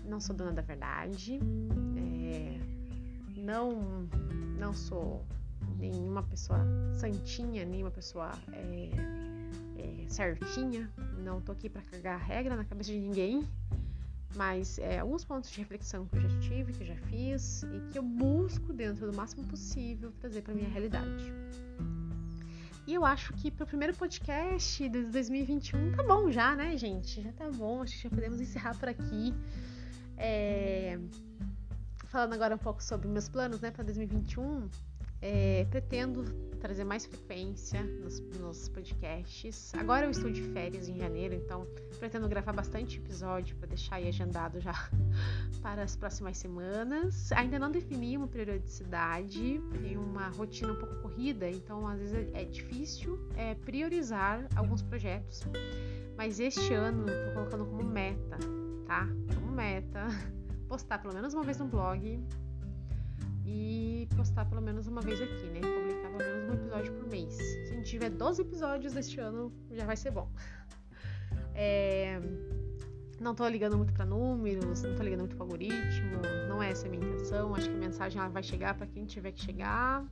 não 0.04 0.18
sou 0.18 0.34
dona 0.34 0.50
da 0.52 0.62
verdade, 0.62 1.38
é, 1.96 2.58
não, 3.36 4.04
não 4.58 4.72
sou 4.72 5.24
nenhuma 5.78 6.24
pessoa 6.24 6.58
santinha, 6.92 7.64
nenhuma 7.64 7.92
pessoa 7.92 8.32
é, 8.52 10.04
certinha, 10.08 10.90
não 11.22 11.40
tô 11.40 11.52
aqui 11.52 11.68
para 11.68 11.82
cagar 11.82 12.18
regra 12.18 12.56
na 12.56 12.64
cabeça 12.64 12.90
de 12.90 12.98
ninguém, 12.98 13.48
mas 14.34 14.78
é, 14.78 14.98
alguns 14.98 15.24
pontos 15.24 15.50
de 15.50 15.58
reflexão 15.58 16.06
que 16.06 16.16
eu 16.16 16.22
já 16.22 16.40
tive, 16.40 16.72
que 16.72 16.82
eu 16.82 16.86
já 16.86 16.96
fiz 16.96 17.62
e 17.62 17.92
que 17.92 17.98
eu 17.98 18.02
busco 18.02 18.72
dentro 18.72 19.10
do 19.10 19.16
máximo 19.16 19.44
possível 19.44 20.12
trazer 20.20 20.42
para 20.42 20.54
minha 20.54 20.68
realidade. 20.68 21.32
E 22.86 22.92
eu 22.92 23.04
acho 23.04 23.32
que 23.34 23.50
para 23.50 23.64
o 23.64 23.66
primeiro 23.66 23.94
podcast 23.94 24.88
de 24.88 25.04
2021 25.04 25.92
tá 25.92 26.02
bom 26.02 26.30
já, 26.30 26.54
né, 26.54 26.76
gente? 26.76 27.22
Já 27.22 27.32
tá 27.32 27.50
bom, 27.50 27.82
acho 27.82 27.96
que 27.96 28.02
já 28.02 28.10
podemos 28.10 28.40
encerrar 28.40 28.76
por 28.76 28.88
aqui. 28.88 29.34
É... 30.18 30.98
Falando 32.08 32.34
agora 32.34 32.54
um 32.54 32.58
pouco 32.58 32.82
sobre 32.82 33.08
meus 33.08 33.28
planos, 33.28 33.60
né, 33.60 33.70
para 33.70 33.82
2021, 33.84 34.68
É, 35.20 35.66
pretendo 35.70 36.24
trazer 36.64 36.84
mais 36.84 37.04
frequência 37.04 37.82
nos, 37.82 38.20
nos, 38.40 38.70
podcasts. 38.70 39.74
Agora 39.74 40.06
eu 40.06 40.10
estou 40.10 40.30
de 40.30 40.40
férias 40.40 40.88
em 40.88 40.96
janeiro, 40.96 41.34
então 41.34 41.66
pretendo 41.98 42.26
gravar 42.26 42.54
bastante 42.54 42.96
episódio 42.96 43.54
para 43.56 43.68
deixar 43.68 43.96
aí 43.96 44.08
agendado 44.08 44.58
já 44.60 44.72
para 45.60 45.82
as 45.82 45.94
próximas 45.94 46.38
semanas. 46.38 47.30
Ainda 47.32 47.58
não 47.58 47.70
defini 47.70 48.16
uma 48.16 48.26
periodicidade, 48.26 49.60
tenho 49.82 50.00
uma 50.00 50.28
rotina 50.28 50.72
um 50.72 50.76
pouco 50.76 51.02
corrida, 51.02 51.50
então 51.50 51.86
às 51.86 51.98
vezes 51.98 52.14
é, 52.14 52.40
é 52.40 52.44
difícil 52.46 53.18
é, 53.36 53.54
priorizar 53.54 54.48
alguns 54.56 54.80
projetos. 54.80 55.42
Mas 56.16 56.40
este 56.40 56.72
ano 56.72 57.06
estou 57.10 57.34
colocando 57.34 57.66
como 57.66 57.84
meta, 57.84 58.38
tá? 58.86 59.06
Como 59.34 59.52
meta 59.52 60.06
postar 60.66 60.96
pelo 60.96 61.12
menos 61.12 61.34
uma 61.34 61.42
vez 61.42 61.58
no 61.58 61.66
blog 61.66 62.24
e 63.44 64.08
postar 64.16 64.44
pelo 64.46 64.62
menos 64.62 64.86
uma 64.86 65.00
vez 65.00 65.20
aqui, 65.20 65.46
né? 65.46 65.60
Publicar 65.60 66.08
pelo 66.16 66.30
menos 66.30 66.48
um 66.48 66.54
episódio 66.54 66.92
por 66.94 67.06
mês. 67.08 67.34
Se 67.34 67.72
a 67.72 67.74
gente 67.74 67.90
tiver 67.90 68.10
12 68.10 68.42
episódios 68.42 68.96
este 68.96 69.20
ano, 69.20 69.52
já 69.70 69.84
vai 69.84 69.96
ser 69.96 70.10
bom. 70.10 70.28
É... 71.56 72.20
Não 73.20 73.32
tô 73.32 73.46
ligando 73.46 73.76
muito 73.76 73.92
para 73.92 74.04
números, 74.04 74.82
não 74.82 74.96
tô 74.96 75.04
ligando 75.04 75.20
muito 75.20 75.36
para 75.36 75.44
algoritmo, 75.44 76.20
não 76.48 76.60
é 76.60 76.70
essa 76.70 76.88
a 76.88 76.90
minha 76.90 77.06
intenção. 77.06 77.54
Acho 77.54 77.70
que 77.70 77.76
a 77.76 77.78
mensagem 77.78 78.18
ela 78.18 78.28
vai 78.28 78.42
chegar 78.42 78.74
para 78.74 78.88
quem 78.88 79.04
tiver 79.04 79.30
que 79.30 79.40
chegar. 79.40 80.04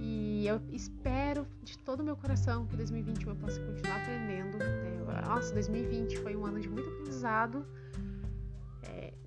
E 0.00 0.46
eu 0.46 0.58
espero 0.72 1.46
de 1.62 1.76
todo 1.76 2.00
o 2.00 2.02
meu 2.02 2.16
coração 2.16 2.66
que 2.66 2.76
2021 2.76 3.28
eu 3.28 3.36
possa 3.36 3.60
continuar 3.60 4.00
aprendendo. 4.00 4.56
Né? 4.56 5.22
Nossa, 5.26 5.52
2020 5.52 6.18
foi 6.20 6.34
um 6.34 6.46
ano 6.46 6.58
de 6.58 6.68
muito 6.70 6.88
aprendizado 6.88 7.66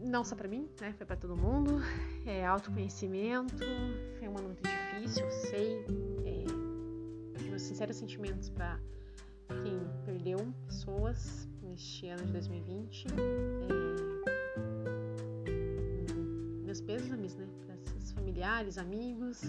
não 0.03 0.23
só 0.23 0.35
para 0.35 0.47
mim, 0.47 0.67
né? 0.79 0.93
Foi 0.97 1.05
para 1.05 1.15
todo 1.15 1.35
mundo. 1.35 1.81
É 2.25 2.45
autoconhecimento. 2.45 3.63
Foi 4.19 4.27
um 4.27 4.37
ano 4.37 4.49
muito 4.49 4.61
difícil, 4.61 5.29
sei. 5.31 5.85
É, 6.25 6.45
meus 7.49 7.63
sinceros 7.63 7.95
sentimentos 7.95 8.49
para 8.49 8.79
quem 9.63 9.79
perdeu 10.05 10.37
pessoas 10.67 11.47
neste 11.63 12.07
ano 12.07 12.25
de 12.25 12.31
2020. 12.33 13.07
É, 13.07 13.11
meus 16.63 16.81
pêsames, 16.81 17.35
né? 17.35 17.47
Para 17.65 17.75
esses 17.75 18.11
familiares, 18.11 18.77
amigos 18.77 19.41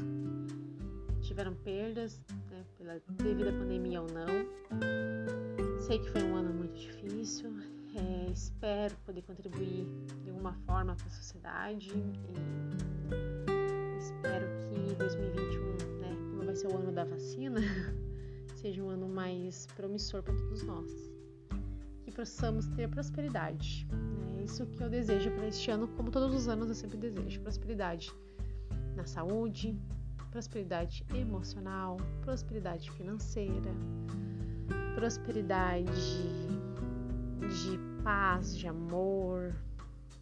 tiveram 1.21 1.55
perdas, 1.55 2.21
né? 2.51 2.65
Pela 2.79 3.01
devido 3.11 3.49
à 3.49 3.53
pandemia 3.53 4.03
ou 4.03 4.09
não. 4.09 4.27
Sei 5.81 5.99
que 5.99 6.11
foi 6.11 6.23
um 6.23 6.37
ano 6.37 6.53
muito 6.53 6.75
difícil 6.75 7.53
é, 7.95 8.31
espero 8.31 8.95
poder 9.05 9.23
contribuir 9.23 9.87
de 10.23 10.31
alguma 10.31 10.55
forma 10.67 10.95
para 10.95 11.07
a 11.07 11.11
sociedade 11.11 11.91
e 11.91 12.03
espero 13.99 14.47
que 14.69 14.95
2021, 14.95 16.01
né, 16.01 16.17
como 16.31 16.45
vai 16.45 16.57
ser 16.57 16.69
o 16.69 16.77
ano 16.77 16.93
da 16.93 17.05
vacina, 17.05 17.61
seja 18.57 18.83
um 18.83 18.89
ano 18.89 19.09
mais 19.09 19.67
promissor 19.77 20.23
para 20.23 20.35
todos 20.35 20.63
nós. 20.63 20.91
Que 22.03 22.11
possamos 22.11 22.67
ter 22.69 22.89
prosperidade. 22.89 23.87
É 24.39 24.43
isso 24.45 24.67
que 24.67 24.83
eu 24.83 24.89
desejo 24.91 25.31
para 25.33 25.49
este 25.49 25.71
ano, 25.71 25.87
como 25.89 26.11
todos 26.11 26.35
os 26.35 26.49
anos 26.49 26.69
eu 26.69 26.75
sempre 26.75 26.97
desejo: 26.97 27.41
prosperidade 27.41 28.13
na 28.97 29.07
saúde, 29.07 29.79
prosperidade 30.31 31.05
emocional, 31.15 31.97
prosperidade 32.23 32.91
financeira, 32.91 33.71
prosperidade 34.95 36.42
de 37.49 37.79
paz, 38.03 38.57
de 38.57 38.67
amor, 38.67 39.55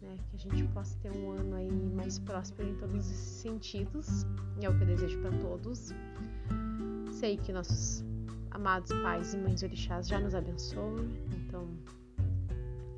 né? 0.01 0.17
Que 0.29 0.35
a 0.35 0.39
gente 0.39 0.63
possa 0.73 0.97
ter 0.99 1.11
um 1.11 1.31
ano 1.31 1.55
aí 1.55 1.71
mais 1.71 2.19
próspero 2.19 2.69
em 2.69 2.75
todos 2.75 2.95
esses 2.95 3.41
sentidos. 3.41 4.25
E 4.59 4.65
é 4.65 4.69
o 4.69 4.75
que 4.75 4.83
eu 4.83 4.87
desejo 4.87 5.19
para 5.19 5.31
todos. 5.37 5.93
Sei 7.11 7.37
que 7.37 7.53
nossos 7.53 8.03
amados 8.51 8.91
pais 9.01 9.33
e 9.33 9.37
mães 9.37 9.63
orixás 9.63 10.07
já 10.07 10.19
nos 10.19 10.35
abençoam, 10.35 10.97
então 11.31 11.67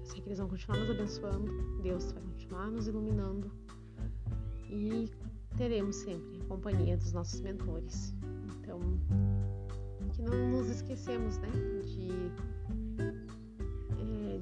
sei 0.03 0.21
que 0.21 0.27
eles 0.27 0.39
vão 0.39 0.47
continuar 0.47 0.79
nos 0.79 0.89
abençoando. 0.89 1.81
Deus 1.81 2.11
vai 2.11 2.23
continuar 2.23 2.71
nos 2.71 2.87
iluminando 2.87 3.51
e 4.69 5.09
teremos 5.57 5.97
sempre 5.97 6.41
a 6.41 6.45
companhia 6.45 6.97
dos 6.97 7.11
nossos 7.13 7.41
mentores. 7.41 8.15
Então, 8.57 8.79
que 10.13 10.21
não 10.21 10.51
nos 10.51 10.69
esquecemos, 10.69 11.37
né, 11.37 11.49
de 11.85 12.52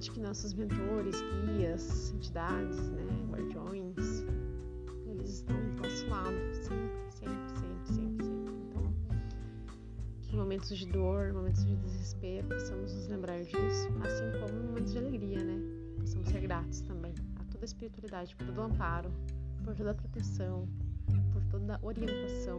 de 0.02 0.10
que 0.10 0.20
nossos 0.20 0.56
mentores, 0.56 1.16
guias, 1.46 2.12
entidades, 2.12 2.90
né, 2.90 3.04
guardiões, 3.30 4.26
eles 5.06 5.30
estão 5.30 5.56
do 5.56 5.84
nosso 5.84 6.08
lado, 6.08 6.36
sempre, 6.56 7.12
sempre, 7.12 7.60
sempre, 7.60 7.94
sempre, 7.94 8.26
sempre. 8.26 8.54
Então, 8.68 8.94
que 10.24 10.36
momentos 10.36 10.76
de 10.76 10.88
dor, 10.88 11.32
momentos 11.34 11.64
de 11.64 11.76
desespero, 11.76 12.48
possamos 12.48 12.96
nos 12.96 13.08
lembrar 13.10 13.44
disso, 13.44 13.90
assim 14.04 14.40
como 14.40 14.64
momentos 14.70 14.92
de 14.92 14.98
alegria, 14.98 15.44
né? 15.44 15.62
Possamos 16.00 16.28
ser 16.30 16.42
gratos 16.42 16.82
também 16.82 17.14
a 17.40 17.44
toda 17.52 17.64
a 17.64 17.66
espiritualidade, 17.66 18.36
por 18.36 18.48
todo 18.48 18.58
o 18.58 18.64
amparo, 18.64 19.12
por 19.64 19.76
toda 19.76 19.92
a 19.92 19.94
proteção, 19.94 20.68
por 21.32 21.44
toda 21.52 21.76
a 21.76 21.86
orientação. 21.86 22.58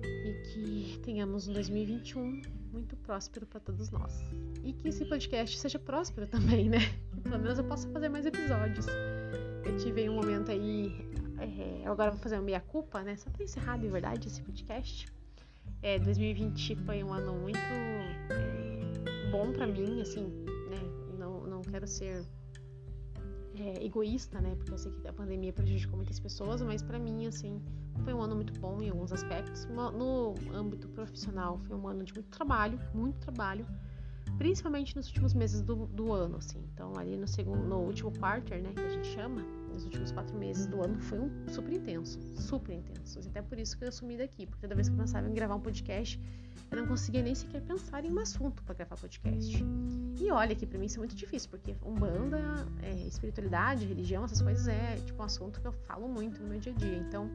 E 0.00 0.32
que 0.44 0.98
tenhamos 1.00 1.46
um 1.46 1.52
2021 1.52 2.57
muito 2.78 2.96
próspero 2.96 3.46
para 3.46 3.60
todos 3.60 3.90
nós. 3.90 4.22
E 4.62 4.72
que 4.72 4.88
esse 4.88 5.04
podcast 5.04 5.58
seja 5.58 5.78
próspero 5.78 6.26
também, 6.26 6.68
né? 6.68 6.78
Pelo 7.22 7.38
menos 7.38 7.58
eu 7.58 7.64
possa 7.64 7.88
fazer 7.90 8.08
mais 8.08 8.24
episódios. 8.24 8.86
Eu 9.64 9.76
tive 9.76 10.08
um 10.08 10.14
momento 10.14 10.50
aí. 10.50 10.92
É, 11.40 11.86
agora 11.86 12.10
vou 12.10 12.20
fazer 12.20 12.36
uma 12.36 12.42
meia-culpa, 12.42 13.02
né? 13.02 13.16
Só 13.16 13.30
pra 13.30 13.44
encerrar 13.44 13.78
de 13.78 13.88
verdade 13.88 14.28
esse 14.28 14.40
podcast. 14.42 15.06
É, 15.82 15.98
2020 15.98 16.76
foi 16.76 17.02
um 17.02 17.12
ano 17.12 17.32
muito 17.32 17.58
é, 17.58 19.30
bom 19.30 19.52
para 19.52 19.66
mim, 19.66 20.00
assim, 20.00 20.24
né? 20.70 20.80
Não, 21.18 21.46
não 21.46 21.62
quero 21.62 21.86
ser 21.86 22.24
é, 23.60 23.84
egoísta, 23.84 24.40
né? 24.40 24.54
Porque 24.56 24.72
eu 24.72 24.78
sei 24.78 24.92
que 24.92 25.06
a 25.08 25.12
pandemia 25.12 25.52
prejudicou 25.52 25.96
muitas 25.96 26.18
pessoas, 26.18 26.62
mas 26.62 26.82
para 26.82 26.98
mim, 26.98 27.26
assim, 27.26 27.60
foi 28.04 28.14
um 28.14 28.22
ano 28.22 28.34
muito 28.34 28.58
bom 28.60 28.80
em 28.80 28.88
alguns 28.90 29.12
aspectos. 29.12 29.66
No 29.66 30.34
âmbito 30.54 30.88
profissional, 30.88 31.58
foi 31.58 31.76
um 31.76 31.86
ano 31.86 32.04
de 32.04 32.12
muito 32.14 32.28
trabalho, 32.28 32.78
muito 32.94 33.18
trabalho, 33.18 33.66
principalmente 34.38 34.96
nos 34.96 35.08
últimos 35.08 35.34
meses 35.34 35.60
do, 35.60 35.86
do 35.86 36.12
ano, 36.12 36.36
assim. 36.36 36.64
Então, 36.72 36.92
ali 36.96 37.16
no 37.16 37.26
segundo, 37.26 37.62
no 37.64 37.78
último 37.80 38.16
quarter, 38.18 38.62
né, 38.62 38.72
que 38.72 38.80
a 38.80 38.88
gente 38.88 39.08
chama, 39.08 39.42
nos 39.72 39.84
últimos 39.84 40.12
quatro 40.12 40.36
meses 40.38 40.66
do 40.66 40.82
ano, 40.82 40.98
foi 41.00 41.18
um 41.18 41.30
super 41.48 41.72
intenso, 41.72 42.18
super 42.36 42.72
intenso. 42.72 43.18
Até 43.18 43.42
por 43.42 43.58
isso 43.58 43.76
que 43.76 43.84
eu 43.84 43.88
assumi 43.88 44.16
daqui, 44.16 44.46
porque 44.46 44.62
toda 44.62 44.74
vez 44.74 44.88
que 44.88 44.94
eu 44.94 44.98
pensava 44.98 45.28
em 45.28 45.34
gravar 45.34 45.56
um 45.56 45.60
podcast, 45.60 46.20
eu 46.70 46.78
não 46.78 46.86
conseguia 46.86 47.22
nem 47.22 47.34
sequer 47.34 47.62
pensar 47.62 48.04
em 48.04 48.12
um 48.12 48.18
assunto 48.18 48.62
para 48.62 48.74
gravar 48.74 48.96
podcast. 48.96 49.64
E 50.20 50.30
olha 50.30 50.54
que 50.54 50.66
para 50.66 50.78
mim 50.78 50.86
isso 50.86 50.96
é 50.96 51.00
muito 51.00 51.16
difícil, 51.16 51.50
porque 51.50 51.74
umbanda, 51.84 52.38
é, 52.82 53.06
espiritualidade, 53.06 53.86
religião, 53.86 54.24
essas 54.24 54.40
coisas 54.40 54.68
é 54.68 54.96
tipo 55.04 55.20
um 55.20 55.24
assunto 55.24 55.60
que 55.60 55.66
eu 55.66 55.72
falo 55.72 56.08
muito 56.08 56.40
no 56.42 56.48
meu 56.48 56.60
dia 56.60 56.72
a 56.72 56.76
dia. 56.76 56.96
Então, 56.96 57.30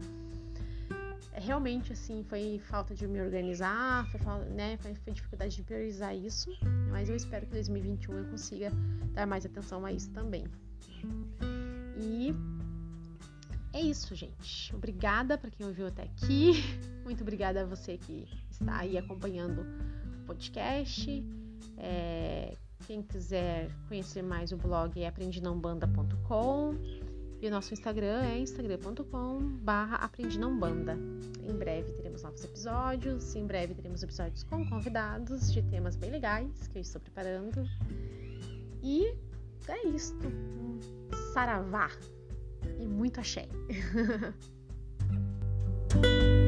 realmente 1.36 1.94
assim 1.94 2.24
foi 2.24 2.60
falta 2.60 2.94
de 2.94 3.08
me 3.08 3.22
organizar, 3.22 4.08
foi, 4.08 4.20
né, 4.50 4.78
foi, 4.78 4.94
foi, 4.96 5.14
dificuldade 5.14 5.56
de 5.56 5.64
priorizar 5.64 6.16
isso, 6.16 6.50
mas 6.90 7.10
eu 7.10 7.16
espero 7.16 7.46
que 7.46 7.54
2021 7.54 8.18
eu 8.18 8.26
consiga 8.26 8.72
dar 9.14 9.26
mais 9.26 9.46
atenção 9.46 9.86
a 9.86 9.92
isso 9.92 10.10
também. 10.12 10.46
E 11.98 12.34
é 13.74 13.82
isso, 13.82 14.14
gente. 14.16 14.74
Obrigada 14.76 15.38
para 15.38 15.50
quem 15.50 15.66
ouviu 15.66 15.88
até 15.88 16.04
aqui. 16.04 16.64
Muito 17.04 17.22
obrigada 17.22 17.64
a 17.64 17.66
você 17.66 17.98
que 17.98 18.28
está 18.50 18.80
aí 18.80 18.98
acompanhando 18.98 19.66
o 20.22 20.26
podcast. 20.26 21.24
É, 21.78 22.56
quem 22.86 23.02
quiser 23.02 23.70
conhecer 23.88 24.22
mais 24.22 24.52
o 24.52 24.58
blog 24.58 25.02
é 25.02 25.08
aprendinambanda.com. 25.08 26.76
E 27.44 27.48
o 27.48 27.52
nosso 27.52 27.74
Instagram 27.74 28.24
é 28.24 28.40
instagram.com/barra 28.40 29.98
aprendinambanda. 29.98 30.98
Em 31.42 31.52
breve 31.52 31.92
teremos 31.92 32.24
novos 32.24 32.42
episódios, 32.42 33.36
em 33.36 33.46
breve 33.46 33.74
teremos 33.74 34.02
episódios 34.02 34.44
com 34.44 34.66
convidados 34.70 35.52
de 35.52 35.62
temas 35.64 35.98
bem 35.98 36.10
legais 36.10 36.70
que 36.70 36.78
eu 36.78 36.82
estou 36.82 37.02
preparando. 37.02 37.68
E 38.82 39.14
é 39.68 39.88
isto. 39.90 40.26
Saravá 41.34 41.92
e 42.80 42.88
muito 42.88 43.20
axé. 43.20 43.50